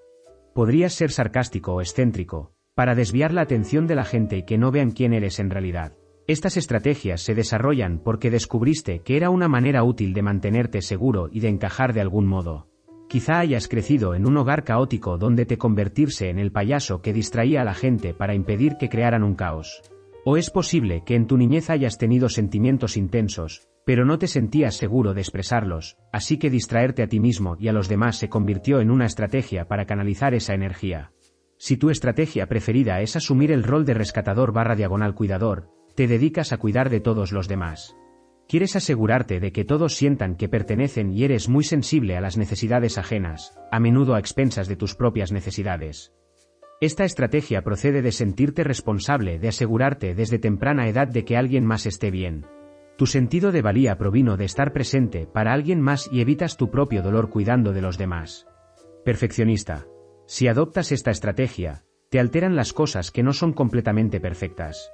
Podrías 0.54 0.92
ser 0.94 1.12
sarcástico 1.12 1.76
o 1.76 1.80
excéntrico, 1.80 2.52
para 2.74 2.94
desviar 2.94 3.32
la 3.32 3.40
atención 3.40 3.88
de 3.88 3.96
la 3.96 4.04
gente 4.04 4.36
y 4.36 4.44
que 4.44 4.58
no 4.58 4.70
vean 4.70 4.92
quién 4.92 5.14
eres 5.14 5.40
en 5.40 5.50
realidad. 5.50 5.94
Estas 6.28 6.58
estrategias 6.58 7.22
se 7.22 7.36
desarrollan 7.36 8.00
porque 8.00 8.32
descubriste 8.32 9.00
que 9.00 9.16
era 9.16 9.30
una 9.30 9.48
manera 9.48 9.86
útil 9.86 10.14
de 10.14 10.24
mantenerte 10.24 10.82
seguro 10.82 11.30
y 11.32 11.40
de 11.40 11.48
encajar 11.48 11.94
de 11.94 12.02
algún 12.02 12.28
modo. 12.28 12.68
Quizá 13.08 13.40
hayas 13.40 13.70
crecido 13.70 14.14
en 14.14 14.26
un 14.26 14.36
hogar 14.36 14.66
caótico 14.66 15.18
donde 15.18 15.46
te 15.46 15.58
convertirse 15.58 16.30
en 16.30 16.40
el 16.40 16.52
payaso 16.52 17.02
que 17.02 17.14
distraía 17.14 17.62
a 17.62 17.66
la 17.66 17.76
gente 17.76 18.14
para 18.14 18.36
impedir 18.36 18.76
que 18.78 18.90
crearan 18.90 19.24
un 19.24 19.36
caos. 19.36 19.84
O 20.26 20.36
es 20.36 20.50
posible 20.50 21.04
que 21.06 21.16
en 21.16 21.28
tu 21.28 21.38
niñez 21.38 21.70
hayas 21.70 21.98
tenido 21.98 22.28
sentimientos 22.28 22.98
intensos, 22.98 23.70
pero 23.86 24.04
no 24.04 24.18
te 24.18 24.28
sentías 24.28 24.76
seguro 24.76 25.14
de 25.14 25.22
expresarlos, 25.22 25.98
así 26.12 26.38
que 26.38 26.50
distraerte 26.50 27.04
a 27.04 27.08
ti 27.08 27.20
mismo 27.20 27.56
y 27.60 27.68
a 27.68 27.74
los 27.74 27.88
demás 27.88 28.18
se 28.18 28.30
convirtió 28.30 28.82
en 28.82 28.90
una 28.90 29.06
estrategia 29.06 29.68
para 29.68 29.86
canalizar 29.86 30.34
esa 30.34 30.56
energía. 30.56 31.12
Si 31.58 31.78
tu 31.78 31.90
estrategia 31.90 32.48
preferida 32.48 33.00
es 33.02 33.16
asumir 33.16 33.52
el 33.52 33.64
rol 33.64 33.86
de 33.86 33.94
rescatador 33.94 34.52
barra 34.52 34.76
diagonal 34.76 35.14
cuidador, 35.14 35.70
te 35.96 36.08
dedicas 36.08 36.52
a 36.52 36.58
cuidar 36.58 36.90
de 36.90 37.00
todos 37.00 37.32
los 37.32 37.48
demás. 37.48 37.96
Quieres 38.48 38.76
asegurarte 38.76 39.40
de 39.40 39.52
que 39.52 39.66
todos 39.66 39.96
sientan 39.96 40.36
que 40.36 40.50
pertenecen 40.50 41.12
y 41.12 41.24
eres 41.24 41.48
muy 41.48 41.64
sensible 41.64 42.18
a 42.18 42.22
las 42.22 42.38
necesidades 42.38 42.98
ajenas, 42.98 43.58
a 43.72 43.80
menudo 43.80 44.16
a 44.16 44.20
expensas 44.20 44.68
de 44.68 44.76
tus 44.76 44.96
propias 44.96 45.32
necesidades. 45.32 46.12
Esta 46.82 47.06
estrategia 47.06 47.62
procede 47.62 48.02
de 48.02 48.12
sentirte 48.12 48.64
responsable 48.64 49.40
de 49.40 49.48
asegurarte 49.48 50.14
desde 50.14 50.40
temprana 50.40 50.90
edad 50.90 51.08
de 51.08 51.24
que 51.24 51.38
alguien 51.38 51.66
más 51.66 51.86
esté 51.86 52.12
bien, 52.12 52.46
tu 52.98 53.06
sentido 53.06 53.52
de 53.52 53.62
valía 53.62 53.98
provino 53.98 54.38
de 54.38 54.46
estar 54.46 54.72
presente 54.72 55.28
para 55.28 55.54
alguien 55.54 55.82
más 55.82 56.10
y 56.12 56.22
evitas 56.22 56.58
tu 56.58 56.72
propio 56.72 57.02
dolor 57.02 57.30
cuidando 57.30 57.74
de 57.74 57.82
los 57.82 57.98
demás. 57.98 58.48
Perfeccionista. 59.04 59.86
Si 60.28 60.48
adoptas 60.48 60.92
esta 60.92 61.12
estrategia, 61.12 61.84
te 62.10 62.20
alteran 62.20 62.56
las 62.56 62.74
cosas 62.74 63.12
que 63.12 63.24
no 63.24 63.34
son 63.34 63.54
completamente 63.54 64.20
perfectas. 64.20 64.92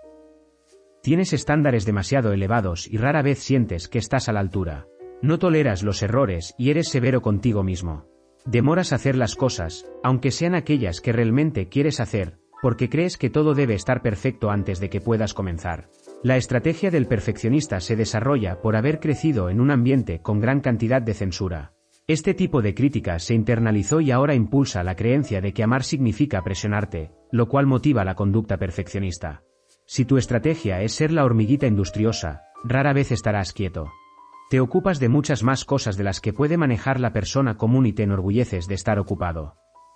Tienes 1.03 1.33
estándares 1.33 1.85
demasiado 1.85 2.33
elevados 2.33 2.87
y 2.87 2.97
rara 2.97 3.21
vez 3.21 3.39
sientes 3.39 3.87
que 3.87 3.99
estás 3.99 4.29
a 4.29 4.33
la 4.33 4.39
altura. 4.39 4.87
No 5.21 5.39
toleras 5.39 5.83
los 5.83 6.01
errores 6.01 6.55
y 6.57 6.71
eres 6.71 6.89
severo 6.89 7.21
contigo 7.21 7.63
mismo. 7.63 8.07
Demoras 8.45 8.91
hacer 8.91 9.15
las 9.15 9.35
cosas, 9.35 9.85
aunque 10.03 10.31
sean 10.31 10.55
aquellas 10.55 10.99
que 10.99 11.11
realmente 11.11 11.69
quieres 11.69 11.99
hacer, 11.99 12.39
porque 12.61 12.89
crees 12.89 13.17
que 13.17 13.29
todo 13.29 13.53
debe 13.53 13.75
estar 13.75 14.01
perfecto 14.01 14.49
antes 14.49 14.79
de 14.79 14.89
que 14.89 15.01
puedas 15.01 15.33
comenzar. 15.33 15.89
La 16.23 16.37
estrategia 16.37 16.91
del 16.91 17.07
perfeccionista 17.07 17.79
se 17.79 17.95
desarrolla 17.95 18.61
por 18.61 18.75
haber 18.75 18.99
crecido 18.99 19.49
en 19.49 19.59
un 19.59 19.71
ambiente 19.71 20.21
con 20.21 20.39
gran 20.39 20.59
cantidad 20.59 21.01
de 21.01 21.15
censura. 21.15 21.73
Este 22.05 22.35
tipo 22.35 22.61
de 22.61 22.75
crítica 22.75 23.17
se 23.17 23.33
internalizó 23.33 24.01
y 24.01 24.11
ahora 24.11 24.35
impulsa 24.35 24.83
la 24.83 24.95
creencia 24.95 25.41
de 25.41 25.51
que 25.51 25.63
amar 25.63 25.83
significa 25.83 26.43
presionarte, 26.43 27.11
lo 27.31 27.47
cual 27.47 27.65
motiva 27.65 28.05
la 28.05 28.13
conducta 28.13 28.57
perfeccionista. 28.57 29.41
Si 29.87 30.05
tu 30.05 30.17
estrategia 30.17 30.83
es 30.83 30.93
ser 30.93 31.11
la 31.11 31.25
hormiguita 31.25 31.65
industriosa, 31.65 32.43
rara 32.63 32.93
vez 32.93 33.11
estarás 33.11 33.51
quieto. 33.51 33.91
Te 34.51 34.59
ocupas 34.59 34.99
de 34.99 35.09
muchas 35.09 35.41
más 35.41 35.65
cosas 35.65 35.97
de 35.97 36.03
las 36.03 36.19
que 36.19 36.33
puede 36.33 36.55
manejar 36.55 36.99
la 36.99 37.13
persona 37.13 37.57
común 37.57 37.87
y 37.87 37.93
te 37.93 38.03
enorgulleces 38.03 38.67
de 38.67 38.75
estar 38.75 38.99
ocupado. 38.99 39.55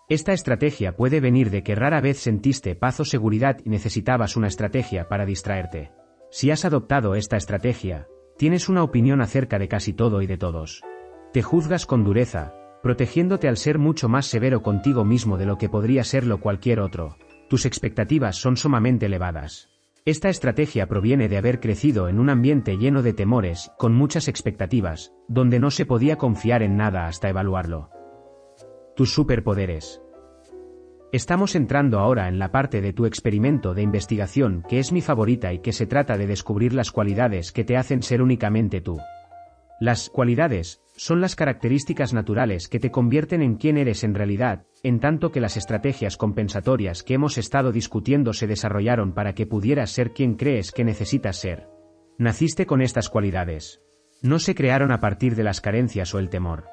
Esta 0.10 0.34
estrategia 0.34 0.96
puede 0.96 1.20
venir 1.20 1.52
de 1.52 1.62
que 1.62 1.76
rara 1.76 2.02
vez 2.02 2.18
sentiste 2.18 2.76
paz 2.76 3.00
o 3.00 3.06
seguridad 3.06 3.60
y 3.64 3.70
necesitabas 3.70 4.36
una 4.36 4.48
estrategia 4.48 5.08
para 5.08 5.28
distraerte. 5.28 5.92
Si 6.36 6.52
has 6.52 6.66
adoptado 6.66 7.16
esta 7.16 7.38
estrategia, 7.38 8.10
tienes 8.38 8.68
una 8.68 8.84
opinión 8.84 9.22
acerca 9.22 9.58
de 9.58 9.70
casi 9.70 9.94
todo 9.94 10.22
y 10.22 10.28
de 10.28 10.38
todos. 10.38 10.82
Te 11.32 11.42
juzgas 11.42 11.86
con 11.86 12.04
dureza, 12.04 12.54
protegiéndote 12.84 13.48
al 13.48 13.56
ser 13.56 13.80
mucho 13.80 14.10
más 14.10 14.26
severo 14.26 14.62
contigo 14.62 15.06
mismo 15.06 15.38
de 15.38 15.46
lo 15.46 15.58
que 15.58 15.70
podría 15.70 16.04
serlo 16.04 16.42
cualquier 16.42 16.82
otro. 16.82 17.16
Tus 17.50 17.66
expectativas 17.66 18.36
son 18.36 18.58
sumamente 18.58 19.06
elevadas. 19.06 19.70
Esta 20.04 20.28
estrategia 20.28 20.88
proviene 20.88 21.30
de 21.30 21.38
haber 21.38 21.62
crecido 21.62 22.10
en 22.10 22.20
un 22.20 22.30
ambiente 22.30 22.76
lleno 22.76 23.02
de 23.02 23.14
temores, 23.14 23.72
con 23.78 23.94
muchas 23.94 24.28
expectativas, 24.28 25.14
donde 25.30 25.62
no 25.62 25.72
se 25.72 25.86
podía 25.86 26.18
confiar 26.18 26.64
en 26.64 26.76
nada 26.76 27.08
hasta 27.08 27.30
evaluarlo. 27.30 27.92
Tus 28.98 29.14
superpoderes. 29.14 30.02
Estamos 31.16 31.56
entrando 31.56 32.00
ahora 32.00 32.28
en 32.28 32.40
la 32.40 32.52
parte 32.52 32.82
de 32.82 32.92
tu 32.92 33.06
experimento 33.06 33.74
de 33.74 33.82
investigación 33.82 34.66
que 34.68 34.80
es 34.80 34.92
mi 34.92 35.00
favorita 35.00 35.54
y 35.54 35.60
que 35.60 35.72
se 35.72 35.88
trata 35.88 36.18
de 36.18 36.28
descubrir 36.28 36.74
las 36.74 36.92
cualidades 36.92 37.54
que 37.54 37.64
te 37.64 37.78
hacen 37.78 38.04
ser 38.04 38.22
únicamente 38.22 38.82
tú. 38.82 39.00
Las 39.80 40.10
cualidades 40.10 40.82
son 40.98 41.22
las 41.22 41.38
características 41.38 42.14
naturales 42.14 42.68
que 42.68 42.82
te 42.82 42.92
convierten 42.92 43.42
en 43.42 43.56
quien 43.56 43.78
eres 43.78 44.04
en 44.04 44.14
realidad, 44.14 44.66
en 44.84 45.00
tanto 45.00 45.32
que 45.32 45.40
las 45.40 45.56
estrategias 45.56 46.18
compensatorias 46.18 47.02
que 47.02 47.14
hemos 47.14 47.38
estado 47.38 47.72
discutiendo 47.72 48.34
se 48.34 48.46
desarrollaron 48.46 49.14
para 49.14 49.34
que 49.36 49.48
pudieras 49.48 49.92
ser 49.92 50.12
quien 50.12 50.34
crees 50.36 50.74
que 50.74 50.84
necesitas 50.84 51.38
ser. 51.38 51.70
Naciste 52.18 52.66
con 52.66 52.82
estas 52.82 53.08
cualidades. 53.08 53.82
No 54.22 54.38
se 54.38 54.54
crearon 54.54 54.92
a 54.92 55.00
partir 55.00 55.38
de 55.38 55.46
las 55.46 55.62
carencias 55.62 56.14
o 56.14 56.20
el 56.20 56.28
temor. 56.28 56.66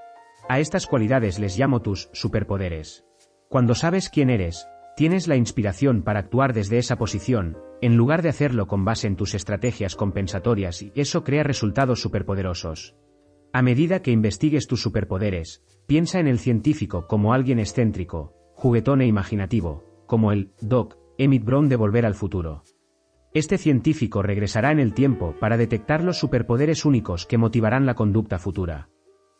A 0.48 0.58
estas 0.58 0.88
cualidades 0.88 1.38
les 1.38 1.56
llamo 1.56 1.80
tus 1.80 2.10
superpoderes. 2.12 3.04
Cuando 3.52 3.74
sabes 3.74 4.08
quién 4.08 4.30
eres, 4.30 4.66
tienes 4.96 5.28
la 5.28 5.36
inspiración 5.36 6.00
para 6.00 6.20
actuar 6.20 6.54
desde 6.54 6.78
esa 6.78 6.96
posición, 6.96 7.58
en 7.82 7.98
lugar 7.98 8.22
de 8.22 8.30
hacerlo 8.30 8.66
con 8.66 8.86
base 8.86 9.06
en 9.06 9.14
tus 9.14 9.34
estrategias 9.34 9.94
compensatorias 9.94 10.80
y 10.80 10.90
eso 10.94 11.22
crea 11.22 11.42
resultados 11.42 12.00
superpoderosos. 12.00 12.96
A 13.52 13.60
medida 13.60 14.00
que 14.00 14.10
investigues 14.10 14.66
tus 14.66 14.80
superpoderes, 14.80 15.62
piensa 15.86 16.18
en 16.18 16.28
el 16.28 16.38
científico 16.38 17.06
como 17.06 17.34
alguien 17.34 17.58
excéntrico, 17.58 18.32
juguetón 18.54 19.02
e 19.02 19.06
imaginativo, 19.06 19.84
como 20.06 20.32
el 20.32 20.54
Doc 20.62 20.96
Emmett 21.18 21.44
Brown 21.44 21.68
de 21.68 21.76
Volver 21.76 22.06
al 22.06 22.14
Futuro. 22.14 22.62
Este 23.34 23.58
científico 23.58 24.22
regresará 24.22 24.72
en 24.72 24.80
el 24.80 24.94
tiempo 24.94 25.34
para 25.38 25.58
detectar 25.58 26.02
los 26.02 26.18
superpoderes 26.18 26.86
únicos 26.86 27.26
que 27.26 27.36
motivarán 27.36 27.84
la 27.84 27.96
conducta 27.96 28.38
futura. 28.38 28.88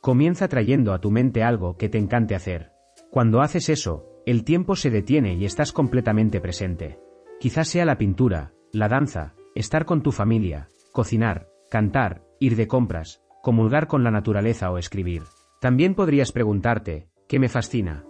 Comienza 0.02 0.48
trayendo 0.48 0.92
a 0.92 1.00
tu 1.00 1.10
mente 1.10 1.42
algo 1.42 1.78
que 1.78 1.88
te 1.88 1.96
encante 1.96 2.34
hacer. 2.34 2.71
Cuando 3.12 3.42
haces 3.42 3.68
eso, 3.68 4.06
el 4.24 4.42
tiempo 4.42 4.74
se 4.74 4.88
detiene 4.88 5.34
y 5.34 5.44
estás 5.44 5.74
completamente 5.74 6.40
presente. 6.40 6.98
Quizás 7.38 7.68
sea 7.68 7.84
la 7.84 7.98
pintura, 7.98 8.54
la 8.72 8.88
danza, 8.88 9.34
estar 9.54 9.84
con 9.84 10.02
tu 10.02 10.12
familia, 10.12 10.70
cocinar, 10.92 11.46
cantar, 11.70 12.24
ir 12.40 12.56
de 12.56 12.66
compras, 12.66 13.22
comulgar 13.42 13.86
con 13.86 14.02
la 14.02 14.10
naturaleza 14.10 14.70
o 14.70 14.78
escribir. 14.78 15.24
También 15.60 15.94
podrías 15.94 16.32
preguntarte, 16.32 17.10
¿qué 17.28 17.38
me 17.38 17.50
fascina? 17.50 18.06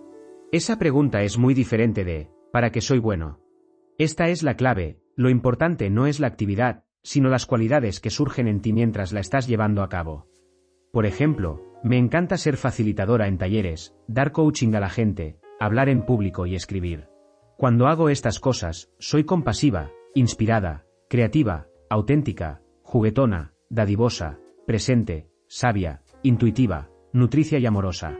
Esa 0.52 0.78
pregunta 0.78 1.24
es 1.24 1.36
muy 1.36 1.52
diferente 1.52 2.04
de, 2.04 2.30
¿para 2.52 2.70
qué 2.70 2.80
soy 2.80 3.00
bueno? 3.00 3.40
Esta 3.98 4.28
es 4.28 4.44
la 4.44 4.54
clave, 4.54 5.00
lo 5.16 5.30
importante 5.30 5.90
no 5.90 6.06
es 6.06 6.20
la 6.20 6.28
actividad, 6.28 6.84
sino 7.02 7.28
las 7.28 7.44
cualidades 7.46 7.98
que 7.98 8.10
surgen 8.10 8.46
en 8.46 8.60
ti 8.60 8.72
mientras 8.72 9.12
la 9.12 9.18
estás 9.18 9.48
llevando 9.48 9.82
a 9.82 9.88
cabo. 9.88 10.28
Por 10.92 11.06
ejemplo, 11.06 11.71
me 11.82 11.98
encanta 11.98 12.36
ser 12.36 12.56
facilitadora 12.56 13.26
en 13.26 13.38
talleres, 13.38 13.94
dar 14.06 14.32
coaching 14.32 14.74
a 14.74 14.80
la 14.80 14.88
gente, 14.88 15.38
hablar 15.58 15.88
en 15.88 16.04
público 16.04 16.46
y 16.46 16.54
escribir. 16.54 17.08
Cuando 17.56 17.86
hago 17.86 18.08
estas 18.08 18.38
cosas, 18.38 18.90
soy 18.98 19.24
compasiva, 19.24 19.90
inspirada, 20.14 20.84
creativa, 21.08 21.68
auténtica, 21.90 22.62
juguetona, 22.82 23.54
dadivosa, 23.68 24.38
presente, 24.66 25.28
sabia, 25.48 26.02
intuitiva, 26.22 26.90
nutricia 27.12 27.58
y 27.58 27.66
amorosa. 27.66 28.16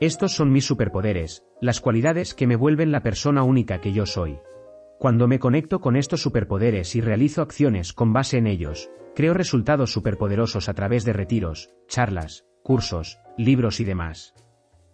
Estos 0.00 0.32
son 0.32 0.52
mis 0.52 0.66
superpoderes, 0.66 1.44
las 1.60 1.80
cualidades 1.80 2.34
que 2.34 2.46
me 2.46 2.56
vuelven 2.56 2.92
la 2.92 3.02
persona 3.02 3.42
única 3.42 3.80
que 3.80 3.92
yo 3.92 4.04
soy. 4.04 4.38
Cuando 4.98 5.28
me 5.28 5.38
conecto 5.38 5.80
con 5.80 5.96
estos 5.96 6.22
superpoderes 6.22 6.96
y 6.96 7.00
realizo 7.00 7.42
acciones 7.42 7.92
con 7.92 8.12
base 8.12 8.38
en 8.38 8.46
ellos, 8.46 8.90
creo 9.14 9.32
resultados 9.32 9.92
superpoderosos 9.92 10.68
a 10.68 10.74
través 10.74 11.04
de 11.04 11.12
retiros, 11.12 11.70
charlas, 11.88 12.44
cursos, 12.66 13.20
libros 13.38 13.78
y 13.78 13.84
demás. 13.84 14.34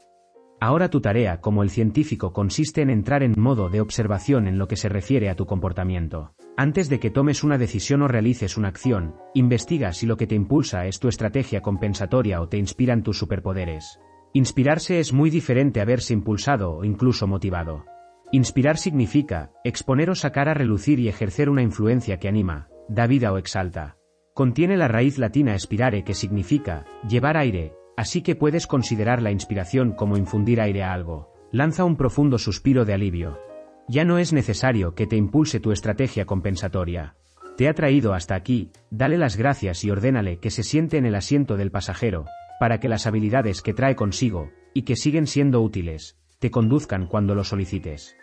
Ahora 0.63 0.91
tu 0.91 1.01
tarea 1.01 1.41
como 1.41 1.65
el 1.65 1.71
científico 1.71 2.33
consiste 2.33 2.83
en 2.83 2.91
entrar 2.91 3.25
en 3.25 3.35
modo 3.37 3.69
de 3.69 3.81
observación 3.81 4.47
en 4.47 4.59
lo 4.59 4.69
que 4.69 4.77
se 4.77 4.89
refiere 4.89 5.29
a 5.29 5.35
tu 5.35 5.45
comportamiento. 5.45 6.37
Antes 6.57 6.89
de 6.89 7.01
que 7.01 7.11
tomes 7.11 7.43
una 7.43 7.59
decisión 7.59 8.01
o 8.03 8.07
realices 8.07 8.57
una 8.57 8.69
acción, 8.69 9.17
investiga 9.35 9.93
si 9.93 10.07
lo 10.07 10.17
que 10.17 10.29
te 10.29 10.37
impulsa 10.37 10.87
es 10.87 11.01
tu 11.01 11.09
estrategia 11.09 11.63
compensatoria 11.63 12.41
o 12.41 12.49
te 12.49 12.59
inspiran 12.59 13.03
tus 13.03 13.19
superpoderes. 13.19 13.99
Inspirarse 14.35 15.01
es 15.01 15.13
muy 15.13 15.31
diferente 15.31 15.81
a 15.81 15.85
verse 15.85 16.13
impulsado 16.13 16.77
o 16.77 16.85
incluso 16.85 17.27
motivado. 17.27 17.85
Inspirar 18.31 18.79
significa 18.79 19.51
exponer 19.65 20.11
o 20.11 20.15
sacar 20.15 20.49
a 20.49 20.55
relucir 20.55 21.01
y 21.01 21.09
ejercer 21.09 21.51
una 21.51 21.63
influencia 21.63 22.21
que 22.21 22.29
anima, 22.29 22.69
da 22.89 23.09
vida 23.09 23.33
o 23.33 23.37
exalta. 23.37 23.97
Contiene 24.33 24.77
la 24.77 24.87
raíz 24.87 25.19
latina 25.19 25.55
expirare 25.55 26.05
que 26.05 26.15
significa 26.15 26.85
llevar 27.09 27.37
aire, 27.37 27.75
así 28.03 28.21
que 28.21 28.35
puedes 28.35 28.67
considerar 28.67 29.23
la 29.23 29.31
inspiración 29.31 29.93
como 29.93 30.17
infundir 30.17 30.61
aire 30.61 30.83
a 30.83 30.93
algo. 30.93 31.33
Lanza 31.53 31.85
un 31.85 31.97
profundo 31.97 32.37
suspiro 32.37 32.85
de 32.85 32.95
alivio. 32.95 33.39
Ya 33.87 34.05
no 34.05 34.19
es 34.19 34.33
necesario 34.33 34.97
que 34.97 35.07
te 35.07 35.15
impulse 35.15 35.61
tu 35.61 35.71
estrategia 35.71 36.27
compensatoria. 36.27 37.15
Te 37.57 37.69
ha 37.69 37.75
traído 37.75 38.13
hasta 38.13 38.35
aquí, 38.35 38.73
dale 38.91 39.19
las 39.19 39.37
gracias 39.37 39.85
y 39.85 39.91
ordénale 39.93 40.41
que 40.41 40.51
se 40.51 40.65
siente 40.65 40.97
en 40.97 41.07
el 41.07 41.15
asiento 41.15 41.57
del 41.57 41.71
pasajero, 41.71 42.25
para 42.59 42.81
que 42.81 42.89
las 42.89 43.07
habilidades 43.07 43.63
que 43.63 43.73
trae 43.73 43.95
consigo, 43.95 44.51
y 44.75 44.83
que 44.83 44.97
siguen 44.97 45.29
siendo 45.29 45.61
útiles, 45.61 46.19
te 46.41 46.51
conduzcan 46.51 47.07
cuando 47.07 47.37
lo 47.37 47.45
solicites. 47.45 48.17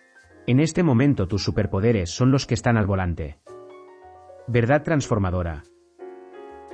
En 0.46 0.60
este 0.60 0.84
momento 0.84 1.26
tus 1.26 1.42
superpoderes 1.42 2.10
son 2.10 2.32
los 2.32 2.46
que 2.46 2.56
están 2.56 2.76
al 2.76 2.86
volante. 2.86 3.40
Verdad 4.46 4.84
transformadora. 4.84 5.64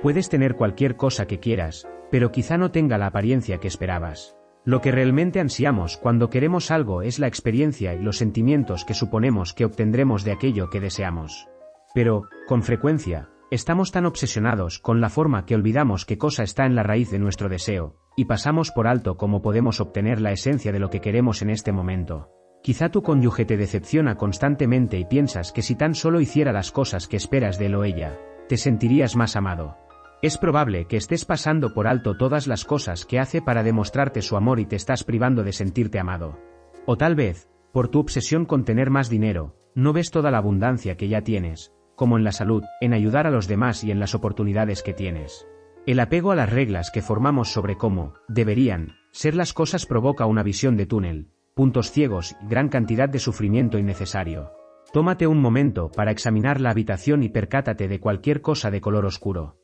Puedes 0.02 0.28
tener 0.28 0.56
cualquier 0.56 0.96
cosa 0.96 1.26
que 1.26 1.38
quieras, 1.38 1.86
pero 2.10 2.32
quizá 2.32 2.58
no 2.58 2.70
tenga 2.70 2.98
la 2.98 3.06
apariencia 3.06 3.58
que 3.58 3.68
esperabas. 3.68 4.36
Lo 4.64 4.80
que 4.80 4.90
realmente 4.90 5.38
ansiamos 5.38 5.96
cuando 5.96 6.28
queremos 6.28 6.70
algo 6.70 7.02
es 7.02 7.18
la 7.18 7.28
experiencia 7.28 7.94
y 7.94 8.02
los 8.02 8.18
sentimientos 8.18 8.84
que 8.84 8.94
suponemos 8.94 9.54
que 9.54 9.64
obtendremos 9.64 10.24
de 10.24 10.32
aquello 10.32 10.70
que 10.70 10.80
deseamos. 10.80 11.46
Pero, 11.94 12.24
con 12.48 12.64
frecuencia, 12.64 13.28
estamos 13.52 13.92
tan 13.92 14.06
obsesionados 14.06 14.80
con 14.80 15.00
la 15.00 15.08
forma 15.08 15.46
que 15.46 15.54
olvidamos 15.54 16.04
qué 16.04 16.18
cosa 16.18 16.42
está 16.42 16.66
en 16.66 16.74
la 16.74 16.82
raíz 16.82 17.10
de 17.12 17.20
nuestro 17.20 17.48
deseo, 17.48 17.94
y 18.16 18.24
pasamos 18.24 18.72
por 18.72 18.88
alto 18.88 19.16
cómo 19.16 19.40
podemos 19.40 19.80
obtener 19.80 20.20
la 20.20 20.32
esencia 20.32 20.72
de 20.72 20.80
lo 20.80 20.90
que 20.90 21.00
queremos 21.00 21.42
en 21.42 21.50
este 21.50 21.70
momento. 21.70 22.30
Quizá 22.62 22.88
tu 22.88 23.02
cónyuge 23.02 23.44
te 23.44 23.56
decepciona 23.56 24.16
constantemente 24.16 24.98
y 24.98 25.04
piensas 25.04 25.52
que 25.52 25.62
si 25.62 25.76
tan 25.76 25.94
solo 25.94 26.20
hiciera 26.20 26.52
las 26.52 26.72
cosas 26.72 27.06
que 27.06 27.16
esperas 27.16 27.58
de 27.60 27.66
él 27.66 27.76
o 27.76 27.84
ella, 27.84 28.18
te 28.48 28.56
sentirías 28.56 29.14
más 29.14 29.36
amado. 29.36 29.85
Es 30.22 30.38
probable 30.38 30.86
que 30.86 30.96
estés 30.96 31.26
pasando 31.26 31.74
por 31.74 31.86
alto 31.86 32.16
todas 32.16 32.46
las 32.46 32.64
cosas 32.64 33.04
que 33.04 33.18
hace 33.18 33.42
para 33.42 33.62
demostrarte 33.62 34.22
su 34.22 34.36
amor 34.36 34.60
y 34.60 34.64
te 34.64 34.74
estás 34.74 35.04
privando 35.04 35.44
de 35.44 35.52
sentirte 35.52 35.98
amado. 35.98 36.38
O 36.86 36.96
tal 36.96 37.14
vez, 37.14 37.48
por 37.70 37.88
tu 37.88 37.98
obsesión 37.98 38.46
con 38.46 38.64
tener 38.64 38.88
más 38.88 39.10
dinero, 39.10 39.56
no 39.74 39.92
ves 39.92 40.10
toda 40.10 40.30
la 40.30 40.38
abundancia 40.38 40.96
que 40.96 41.08
ya 41.08 41.20
tienes, 41.20 41.74
como 41.96 42.16
en 42.16 42.24
la 42.24 42.32
salud, 42.32 42.64
en 42.80 42.94
ayudar 42.94 43.26
a 43.26 43.30
los 43.30 43.46
demás 43.46 43.84
y 43.84 43.90
en 43.90 44.00
las 44.00 44.14
oportunidades 44.14 44.82
que 44.82 44.94
tienes. 44.94 45.46
El 45.84 46.00
apego 46.00 46.32
a 46.32 46.36
las 46.36 46.50
reglas 46.50 46.90
que 46.90 47.02
formamos 47.02 47.52
sobre 47.52 47.76
cómo, 47.76 48.14
deberían, 48.26 48.94
ser 49.12 49.34
las 49.34 49.52
cosas 49.52 49.84
provoca 49.84 50.24
una 50.24 50.42
visión 50.42 50.78
de 50.78 50.86
túnel, 50.86 51.28
puntos 51.52 51.90
ciegos 51.90 52.34
y 52.42 52.48
gran 52.48 52.70
cantidad 52.70 53.08
de 53.08 53.18
sufrimiento 53.18 53.78
innecesario. 53.78 54.52
Tómate 54.94 55.26
un 55.26 55.40
momento 55.40 55.90
para 55.90 56.10
examinar 56.10 56.60
la 56.60 56.70
habitación 56.70 57.22
y 57.22 57.28
percátate 57.28 57.86
de 57.86 58.00
cualquier 58.00 58.40
cosa 58.40 58.70
de 58.70 58.80
color 58.80 59.04
oscuro. 59.04 59.58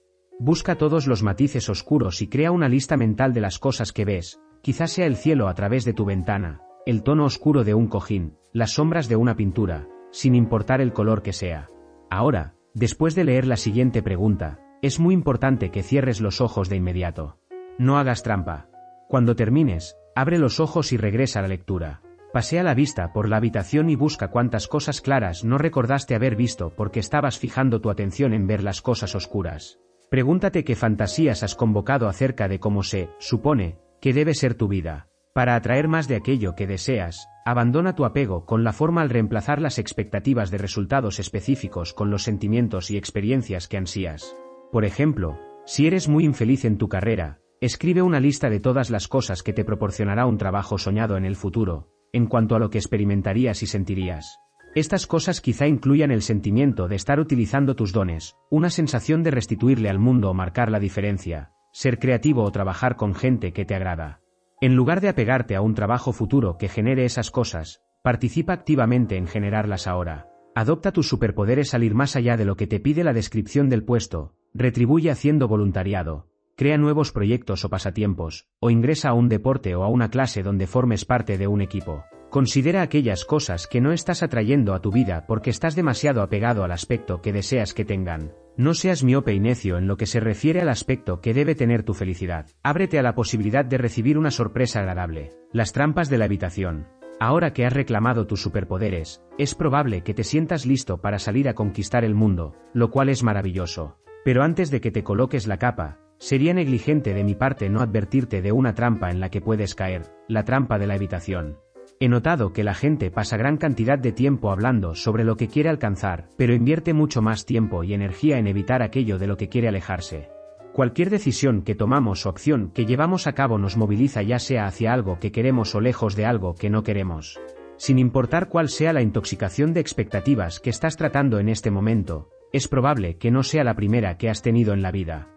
Busca 0.45 0.75
todos 0.75 1.07
los 1.07 1.23
matices 1.23 1.69
oscuros 1.69 2.21
y 2.21 2.27
crea 2.27 2.51
una 2.51 2.69
lista 2.69 2.97
mental 2.97 3.33
de 3.33 3.41
las 3.41 3.61
cosas 3.61 3.93
que 3.93 4.05
ves, 4.05 4.41
quizás 4.61 4.91
sea 4.91 5.07
el 5.07 5.15
cielo 5.15 5.47
a 5.47 5.55
través 5.55 5.85
de 5.85 5.93
tu 5.93 6.05
ventana, 6.05 6.63
el 6.85 7.05
tono 7.05 7.27
oscuro 7.27 7.63
de 7.63 7.75
un 7.75 7.87
cojín, 7.87 8.37
las 8.53 8.73
sombras 8.73 9.09
de 9.09 9.15
una 9.15 9.37
pintura, 9.37 9.87
sin 10.11 10.35
importar 10.35 10.81
el 10.81 10.93
color 10.93 11.23
que 11.23 11.33
sea. 11.33 11.71
Ahora, 12.11 12.57
después 12.75 13.15
de 13.15 13.23
leer 13.23 13.47
la 13.47 13.57
siguiente 13.57 14.03
pregunta, 14.03 14.59
es 14.83 14.99
muy 14.99 15.15
importante 15.15 15.71
que 15.71 15.85
cierres 15.85 16.21
los 16.21 16.41
ojos 16.41 16.69
de 16.69 16.75
inmediato. 16.75 17.39
No 17.79 17.97
hagas 17.97 18.25
trampa. 18.25 18.69
Cuando 19.09 19.37
termines, 19.37 19.97
abre 20.17 20.39
los 20.39 20.59
ojos 20.59 20.93
y 20.93 20.97
regresa 20.97 21.39
a 21.39 21.43
la 21.43 21.49
lectura. 21.49 22.03
Pasea 22.33 22.65
la 22.65 22.75
vista 22.75 23.13
por 23.13 23.29
la 23.29 23.37
habitación 23.37 23.91
y 23.91 23.95
busca 23.95 24.33
cuántas 24.33 24.67
cosas 24.67 25.03
claras 25.03 25.45
no 25.45 25.57
recordaste 25.57 26.17
haber 26.17 26.35
visto 26.35 26.75
porque 26.75 26.99
estabas 26.99 27.39
fijando 27.39 27.81
tu 27.81 27.91
atención 27.91 28.35
en 28.35 28.49
ver 28.49 28.65
las 28.65 28.83
cosas 28.83 29.15
oscuras. 29.15 29.79
Pregúntate 30.13 30.63
qué 30.63 30.77
fantasías 30.77 31.43
has 31.43 31.55
convocado 31.55 32.07
acerca 32.07 32.47
de 32.47 32.61
cómo 32.61 32.83
se, 32.83 33.09
supone, 33.19 33.79
que 33.99 34.13
debe 34.13 34.35
ser 34.35 34.53
tu 34.53 34.69
vida. 34.69 35.09
Para 35.33 35.57
atraer 35.57 35.89
más 35.89 36.07
de 36.07 36.17
aquello 36.17 36.55
que 36.55 36.67
deseas, 36.67 37.31
abandona 37.47 37.95
tu 37.95 38.05
apego 38.05 38.45
con 38.45 38.63
la 38.63 38.75
forma 38.75 39.01
al 39.01 39.09
reemplazar 39.09 39.59
las 39.59 39.79
expectativas 39.79 40.51
de 40.51 40.59
resultados 40.59 41.19
específicos 41.19 41.95
con 41.95 42.11
los 42.11 42.25
sentimientos 42.25 42.91
y 42.91 42.99
experiencias 42.99 43.69
que 43.69 43.79
ansías. 43.79 44.37
Por 44.71 44.85
ejemplo, 44.85 45.39
si 45.65 45.87
eres 45.87 46.11
muy 46.11 46.27
infeliz 46.27 46.67
en 46.67 46.77
tu 46.77 46.91
carrera, 46.91 47.41
escribe 47.63 48.03
una 48.03 48.21
lista 48.21 48.51
de 48.51 48.61
todas 48.61 48.91
las 48.91 49.09
cosas 49.09 49.43
que 49.43 49.55
te 49.55 49.65
proporcionará 49.65 50.27
un 50.27 50.37
trabajo 50.37 50.77
soñado 50.77 51.17
en 51.17 51.25
el 51.25 51.37
futuro, 51.37 51.89
en 52.13 52.27
cuanto 52.27 52.55
a 52.55 52.59
lo 52.59 52.69
que 52.69 52.77
experimentarías 52.77 53.63
y 53.63 53.67
sentirías. 53.67 54.42
Estas 54.75 55.07
cosas 55.07 55.43
quizá 55.43 55.67
incluyan 55.67 56.11
el 56.11 56.23
sentimiento 56.23 56.89
de 56.89 56.97
estar 56.97 57.21
utilizando 57.21 57.77
tus 57.77 57.93
dones, 57.93 58.37
una 58.51 58.71
sensación 58.71 59.23
de 59.23 59.31
restituirle 59.31 59.91
al 59.91 59.99
mundo 59.99 60.31
o 60.31 60.35
marcar 60.35 60.71
la 60.71 60.81
diferencia, 60.81 61.53
ser 61.73 61.99
creativo 61.99 62.43
o 62.43 62.53
trabajar 62.53 62.97
con 62.97 63.15
gente 63.15 63.53
que 63.53 63.67
te 63.67 63.75
agrada. 63.75 64.23
En 64.63 64.75
lugar 64.75 65.03
de 65.03 65.11
apegarte 65.11 65.57
a 65.57 65.61
un 65.61 65.75
trabajo 65.75 66.15
futuro 66.15 66.57
que 66.57 66.69
genere 66.69 67.05
esas 67.05 67.31
cosas, 67.31 67.83
participa 68.03 68.55
activamente 68.55 69.19
en 69.19 69.27
generarlas 69.27 69.87
ahora. 69.87 70.29
Adopta 70.55 70.91
tus 70.91 71.07
superpoderes 71.07 71.69
salir 71.69 71.95
más 71.95 72.17
allá 72.17 72.39
de 72.39 72.47
lo 72.47 72.57
que 72.57 72.67
te 72.67 72.81
pide 72.81 73.05
la 73.05 73.13
descripción 73.13 73.69
del 73.69 73.85
puesto, 73.85 74.37
retribuye 74.55 75.11
haciendo 75.11 75.49
voluntariado, 75.49 76.29
crea 76.57 76.79
nuevos 76.79 77.13
proyectos 77.13 77.65
o 77.67 77.69
pasatiempos, 77.69 78.49
o 78.59 78.71
ingresa 78.71 79.11
a 79.11 79.15
un 79.15 79.29
deporte 79.29 79.75
o 79.75 79.83
a 79.83 79.89
una 79.89 80.09
clase 80.09 80.43
donde 80.43 80.67
formes 80.67 81.05
parte 81.05 81.37
de 81.37 81.47
un 81.47 81.61
equipo. 81.61 82.05
Considera 82.33 82.81
aquellas 82.81 83.27
cosas 83.27 83.67
que 83.67 83.83
no 83.83 83.93
estás 83.93 84.23
atrayendo 84.23 84.73
a 84.73 84.81
tu 84.81 84.91
vida 84.91 85.27
porque 85.27 85.51
estás 85.51 85.77
demasiado 85.77 86.23
apegado 86.23 86.65
al 86.65 86.73
aspecto 86.73 87.21
que 87.21 87.31
deseas 87.31 87.75
que 87.75 87.85
tengan. 87.85 88.33
No 88.57 88.73
seas 88.73 89.05
miope 89.05 89.35
y 89.35 89.39
necio 89.39 89.77
en 89.77 89.87
lo 89.87 89.99
que 89.99 90.07
se 90.07 90.19
refiere 90.19 90.63
al 90.63 90.71
aspecto 90.71 91.21
que 91.21 91.35
debe 91.35 91.55
tener 91.55 91.83
tu 91.83 91.93
felicidad. 91.93 92.47
Ábrete 92.63 92.99
a 92.99 93.03
la 93.03 93.15
posibilidad 93.15 93.67
de 93.67 93.77
recibir 93.77 94.17
una 94.17 94.31
sorpresa 94.31 94.81
agradable. 94.81 95.33
Las 95.53 95.75
trampas 95.75 96.09
de 96.09 96.17
la 96.17 96.25
habitación. 96.25 96.87
Ahora 97.21 97.53
que 97.53 97.67
has 97.67 97.73
reclamado 97.75 98.27
tus 98.27 98.41
superpoderes, 98.41 99.23
es 99.37 99.55
probable 99.55 100.03
que 100.03 100.15
te 100.15 100.25
sientas 100.25 100.65
listo 100.65 101.03
para 101.03 101.19
salir 101.19 101.51
a 101.51 101.55
conquistar 101.55 102.03
el 102.03 102.15
mundo, 102.15 102.57
lo 102.73 102.91
cual 102.91 103.11
es 103.11 103.23
maravilloso. 103.23 103.99
Pero 104.25 104.43
antes 104.43 104.71
de 104.71 104.81
que 104.81 104.91
te 104.91 105.05
coloques 105.05 105.47
la 105.47 105.59
capa, 105.59 105.99
sería 106.17 106.55
negligente 106.55 107.13
de 107.13 107.25
mi 107.25 107.35
parte 107.35 107.69
no 107.69 107.83
advertirte 107.83 108.41
de 108.41 108.53
una 108.53 108.73
trampa 108.73 109.11
en 109.11 109.21
la 109.21 109.29
que 109.29 109.43
puedes 109.43 109.75
caer, 109.75 110.05
la 110.29 110.45
trampa 110.45 110.79
de 110.79 110.87
la 110.87 110.95
habitación. 110.95 111.59
He 112.03 112.09
notado 112.09 112.53
que 112.53 112.65
la 112.65 112.75
gente 112.75 113.13
pasa 113.13 113.37
gran 113.37 113.59
cantidad 113.59 113.97
de 113.97 114.11
tiempo 114.11 114.51
hablando 114.51 114.97
sobre 114.97 115.23
lo 115.23 115.37
que 115.37 115.47
quiere 115.47 115.69
alcanzar, 115.69 116.27
pero 116.37 116.53
invierte 116.53 116.95
mucho 116.95 117.23
más 117.23 117.47
tiempo 117.47 117.85
y 117.85 117.95
energía 117.95 118.39
en 118.39 118.49
evitar 118.49 118.83
aquello 118.83 119.21
de 119.21 119.29
lo 119.29 119.37
que 119.37 119.49
quiere 119.49 119.69
alejarse. 119.69 120.29
Cualquier 120.73 121.11
decisión 121.11 121.63
que 121.63 121.77
tomamos 121.77 122.27
o 122.27 122.29
acción 122.29 122.73
que 122.75 122.87
llevamos 122.87 123.29
a 123.29 123.35
cabo 123.35 123.57
nos 123.57 123.77
moviliza 123.77 124.21
ya 124.23 124.41
sea 124.41 124.67
hacia 124.67 124.93
algo 124.93 125.21
que 125.21 125.31
queremos 125.31 125.77
o 125.77 125.81
lejos 125.81 126.17
de 126.17 126.27
algo 126.27 126.57
que 126.57 126.71
no 126.71 126.83
queremos. 126.83 127.39
Sin 127.77 128.01
importar 128.01 128.49
cuál 128.49 128.69
sea 128.69 128.93
la 128.93 129.03
intoxicación 129.03 129.73
de 129.73 129.79
expectativas 129.79 130.59
que 130.59 130.71
estás 130.71 130.97
tratando 130.97 131.39
en 131.39 131.49
este 131.49 131.71
momento, 131.71 132.31
es 132.53 132.67
probable 132.67 133.17
que 133.17 133.31
no 133.31 133.45
sea 133.45 133.63
la 133.63 133.77
primera 133.77 134.19
que 134.19 134.29
has 134.29 134.43
tenido 134.43 134.75
en 134.75 134.83
la 134.83 134.91
vida. 134.91 135.29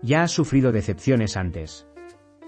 Ya 0.00 0.22
has 0.22 0.30
sufrido 0.30 0.70
decepciones 0.70 1.36
antes. 1.36 1.88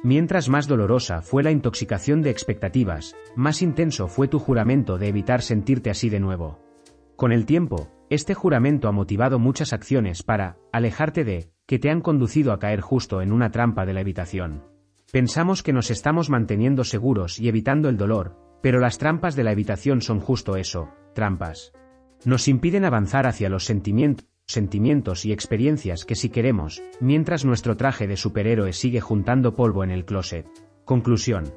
Mientras 0.04 0.48
más 0.48 0.68
dolorosa 0.68 1.22
fue 1.22 1.42
la 1.42 1.50
intoxicación 1.50 2.22
de 2.22 2.30
expectativas, 2.30 3.16
más 3.34 3.62
intenso 3.62 4.06
fue 4.06 4.28
tu 4.28 4.38
juramento 4.38 4.96
de 4.96 5.08
evitar 5.08 5.42
sentirte 5.42 5.90
así 5.90 6.08
de 6.08 6.20
nuevo. 6.20 6.60
Con 7.16 7.32
el 7.32 7.46
tiempo, 7.46 7.88
este 8.08 8.32
juramento 8.34 8.86
ha 8.86 8.92
motivado 8.92 9.40
muchas 9.40 9.72
acciones 9.72 10.22
para, 10.22 10.56
alejarte 10.72 11.24
de, 11.24 11.50
que 11.66 11.80
te 11.80 11.90
han 11.90 12.00
conducido 12.00 12.52
a 12.52 12.60
caer 12.60 12.80
justo 12.80 13.22
en 13.22 13.32
una 13.32 13.50
trampa 13.50 13.86
de 13.86 13.92
la 13.92 14.00
evitación. 14.00 14.62
Pensamos 15.10 15.64
que 15.64 15.72
nos 15.72 15.90
estamos 15.90 16.30
manteniendo 16.30 16.84
seguros 16.84 17.40
y 17.40 17.48
evitando 17.48 17.88
el 17.88 17.96
dolor, 17.96 18.36
pero 18.62 18.78
las 18.78 18.98
trampas 18.98 19.34
de 19.34 19.44
la 19.44 19.52
evitación 19.52 20.00
son 20.00 20.20
justo 20.20 20.56
eso, 20.56 20.90
trampas. 21.12 21.72
Nos 22.24 22.46
impiden 22.46 22.84
avanzar 22.84 23.26
hacia 23.26 23.48
los 23.48 23.64
sentimientos 23.64 24.28
sentimientos 24.48 25.26
y 25.26 25.32
experiencias 25.32 26.06
que 26.06 26.14
si 26.14 26.30
queremos, 26.30 26.82
mientras 27.00 27.44
nuestro 27.44 27.76
traje 27.76 28.06
de 28.06 28.16
superhéroe 28.16 28.72
sigue 28.72 29.00
juntando 29.00 29.54
polvo 29.54 29.84
en 29.84 29.90
el 29.90 30.06
closet. 30.06 30.46
Conclusión. 30.86 31.52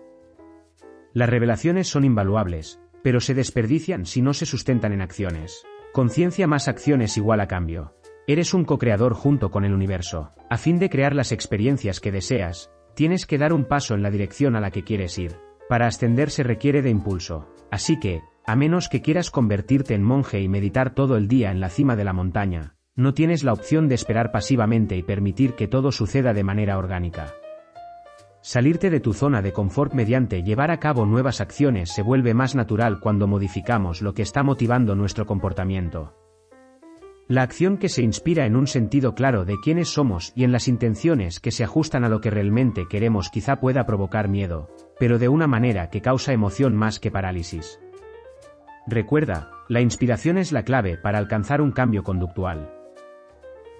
Las 1.13 1.29
revelaciones 1.29 1.87
son 1.87 2.03
invaluables, 2.03 2.81
pero 3.01 3.21
se 3.21 3.33
desperdician 3.33 4.05
si 4.05 4.21
no 4.21 4.33
se 4.33 4.45
sustentan 4.45 4.91
en 4.91 5.01
acciones. 5.01 5.63
Conciencia 5.93 6.47
más 6.47 6.67
acciones 6.67 7.15
igual 7.15 7.39
a 7.39 7.47
cambio. 7.47 7.95
Eres 8.27 8.53
un 8.53 8.65
co-creador 8.65 9.13
junto 9.13 9.51
con 9.51 9.63
el 9.63 9.73
universo. 9.73 10.31
A 10.49 10.57
fin 10.57 10.77
de 10.77 10.89
crear 10.89 11.15
las 11.15 11.31
experiencias 11.31 12.01
que 12.01 12.11
deseas, 12.11 12.71
tienes 12.93 13.25
que 13.25 13.37
dar 13.37 13.53
un 13.53 13.65
paso 13.65 13.95
en 13.95 14.03
la 14.03 14.11
dirección 14.11 14.57
a 14.57 14.61
la 14.61 14.71
que 14.71 14.83
quieres 14.83 15.17
ir. 15.17 15.37
Para 15.69 15.87
ascender 15.87 16.29
se 16.29 16.43
requiere 16.43 16.81
de 16.81 16.89
impulso. 16.89 17.47
Así 17.71 17.99
que, 17.99 18.21
a 18.45 18.57
menos 18.57 18.89
que 18.89 19.01
quieras 19.01 19.31
convertirte 19.31 19.93
en 19.93 20.03
monje 20.03 20.41
y 20.41 20.49
meditar 20.49 20.93
todo 20.93 21.15
el 21.15 21.29
día 21.29 21.51
en 21.51 21.61
la 21.61 21.69
cima 21.69 21.95
de 21.95 22.03
la 22.03 22.13
montaña, 22.13 22.75
no 23.01 23.13
tienes 23.13 23.43
la 23.43 23.53
opción 23.53 23.87
de 23.87 23.95
esperar 23.95 24.31
pasivamente 24.31 24.95
y 24.95 25.03
permitir 25.03 25.55
que 25.55 25.67
todo 25.67 25.91
suceda 25.91 26.33
de 26.33 26.43
manera 26.43 26.77
orgánica. 26.77 27.33
Salirte 28.41 28.89
de 28.89 28.99
tu 28.99 29.13
zona 29.13 29.41
de 29.41 29.53
confort 29.53 29.93
mediante 29.93 30.41
llevar 30.41 30.71
a 30.71 30.79
cabo 30.79 31.05
nuevas 31.05 31.41
acciones 31.41 31.91
se 31.91 32.01
vuelve 32.01 32.33
más 32.33 32.55
natural 32.55 32.99
cuando 32.99 33.27
modificamos 33.27 34.01
lo 34.01 34.13
que 34.13 34.23
está 34.23 34.41
motivando 34.41 34.95
nuestro 34.95 35.27
comportamiento. 35.27 36.15
La 37.27 37.43
acción 37.43 37.77
que 37.77 37.87
se 37.87 38.01
inspira 38.01 38.45
en 38.45 38.55
un 38.55 38.65
sentido 38.65 39.13
claro 39.13 39.45
de 39.45 39.57
quiénes 39.63 39.89
somos 39.89 40.33
y 40.35 40.43
en 40.43 40.51
las 40.51 40.67
intenciones 40.67 41.39
que 41.39 41.51
se 41.51 41.63
ajustan 41.63 42.03
a 42.03 42.09
lo 42.09 42.19
que 42.19 42.31
realmente 42.31 42.87
queremos 42.89 43.29
quizá 43.29 43.59
pueda 43.59 43.85
provocar 43.85 44.27
miedo, 44.27 44.69
pero 44.99 45.19
de 45.19 45.29
una 45.29 45.47
manera 45.47 45.89
que 45.89 46.01
causa 46.01 46.33
emoción 46.33 46.75
más 46.75 46.99
que 46.99 47.11
parálisis. 47.11 47.79
Recuerda, 48.87 49.51
la 49.69 49.81
inspiración 49.81 50.39
es 50.39 50.51
la 50.51 50.63
clave 50.63 50.97
para 50.97 51.19
alcanzar 51.19 51.61
un 51.61 51.71
cambio 51.71 52.03
conductual. 52.03 52.80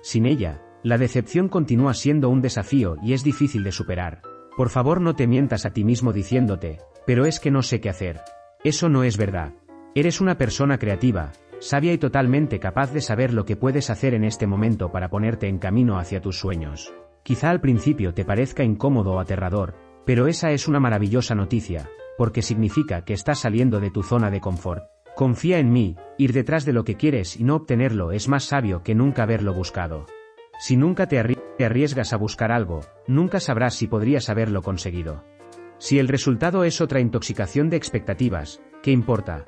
Sin 0.01 0.25
ella, 0.25 0.61
la 0.83 0.97
decepción 0.97 1.47
continúa 1.47 1.93
siendo 1.93 2.29
un 2.29 2.41
desafío 2.41 2.97
y 3.03 3.13
es 3.13 3.23
difícil 3.23 3.63
de 3.63 3.71
superar. 3.71 4.21
Por 4.57 4.69
favor 4.69 4.99
no 4.99 5.15
te 5.15 5.27
mientas 5.27 5.65
a 5.65 5.71
ti 5.71 5.83
mismo 5.83 6.11
diciéndote, 6.11 6.79
pero 7.05 7.25
es 7.25 7.39
que 7.39 7.51
no 7.51 7.61
sé 7.61 7.79
qué 7.79 7.89
hacer. 7.89 8.21
Eso 8.63 8.89
no 8.89 9.03
es 9.03 9.17
verdad. 9.17 9.53
Eres 9.95 10.21
una 10.21 10.37
persona 10.37 10.77
creativa, 10.77 11.31
sabia 11.59 11.93
y 11.93 11.97
totalmente 11.97 12.59
capaz 12.59 12.91
de 12.91 13.01
saber 13.01 13.33
lo 13.33 13.45
que 13.45 13.55
puedes 13.55 13.89
hacer 13.89 14.13
en 14.13 14.23
este 14.23 14.47
momento 14.47 14.91
para 14.91 15.09
ponerte 15.09 15.47
en 15.47 15.59
camino 15.59 15.99
hacia 15.99 16.21
tus 16.21 16.39
sueños. 16.39 16.93
Quizá 17.23 17.51
al 17.51 17.61
principio 17.61 18.13
te 18.13 18.25
parezca 18.25 18.63
incómodo 18.63 19.13
o 19.13 19.19
aterrador, 19.19 19.75
pero 20.05 20.27
esa 20.27 20.51
es 20.51 20.67
una 20.67 20.79
maravillosa 20.79 21.35
noticia, 21.35 21.89
porque 22.17 22.41
significa 22.41 23.05
que 23.05 23.13
estás 23.13 23.39
saliendo 23.39 23.79
de 23.79 23.91
tu 23.91 24.01
zona 24.01 24.31
de 24.31 24.41
confort. 24.41 24.83
Confía 25.21 25.59
en 25.59 25.71
mí, 25.71 25.97
ir 26.17 26.33
detrás 26.33 26.65
de 26.65 26.73
lo 26.73 26.83
que 26.83 26.97
quieres 26.97 27.39
y 27.39 27.43
no 27.43 27.55
obtenerlo 27.55 28.11
es 28.11 28.27
más 28.27 28.45
sabio 28.45 28.81
que 28.81 28.95
nunca 28.95 29.21
haberlo 29.21 29.53
buscado. 29.53 30.07
Si 30.57 30.75
nunca 30.75 31.07
te 31.07 31.19
arriesgas 31.19 32.11
a 32.11 32.17
buscar 32.17 32.51
algo, 32.51 32.79
nunca 33.05 33.39
sabrás 33.39 33.75
si 33.75 33.85
podrías 33.85 34.31
haberlo 34.31 34.63
conseguido. 34.63 35.23
Si 35.77 35.99
el 35.99 36.07
resultado 36.07 36.63
es 36.63 36.81
otra 36.81 37.01
intoxicación 37.01 37.69
de 37.69 37.77
expectativas, 37.77 38.63
¿qué 38.81 38.89
importa? 38.89 39.45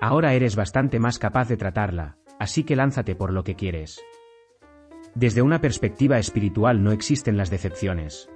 Ahora 0.00 0.32
eres 0.32 0.56
bastante 0.56 0.98
más 0.98 1.18
capaz 1.18 1.46
de 1.46 1.58
tratarla, 1.58 2.16
así 2.40 2.64
que 2.64 2.74
lánzate 2.74 3.14
por 3.14 3.34
lo 3.34 3.44
que 3.44 3.56
quieres. 3.56 4.00
Desde 5.14 5.42
una 5.42 5.60
perspectiva 5.60 6.18
espiritual 6.18 6.82
no 6.82 6.92
existen 6.92 7.36
las 7.36 7.50
decepciones. 7.50 8.30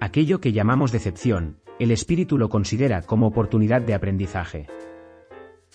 Aquello 0.00 0.40
que 0.40 0.52
llamamos 0.52 0.90
decepción, 0.90 1.60
el 1.78 1.90
espíritu 1.90 2.38
lo 2.38 2.48
considera 2.48 3.02
como 3.02 3.26
oportunidad 3.26 3.82
de 3.82 3.92
aprendizaje. 3.92 4.68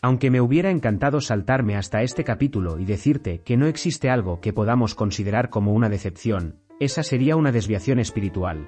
Aunque 0.04 0.30
me 0.30 0.42
hubiera 0.42 0.70
encantado 0.70 1.22
saltarme 1.22 1.78
hasta 1.78 2.02
este 2.02 2.26
capítulo 2.26 2.78
y 2.78 2.84
decirte 2.84 3.42
que 3.42 3.56
no 3.56 3.68
existe 3.68 4.10
algo 4.10 4.42
que 4.42 4.52
podamos 4.52 4.96
considerar 4.96 5.50
como 5.50 5.72
una 5.72 5.88
decepción, 5.88 6.60
esa 6.82 7.04
sería 7.04 7.38
una 7.38 7.54
desviación 7.54 8.00
espiritual. 8.00 8.68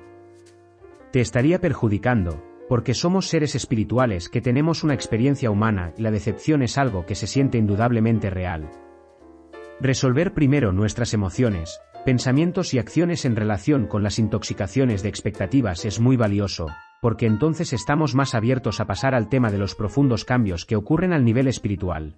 Te 1.11 1.19
estaría 1.19 1.59
perjudicando, 1.59 2.41
porque 2.69 2.93
somos 2.93 3.27
seres 3.27 3.53
espirituales 3.53 4.29
que 4.29 4.39
tenemos 4.39 4.85
una 4.85 4.93
experiencia 4.93 5.51
humana 5.51 5.93
y 5.97 6.03
la 6.03 6.11
decepción 6.11 6.61
es 6.61 6.77
algo 6.77 7.05
que 7.05 7.15
se 7.15 7.27
siente 7.27 7.57
indudablemente 7.57 8.29
real. 8.29 8.71
Resolver 9.81 10.33
primero 10.33 10.71
nuestras 10.71 11.13
emociones, 11.13 11.81
pensamientos 12.05 12.73
y 12.73 12.79
acciones 12.79 13.25
en 13.25 13.35
relación 13.35 13.87
con 13.87 14.03
las 14.03 14.19
intoxicaciones 14.19 15.03
de 15.03 15.09
expectativas 15.09 15.83
es 15.83 15.99
muy 15.99 16.15
valioso, 16.15 16.67
porque 17.05 17.27
entonces 17.27 17.71
estamos 17.71 18.15
más 18.15 18.33
abiertos 18.33 18.79
a 18.79 18.87
pasar 18.87 19.13
al 19.13 19.29
tema 19.29 19.51
de 19.51 19.59
los 19.59 19.75
profundos 19.75 20.25
cambios 20.25 20.65
que 20.65 20.75
ocurren 20.75 21.13
al 21.13 21.23
nivel 21.23 21.47
espiritual. 21.47 22.15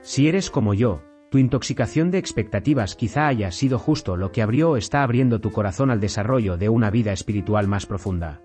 Si 0.00 0.26
eres 0.26 0.48
como 0.48 0.72
yo, 0.72 1.02
tu 1.30 1.36
intoxicación 1.36 2.10
de 2.10 2.16
expectativas 2.16 2.96
quizá 2.96 3.26
haya 3.26 3.50
sido 3.50 3.78
justo 3.78 4.16
lo 4.16 4.32
que 4.32 4.40
abrió 4.40 4.70
o 4.70 4.76
está 4.78 5.02
abriendo 5.02 5.38
tu 5.42 5.52
corazón 5.52 5.90
al 5.90 6.00
desarrollo 6.00 6.56
de 6.56 6.70
una 6.70 6.88
vida 6.88 7.12
espiritual 7.12 7.68
más 7.68 7.84
profunda. 7.84 8.40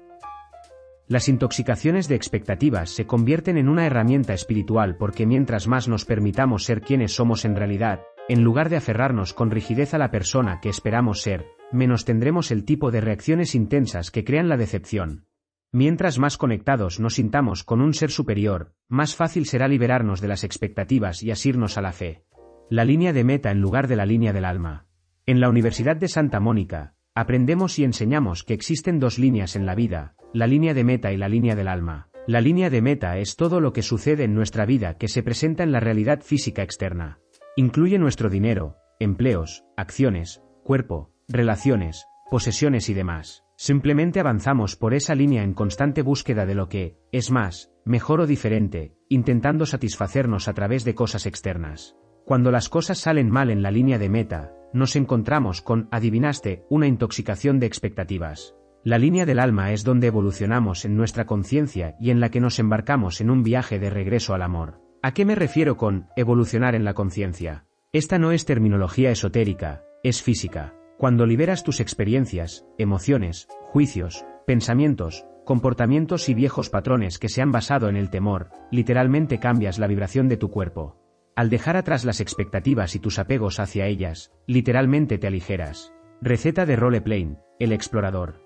Las 1.08 1.30
intoxicaciones 1.30 2.10
de 2.10 2.16
expectativas 2.16 2.90
se 2.90 3.06
convierten 3.06 3.58
en 3.58 3.70
una 3.70 3.86
herramienta 3.86 4.34
espiritual 4.34 4.98
porque 4.98 5.26
mientras 5.26 5.70
más 5.70 5.88
nos 5.88 6.04
permitamos 6.04 6.66
ser 6.66 6.82
quienes 6.82 7.14
somos 7.16 7.46
en 7.46 7.56
realidad, 7.56 8.02
en 8.28 8.44
lugar 8.44 8.68
de 8.68 8.76
aferrarnos 8.76 9.34
con 9.34 9.52
rigidez 9.52 9.94
a 9.94 10.00
la 10.00 10.12
persona 10.12 10.60
que 10.62 10.68
esperamos 10.68 11.22
ser, 11.22 11.46
menos 11.72 12.04
tendremos 12.04 12.52
el 12.52 12.66
tipo 12.66 12.92
de 12.92 13.00
reacciones 13.00 13.56
intensas 13.56 14.12
que 14.12 14.26
crean 14.26 14.50
la 14.50 14.58
decepción. 14.58 15.29
Mientras 15.72 16.18
más 16.18 16.38
conectados 16.38 17.00
nos 17.00 17.16
sintamos 17.16 17.64
con 17.64 17.80
un 17.82 17.94
ser 17.94 18.10
superior, 18.10 18.74
más 18.88 19.16
fácil 19.16 19.46
será 19.46 19.68
liberarnos 19.68 20.20
de 20.20 20.28
las 20.28 20.44
expectativas 20.44 21.22
y 21.22 21.30
asirnos 21.30 21.78
a 21.78 21.82
la 21.82 21.92
fe. 21.92 22.24
La 22.72 22.86
línea 22.86 23.14
de 23.14 23.24
meta 23.24 23.52
en 23.52 23.62
lugar 23.62 23.88
de 23.88 23.96
la 23.96 24.08
línea 24.08 24.34
del 24.34 24.46
alma. 24.46 24.88
En 25.28 25.40
la 25.40 25.48
Universidad 25.48 25.96
de 25.96 26.08
Santa 26.08 26.40
Mónica, 26.40 26.96
aprendemos 27.14 27.78
y 27.78 27.84
enseñamos 27.84 28.44
que 28.44 28.56
existen 28.56 29.00
dos 29.00 29.20
líneas 29.20 29.56
en 29.56 29.68
la 29.68 29.76
vida, 29.76 30.16
la 30.34 30.48
línea 30.48 30.74
de 30.74 30.84
meta 30.84 31.12
y 31.12 31.18
la 31.18 31.30
línea 31.30 31.56
del 31.56 31.68
alma. 31.68 32.10
La 32.26 32.42
línea 32.42 32.72
de 32.72 32.82
meta 32.82 33.20
es 33.20 33.36
todo 33.36 33.60
lo 33.60 33.72
que 33.72 33.84
sucede 33.84 34.24
en 34.24 34.34
nuestra 34.34 34.66
vida 34.66 34.98
que 34.98 35.08
se 35.08 35.22
presenta 35.22 35.62
en 35.62 35.72
la 35.72 35.80
realidad 35.80 36.22
física 36.22 36.64
externa. 36.64 37.20
Incluye 37.56 38.00
nuestro 38.00 38.30
dinero, 38.30 38.78
empleos, 39.00 39.66
acciones, 39.78 40.42
cuerpo, 40.64 41.12
relaciones, 41.28 42.06
posesiones 42.32 42.90
y 42.90 42.96
demás. 42.96 43.44
Simplemente 43.62 44.22
avanzamos 44.22 44.78
por 44.78 44.94
esa 44.94 45.16
línea 45.16 45.44
en 45.44 45.54
constante 45.54 46.02
búsqueda 46.02 46.46
de 46.46 46.56
lo 46.56 46.70
que, 46.70 46.98
es 47.12 47.30
más, 47.30 47.74
mejor 47.84 48.22
o 48.22 48.26
diferente, 48.26 48.96
intentando 49.10 49.66
satisfacernos 49.66 50.48
a 50.48 50.54
través 50.54 50.86
de 50.86 50.96
cosas 50.96 51.26
externas. 51.26 51.98
Cuando 52.26 52.52
las 52.52 52.70
cosas 52.70 53.00
salen 53.00 53.30
mal 53.30 53.50
en 53.50 53.62
la 53.62 53.70
línea 53.70 54.00
de 54.00 54.08
meta, 54.08 54.54
nos 54.72 54.96
encontramos 54.96 55.62
con, 55.62 55.90
adivinaste, 55.92 56.64
una 56.70 56.88
intoxicación 56.88 57.60
de 57.60 57.66
expectativas. 57.66 58.56
La 58.86 58.98
línea 58.98 59.26
del 59.26 59.40
alma 59.40 59.74
es 59.74 59.84
donde 59.84 60.08
evolucionamos 60.08 60.86
en 60.86 60.96
nuestra 60.96 61.26
conciencia 61.26 61.98
y 62.00 62.12
en 62.12 62.22
la 62.22 62.32
que 62.32 62.40
nos 62.40 62.60
embarcamos 62.60 63.20
en 63.20 63.30
un 63.30 63.44
viaje 63.44 63.78
de 63.78 63.90
regreso 63.90 64.34
al 64.34 64.42
amor. 64.42 64.80
¿A 65.04 65.14
qué 65.14 65.26
me 65.26 65.36
refiero 65.36 65.76
con 65.76 66.08
evolucionar 66.16 66.76
en 66.76 66.86
la 66.86 66.94
conciencia? 66.94 67.66
Esta 67.92 68.20
no 68.20 68.32
es 68.32 68.46
terminología 68.46 69.12
esotérica, 69.12 69.84
es 70.02 70.24
física. 70.24 70.79
Cuando 71.00 71.26
liberas 71.26 71.64
tus 71.64 71.80
experiencias, 71.80 72.66
emociones, 72.78 73.48
juicios, 73.62 74.26
pensamientos, 74.46 75.26
comportamientos 75.46 76.28
y 76.28 76.34
viejos 76.34 76.70
patrones 76.70 77.20
que 77.20 77.30
se 77.30 77.42
han 77.42 77.54
basado 77.54 77.88
en 77.88 77.96
el 77.96 78.10
temor, 78.10 78.50
literalmente 78.70 79.40
cambias 79.40 79.80
la 79.80 79.88
vibración 79.88 80.28
de 80.28 80.36
tu 80.36 80.52
cuerpo. 80.52 80.98
Al 81.38 81.50
dejar 81.50 81.78
atrás 81.78 82.04
las 82.04 82.20
expectativas 82.20 82.96
y 82.96 83.00
tus 83.00 83.18
apegos 83.18 83.62
hacia 83.62 83.88
ellas, 83.88 84.34
literalmente 84.46 85.18
te 85.18 85.28
aligeras. 85.28 85.94
Receta 86.22 86.66
de 86.66 86.76
Role 86.76 87.00
Plane, 87.00 87.38
el 87.60 87.72
explorador. 87.72 88.42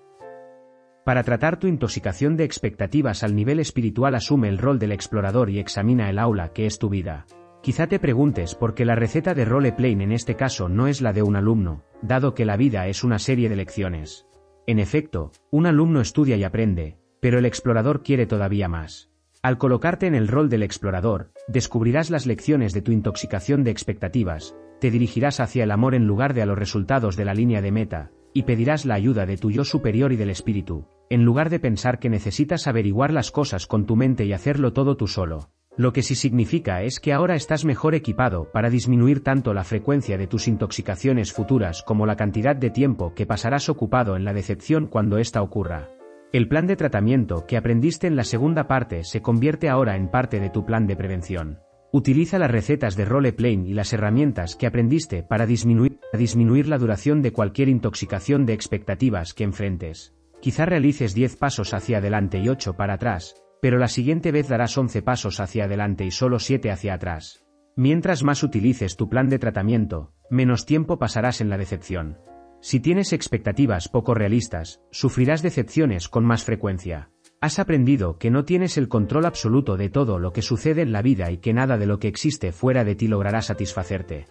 Para 1.04 1.24
tratar 1.24 1.58
tu 1.58 1.66
intoxicación 1.66 2.36
de 2.36 2.44
expectativas 2.44 3.24
al 3.24 3.34
nivel 3.34 3.58
espiritual 3.58 4.14
asume 4.14 4.48
el 4.48 4.58
rol 4.58 4.78
del 4.78 4.92
explorador 4.92 5.50
y 5.50 5.58
examina 5.58 6.08
el 6.08 6.20
aula 6.20 6.52
que 6.52 6.66
es 6.66 6.78
tu 6.78 6.88
vida. 6.88 7.26
Quizá 7.64 7.86
te 7.86 7.98
preguntes 7.98 8.54
por 8.54 8.74
qué 8.74 8.84
la 8.84 8.94
receta 8.94 9.32
de 9.32 9.46
role 9.46 9.72
playing 9.72 10.02
en 10.02 10.12
este 10.12 10.36
caso 10.36 10.68
no 10.68 10.86
es 10.86 11.00
la 11.00 11.14
de 11.14 11.22
un 11.22 11.34
alumno, 11.34 11.82
dado 12.02 12.34
que 12.34 12.44
la 12.44 12.58
vida 12.58 12.88
es 12.88 13.02
una 13.02 13.18
serie 13.18 13.48
de 13.48 13.56
lecciones. 13.56 14.26
En 14.66 14.78
efecto, 14.78 15.32
un 15.50 15.64
alumno 15.64 16.02
estudia 16.02 16.36
y 16.36 16.44
aprende, 16.44 16.98
pero 17.20 17.38
el 17.38 17.46
explorador 17.46 18.02
quiere 18.02 18.26
todavía 18.26 18.68
más. 18.68 19.08
Al 19.40 19.56
colocarte 19.56 20.06
en 20.06 20.14
el 20.14 20.28
rol 20.28 20.50
del 20.50 20.62
explorador, 20.62 21.32
descubrirás 21.48 22.10
las 22.10 22.26
lecciones 22.26 22.74
de 22.74 22.82
tu 22.82 22.92
intoxicación 22.92 23.64
de 23.64 23.70
expectativas, 23.70 24.54
te 24.78 24.90
dirigirás 24.90 25.40
hacia 25.40 25.64
el 25.64 25.70
amor 25.70 25.94
en 25.94 26.06
lugar 26.06 26.34
de 26.34 26.42
a 26.42 26.46
los 26.46 26.58
resultados 26.58 27.16
de 27.16 27.24
la 27.24 27.32
línea 27.32 27.62
de 27.62 27.72
meta, 27.72 28.10
y 28.34 28.42
pedirás 28.42 28.84
la 28.84 28.96
ayuda 28.96 29.24
de 29.24 29.38
tu 29.38 29.50
yo 29.50 29.64
superior 29.64 30.12
y 30.12 30.16
del 30.16 30.28
espíritu, 30.28 30.86
en 31.08 31.24
lugar 31.24 31.48
de 31.48 31.60
pensar 31.60 31.98
que 31.98 32.10
necesitas 32.10 32.66
averiguar 32.66 33.10
las 33.10 33.30
cosas 33.30 33.66
con 33.66 33.86
tu 33.86 33.96
mente 33.96 34.26
y 34.26 34.34
hacerlo 34.34 34.74
todo 34.74 34.98
tú 34.98 35.06
solo. 35.06 35.48
Lo 35.76 35.92
que 35.92 36.02
sí 36.02 36.14
significa 36.14 36.82
es 36.82 37.00
que 37.00 37.12
ahora 37.12 37.34
estás 37.34 37.64
mejor 37.64 37.96
equipado 37.96 38.48
para 38.52 38.70
disminuir 38.70 39.24
tanto 39.24 39.52
la 39.52 39.64
frecuencia 39.64 40.16
de 40.16 40.28
tus 40.28 40.46
intoxicaciones 40.46 41.32
futuras 41.32 41.82
como 41.82 42.06
la 42.06 42.14
cantidad 42.14 42.54
de 42.54 42.70
tiempo 42.70 43.12
que 43.14 43.26
pasarás 43.26 43.68
ocupado 43.68 44.14
en 44.14 44.24
la 44.24 44.32
decepción 44.32 44.86
cuando 44.86 45.18
ésta 45.18 45.42
ocurra. 45.42 45.90
El 46.32 46.46
plan 46.46 46.68
de 46.68 46.76
tratamiento 46.76 47.44
que 47.46 47.56
aprendiste 47.56 48.06
en 48.06 48.14
la 48.14 48.22
segunda 48.22 48.68
parte 48.68 49.02
se 49.02 49.20
convierte 49.20 49.68
ahora 49.68 49.96
en 49.96 50.08
parte 50.08 50.38
de 50.38 50.50
tu 50.50 50.64
plan 50.64 50.86
de 50.86 50.94
prevención. 50.94 51.58
Utiliza 51.92 52.38
las 52.38 52.50
recetas 52.52 52.94
de 52.94 53.04
role 53.04 53.32
playing 53.32 53.66
y 53.66 53.74
las 53.74 53.92
herramientas 53.92 54.54
que 54.54 54.68
aprendiste 54.68 55.24
para 55.24 55.44
disminuir, 55.44 55.98
disminuir 56.12 56.68
la 56.68 56.78
duración 56.78 57.20
de 57.20 57.32
cualquier 57.32 57.68
intoxicación 57.68 58.46
de 58.46 58.52
expectativas 58.52 59.34
que 59.34 59.42
enfrentes. 59.42 60.14
Quizá 60.40 60.66
realices 60.66 61.14
10 61.14 61.36
pasos 61.36 61.74
hacia 61.74 61.98
adelante 61.98 62.38
y 62.38 62.48
8 62.48 62.74
para 62.74 62.94
atrás, 62.94 63.43
pero 63.64 63.78
la 63.78 63.88
siguiente 63.88 64.30
vez 64.30 64.48
darás 64.48 64.76
11 64.76 65.00
pasos 65.00 65.40
hacia 65.40 65.64
adelante 65.64 66.04
y 66.04 66.10
solo 66.10 66.38
7 66.38 66.70
hacia 66.70 66.92
atrás. 66.92 67.46
Mientras 67.76 68.22
más 68.22 68.42
utilices 68.42 68.94
tu 68.98 69.08
plan 69.08 69.30
de 69.30 69.38
tratamiento, 69.38 70.12
menos 70.28 70.66
tiempo 70.66 70.98
pasarás 70.98 71.40
en 71.40 71.48
la 71.48 71.56
decepción. 71.56 72.18
Si 72.60 72.78
tienes 72.78 73.14
expectativas 73.14 73.88
poco 73.88 74.12
realistas, 74.12 74.82
sufrirás 74.90 75.40
decepciones 75.40 76.10
con 76.10 76.26
más 76.26 76.44
frecuencia. 76.44 77.08
Has 77.40 77.58
aprendido 77.58 78.18
que 78.18 78.30
no 78.30 78.44
tienes 78.44 78.76
el 78.76 78.88
control 78.88 79.24
absoluto 79.24 79.78
de 79.78 79.88
todo 79.88 80.18
lo 80.18 80.34
que 80.34 80.42
sucede 80.42 80.82
en 80.82 80.92
la 80.92 81.00
vida 81.00 81.30
y 81.30 81.38
que 81.38 81.54
nada 81.54 81.78
de 81.78 81.86
lo 81.86 81.98
que 81.98 82.08
existe 82.08 82.52
fuera 82.52 82.84
de 82.84 82.96
ti 82.96 83.08
logrará 83.08 83.40
satisfacerte. 83.40 84.26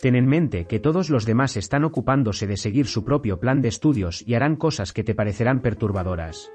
Ten 0.00 0.14
en 0.14 0.26
mente 0.26 0.66
que 0.66 0.78
todos 0.78 1.10
los 1.10 1.26
demás 1.26 1.56
están 1.56 1.82
ocupándose 1.82 2.46
de 2.46 2.56
seguir 2.56 2.86
su 2.86 3.04
propio 3.04 3.40
plan 3.40 3.60
de 3.60 3.70
estudios 3.70 4.22
y 4.24 4.34
harán 4.34 4.54
cosas 4.54 4.92
que 4.92 5.02
te 5.02 5.16
parecerán 5.16 5.62
perturbadoras. 5.62 6.52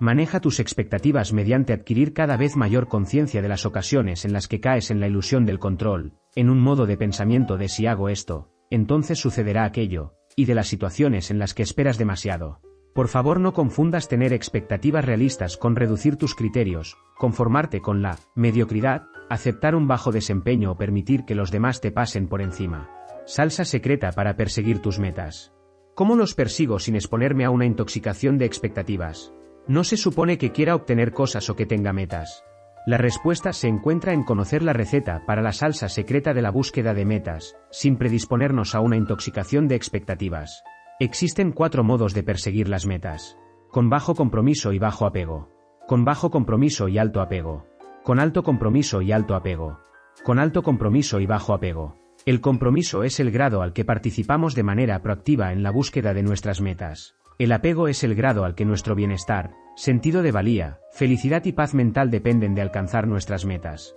Maneja 0.00 0.40
tus 0.40 0.60
expectativas 0.60 1.34
mediante 1.34 1.74
adquirir 1.74 2.14
cada 2.14 2.38
vez 2.38 2.56
mayor 2.56 2.88
conciencia 2.88 3.42
de 3.42 3.48
las 3.48 3.66
ocasiones 3.66 4.24
en 4.24 4.32
las 4.32 4.48
que 4.48 4.58
caes 4.58 4.90
en 4.90 4.98
la 4.98 5.06
ilusión 5.06 5.44
del 5.44 5.58
control, 5.58 6.14
en 6.34 6.48
un 6.48 6.58
modo 6.58 6.86
de 6.86 6.96
pensamiento 6.96 7.58
de 7.58 7.68
si 7.68 7.86
hago 7.86 8.08
esto, 8.08 8.48
entonces 8.70 9.18
sucederá 9.18 9.64
aquello, 9.64 10.14
y 10.36 10.46
de 10.46 10.54
las 10.54 10.68
situaciones 10.68 11.30
en 11.30 11.38
las 11.38 11.52
que 11.52 11.62
esperas 11.62 11.98
demasiado. 11.98 12.62
Por 12.94 13.08
favor 13.08 13.40
no 13.40 13.52
confundas 13.52 14.08
tener 14.08 14.32
expectativas 14.32 15.04
realistas 15.04 15.58
con 15.58 15.76
reducir 15.76 16.16
tus 16.16 16.34
criterios, 16.34 16.96
conformarte 17.18 17.82
con 17.82 18.00
la 18.00 18.18
mediocridad, 18.34 19.02
aceptar 19.28 19.74
un 19.74 19.86
bajo 19.86 20.12
desempeño 20.12 20.72
o 20.72 20.78
permitir 20.78 21.26
que 21.26 21.34
los 21.34 21.50
demás 21.50 21.82
te 21.82 21.92
pasen 21.92 22.26
por 22.26 22.40
encima. 22.40 22.88
Salsa 23.26 23.66
secreta 23.66 24.12
para 24.12 24.34
perseguir 24.34 24.80
tus 24.80 24.98
metas. 24.98 25.52
¿Cómo 25.94 26.16
los 26.16 26.34
persigo 26.34 26.78
sin 26.78 26.94
exponerme 26.94 27.44
a 27.44 27.50
una 27.50 27.66
intoxicación 27.66 28.38
de 28.38 28.46
expectativas? 28.46 29.34
No 29.66 29.84
se 29.84 29.96
supone 29.96 30.38
que 30.38 30.52
quiera 30.52 30.74
obtener 30.74 31.12
cosas 31.12 31.48
o 31.50 31.56
que 31.56 31.66
tenga 31.66 31.92
metas. 31.92 32.44
La 32.86 32.96
respuesta 32.96 33.52
se 33.52 33.68
encuentra 33.68 34.14
en 34.14 34.24
conocer 34.24 34.62
la 34.62 34.72
receta 34.72 35.22
para 35.26 35.42
la 35.42 35.52
salsa 35.52 35.88
secreta 35.88 36.32
de 36.32 36.42
la 36.42 36.50
búsqueda 36.50 36.94
de 36.94 37.04
metas, 37.04 37.56
sin 37.70 37.96
predisponernos 37.96 38.74
a 38.74 38.80
una 38.80 38.96
intoxicación 38.96 39.68
de 39.68 39.74
expectativas. 39.74 40.62
Existen 40.98 41.52
cuatro 41.52 41.84
modos 41.84 42.14
de 42.14 42.22
perseguir 42.22 42.68
las 42.68 42.86
metas. 42.86 43.36
Con 43.70 43.90
bajo 43.90 44.14
compromiso 44.14 44.72
y 44.72 44.78
bajo 44.78 45.06
apego. 45.06 45.50
Con 45.86 46.04
bajo 46.04 46.30
compromiso 46.30 46.88
y 46.88 46.98
alto 46.98 47.20
apego. 47.20 47.66
Con 48.02 48.18
alto 48.18 48.42
compromiso 48.42 49.02
y 49.02 49.12
alto 49.12 49.34
apego. 49.34 49.80
Con 50.24 50.38
alto 50.38 50.62
compromiso 50.62 51.20
y 51.20 51.26
bajo 51.26 51.52
apego. 51.52 51.96
El 52.26 52.40
compromiso 52.40 53.04
es 53.04 53.20
el 53.20 53.30
grado 53.30 53.62
al 53.62 53.72
que 53.72 53.84
participamos 53.84 54.54
de 54.54 54.62
manera 54.62 55.00
proactiva 55.02 55.52
en 55.52 55.62
la 55.62 55.70
búsqueda 55.70 56.12
de 56.12 56.22
nuestras 56.22 56.60
metas. 56.60 57.14
El 57.40 57.52
apego 57.52 57.88
es 57.88 58.04
el 58.04 58.14
grado 58.14 58.44
al 58.44 58.54
que 58.54 58.66
nuestro 58.66 58.94
bienestar, 58.94 59.54
sentido 59.74 60.22
de 60.22 60.30
valía, 60.30 60.80
felicidad 60.92 61.42
y 61.46 61.52
paz 61.52 61.72
mental 61.72 62.10
dependen 62.10 62.54
de 62.54 62.60
alcanzar 62.60 63.08
nuestras 63.08 63.46
metas. 63.46 63.96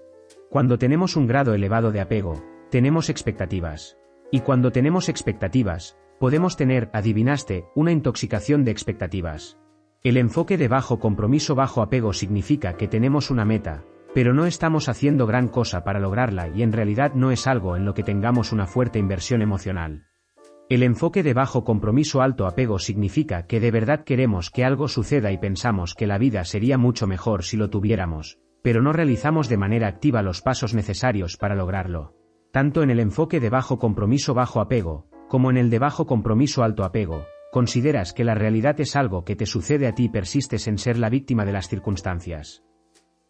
Cuando 0.49 0.77
tenemos 0.77 1.17
un 1.17 1.27
grado 1.27 1.53
elevado 1.53 1.91
de 1.91 1.99
apego, 1.99 2.41
tenemos 2.71 3.09
expectativas. 3.09 3.97
Y 4.31 4.39
cuando 4.39 4.71
tenemos 4.71 5.09
expectativas, 5.09 5.97
podemos 6.21 6.55
tener, 6.55 6.89
adivinaste, 6.93 7.65
una 7.75 7.91
intoxicación 7.91 8.63
de 8.63 8.71
expectativas. 8.71 9.59
El 10.03 10.15
enfoque 10.15 10.57
de 10.57 10.69
bajo 10.69 10.99
compromiso 10.99 11.53
bajo 11.53 11.81
apego 11.81 12.13
significa 12.13 12.77
que 12.77 12.87
tenemos 12.87 13.29
una 13.29 13.43
meta, 13.43 13.83
pero 14.13 14.33
no 14.33 14.45
estamos 14.45 14.87
haciendo 14.87 15.27
gran 15.27 15.49
cosa 15.49 15.83
para 15.83 15.99
lograrla 15.99 16.47
y 16.47 16.63
en 16.63 16.71
realidad 16.71 17.11
no 17.13 17.29
es 17.29 17.45
algo 17.45 17.75
en 17.75 17.83
lo 17.83 17.93
que 17.93 18.03
tengamos 18.03 18.53
una 18.53 18.67
fuerte 18.67 18.99
inversión 18.99 19.41
emocional. 19.41 20.05
El 20.69 20.81
enfoque 20.81 21.23
de 21.23 21.33
bajo 21.33 21.63
compromiso 21.63 22.21
alto 22.21 22.47
apego 22.47 22.79
significa 22.79 23.45
que 23.47 23.59
de 23.59 23.69
verdad 23.69 24.03
queremos 24.05 24.49
que 24.49 24.63
algo 24.63 24.87
suceda 24.87 25.31
y 25.31 25.37
pensamos 25.37 25.93
que 25.93 26.07
la 26.07 26.17
vida 26.17 26.45
sería 26.45 26.77
mucho 26.77 27.05
mejor 27.05 27.43
si 27.43 27.57
lo 27.57 27.69
tuviéramos, 27.69 28.39
pero 28.61 28.81
no 28.81 28.93
realizamos 28.93 29.49
de 29.49 29.57
manera 29.57 29.87
activa 29.87 30.21
los 30.21 30.41
pasos 30.41 30.73
necesarios 30.73 31.35
para 31.37 31.55
lograrlo. 31.55 32.15
Tanto 32.51 32.81
en 32.81 32.91
el 32.91 32.99
enfoque 32.99 33.39
de 33.39 33.49
bajo 33.49 33.77
compromiso 33.77 34.33
bajo 34.33 34.61
apego, 34.61 35.07
como 35.27 35.49
en 35.49 35.57
el 35.57 35.69
de 35.69 35.79
bajo 35.79 36.05
compromiso 36.05 36.63
alto 36.63 36.85
apego, 36.85 37.25
consideras 37.51 38.13
que 38.13 38.23
la 38.23 38.35
realidad 38.35 38.79
es 38.79 38.95
algo 38.95 39.25
que 39.25 39.35
te 39.35 39.45
sucede 39.45 39.87
a 39.87 39.93
ti 39.93 40.05
y 40.05 40.09
persistes 40.09 40.67
en 40.67 40.77
ser 40.77 40.97
la 40.97 41.09
víctima 41.09 41.45
de 41.45 41.51
las 41.51 41.67
circunstancias. 41.67 42.63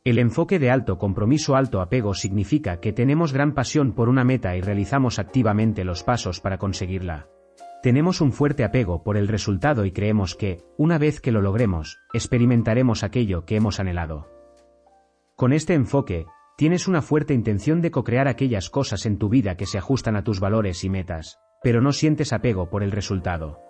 El 0.05 0.19
enfoque 0.19 0.59
de 0.59 0.69
alto 0.69 0.97
compromiso 0.97 1.55
alto 1.55 1.79
apego 1.79 2.13
significa 2.13 2.81
que 2.81 2.91
tenemos 2.91 3.31
gran 3.31 3.53
pasión 3.53 3.93
por 3.93 4.09
una 4.09 4.25
meta 4.25 4.57
y 4.57 4.61
realizamos 4.61 5.17
activamente 5.17 5.85
los 5.85 6.03
pasos 6.03 6.41
para 6.41 6.57
conseguirla. 6.57 7.29
Tenemos 7.81 8.19
un 8.19 8.33
fuerte 8.33 8.65
apego 8.65 9.01
por 9.01 9.15
el 9.15 9.29
resultado 9.29 9.85
y 9.85 9.93
creemos 9.93 10.35
que, 10.35 10.61
una 10.77 10.97
vez 10.97 11.21
que 11.21 11.31
lo 11.31 11.41
logremos, 11.41 11.99
experimentaremos 12.13 13.01
aquello 13.03 13.45
que 13.45 13.55
hemos 13.55 13.79
anhelado. 13.79 14.27
Con 15.37 15.53
este 15.53 15.73
enfoque, 15.73 16.25
tienes 16.57 16.89
una 16.89 17.01
fuerte 17.01 17.33
intención 17.33 17.79
de 17.79 17.91
co-crear 17.91 18.27
aquellas 18.27 18.69
cosas 18.69 19.05
en 19.05 19.17
tu 19.17 19.29
vida 19.29 19.55
que 19.55 19.65
se 19.65 19.77
ajustan 19.77 20.17
a 20.17 20.25
tus 20.25 20.41
valores 20.41 20.83
y 20.83 20.89
metas, 20.89 21.39
pero 21.63 21.79
no 21.79 21.93
sientes 21.93 22.33
apego 22.33 22.69
por 22.69 22.83
el 22.83 22.91
resultado. 22.91 23.61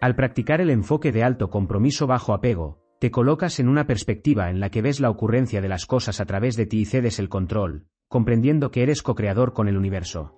Al 0.00 0.14
practicar 0.16 0.62
el 0.62 0.70
enfoque 0.70 1.12
de 1.12 1.24
alto 1.24 1.50
compromiso 1.50 2.06
bajo 2.06 2.32
apego, 2.32 2.85
te 2.98 3.10
colocas 3.10 3.60
en 3.60 3.68
una 3.68 3.86
perspectiva 3.86 4.48
en 4.48 4.58
la 4.58 4.70
que 4.70 4.80
ves 4.80 5.00
la 5.00 5.10
ocurrencia 5.10 5.60
de 5.60 5.68
las 5.68 5.84
cosas 5.84 6.20
a 6.20 6.24
través 6.24 6.56
de 6.56 6.66
ti 6.66 6.80
y 6.80 6.84
cedes 6.86 7.18
el 7.18 7.28
control, 7.28 7.86
comprendiendo 8.08 8.70
que 8.70 8.82
eres 8.82 9.02
co-creador 9.02 9.52
con 9.52 9.68
el 9.68 9.76
universo. 9.76 10.34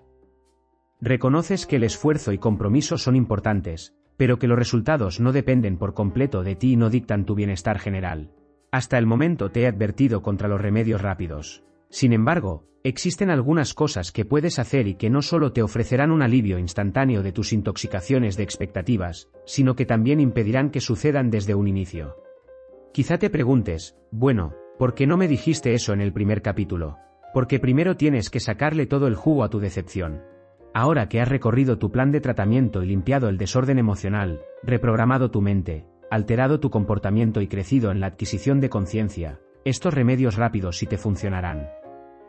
Reconoces 1.01 1.67
que 1.67 1.77
el 1.77 1.85
esfuerzo 1.85 2.33
y 2.33 2.39
compromiso 2.39 2.99
son 2.99 3.15
importantes, 3.15 3.95
pero 4.17 4.41
que 4.41 4.49
los 4.49 4.59
resultados 4.59 5.21
no 5.21 5.31
dependen 5.31 5.79
por 5.79 5.95
completo 5.95 6.43
de 6.43 6.57
ti 6.57 6.73
y 6.73 6.77
no 6.77 6.91
dictan 6.91 7.25
tu 7.25 7.37
bienestar 7.37 7.79
general. 7.79 8.33
Hasta 8.73 8.99
el 8.99 9.07
momento 9.07 9.51
te 9.51 9.63
he 9.63 9.67
advertido 9.69 10.23
contra 10.23 10.49
los 10.49 10.61
remedios 10.61 11.01
rápidos. 11.01 11.63
Sin 11.91 12.13
embargo, 12.13 12.67
existen 12.83 13.31
algunas 13.31 13.73
cosas 13.73 14.11
que 14.11 14.25
puedes 14.25 14.59
hacer 14.59 14.89
y 14.89 14.97
que 14.97 15.09
no 15.09 15.23
solo 15.23 15.53
te 15.53 15.63
ofrecerán 15.63 16.11
un 16.11 16.23
alivio 16.23 16.59
instantáneo 16.59 17.23
de 17.23 17.33
tus 17.33 17.53
intoxicaciones 17.53 18.37
de 18.37 18.43
expectativas, 18.43 19.31
sino 19.47 19.77
que 19.77 19.87
también 19.87 20.19
impedirán 20.19 20.71
que 20.71 20.81
sucedan 20.81 21.31
desde 21.31 21.55
un 21.55 21.69
inicio. 21.69 22.17
Quizá 22.99 23.17
te 23.17 23.31
preguntes, 23.31 23.97
bueno, 24.11 24.55
¿por 24.77 24.93
qué 24.93 25.07
no 25.07 25.17
me 25.17 25.29
dijiste 25.29 25.73
eso 25.73 25.93
en 25.93 26.01
el 26.01 26.13
primer 26.13 26.43
capítulo? 26.43 26.99
Porque 27.33 27.61
primero 27.61 27.97
tienes 27.97 28.29
que 28.29 28.41
sacarle 28.41 28.87
todo 28.87 29.07
el 29.07 29.15
jugo 29.15 29.45
a 29.45 29.51
tu 29.51 29.61
decepción. 29.61 30.25
Ahora 30.75 31.09
que 31.09 31.21
has 31.21 31.29
recorrido 31.29 31.79
tu 31.79 31.93
plan 31.93 32.11
de 32.11 32.21
tratamiento 32.21 32.83
y 32.83 32.89
limpiado 32.89 33.29
el 33.29 33.39
desorden 33.39 33.79
emocional, 33.79 34.41
reprogramado 34.65 35.31
tu 35.31 35.41
mente, 35.41 35.87
alterado 36.11 36.59
tu 36.59 36.71
comportamiento 36.71 37.41
y 37.41 37.47
crecido 37.47 37.93
en 37.93 38.01
la 38.01 38.09
adquisición 38.09 38.59
de 38.59 38.69
conciencia, 38.69 39.39
estos 39.65 39.95
remedios 39.95 40.35
rápidos 40.35 40.79
sí 40.79 40.87
te 40.87 40.99
funcionarán. 40.99 41.69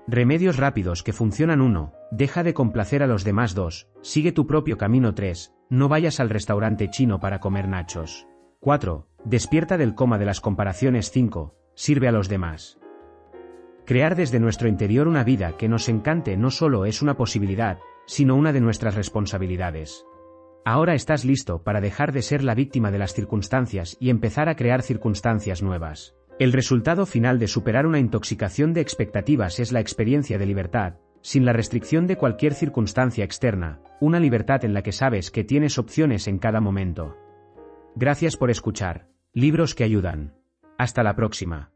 Remedios 0.08 0.58
rápidos 0.58 1.02
que 1.02 1.14
funcionan 1.14 1.62
1. 1.62 1.94
Deja 2.12 2.44
de 2.44 2.54
complacer 2.54 3.02
a 3.02 3.08
los 3.08 3.24
demás 3.24 3.56
2. 3.56 3.90
Sigue 4.04 4.34
tu 4.34 4.46
propio 4.46 4.78
camino 4.78 5.16
3. 5.16 5.52
No 5.72 5.90
vayas 5.90 6.20
al 6.20 6.30
restaurante 6.30 6.92
chino 6.92 7.20
para 7.20 7.40
comer 7.40 7.68
nachos. 7.68 8.28
4. 8.60 9.09
Despierta 9.26 9.78
del 9.78 9.96
coma 9.96 10.18
de 10.18 10.26
las 10.26 10.40
comparaciones 10.40 11.12
5. 11.12 11.54
Sirve 11.76 12.08
a 12.08 12.12
los 12.12 12.30
demás. 12.30 12.80
Crear 13.86 14.16
desde 14.16 14.40
nuestro 14.40 14.70
interior 14.70 15.10
una 15.10 15.26
vida 15.26 15.58
que 15.58 15.68
nos 15.68 15.90
encante 15.90 16.38
no 16.38 16.52
solo 16.52 16.86
es 16.86 17.02
una 17.02 17.18
posibilidad, 17.18 17.80
sino 18.06 18.36
una 18.36 18.54
de 18.54 18.62
nuestras 18.62 18.96
responsabilidades. 18.96 20.06
Ahora 20.64 20.94
estás 20.94 21.26
listo 21.26 21.64
para 21.64 21.82
dejar 21.82 22.14
de 22.14 22.22
ser 22.22 22.44
la 22.44 22.56
víctima 22.56 22.92
de 22.92 23.00
las 23.00 23.14
circunstancias 23.14 23.98
y 24.00 24.10
empezar 24.10 24.48
a 24.48 24.56
crear 24.56 24.84
circunstancias 24.84 25.62
nuevas. 25.62 26.16
El 26.40 26.54
resultado 26.54 27.06
final 27.06 27.40
de 27.40 27.48
superar 27.48 27.86
una 27.86 28.00
intoxicación 28.00 28.74
de 28.74 28.82
expectativas 28.82 29.60
es 29.60 29.74
la 29.74 29.82
experiencia 29.82 30.38
de 30.38 30.46
libertad, 30.46 30.96
sin 31.22 31.44
la 31.44 31.52
restricción 31.52 32.08
de 32.08 32.16
cualquier 32.16 32.54
circunstancia 32.54 33.26
externa, 33.26 33.82
una 34.00 34.22
libertad 34.22 34.64
en 34.64 34.74
la 34.74 34.82
que 34.82 34.94
sabes 34.94 35.30
que 35.30 35.44
tienes 35.44 35.78
opciones 35.78 36.30
en 36.30 36.40
cada 36.40 36.62
momento. 36.62 37.18
Gracias 37.96 38.38
por 38.38 38.50
escuchar. 38.50 39.08
Libros 39.34 39.76
que 39.76 39.84
ayudan. 39.84 40.36
Hasta 40.78 41.04
la 41.04 41.16
próxima. 41.16 41.72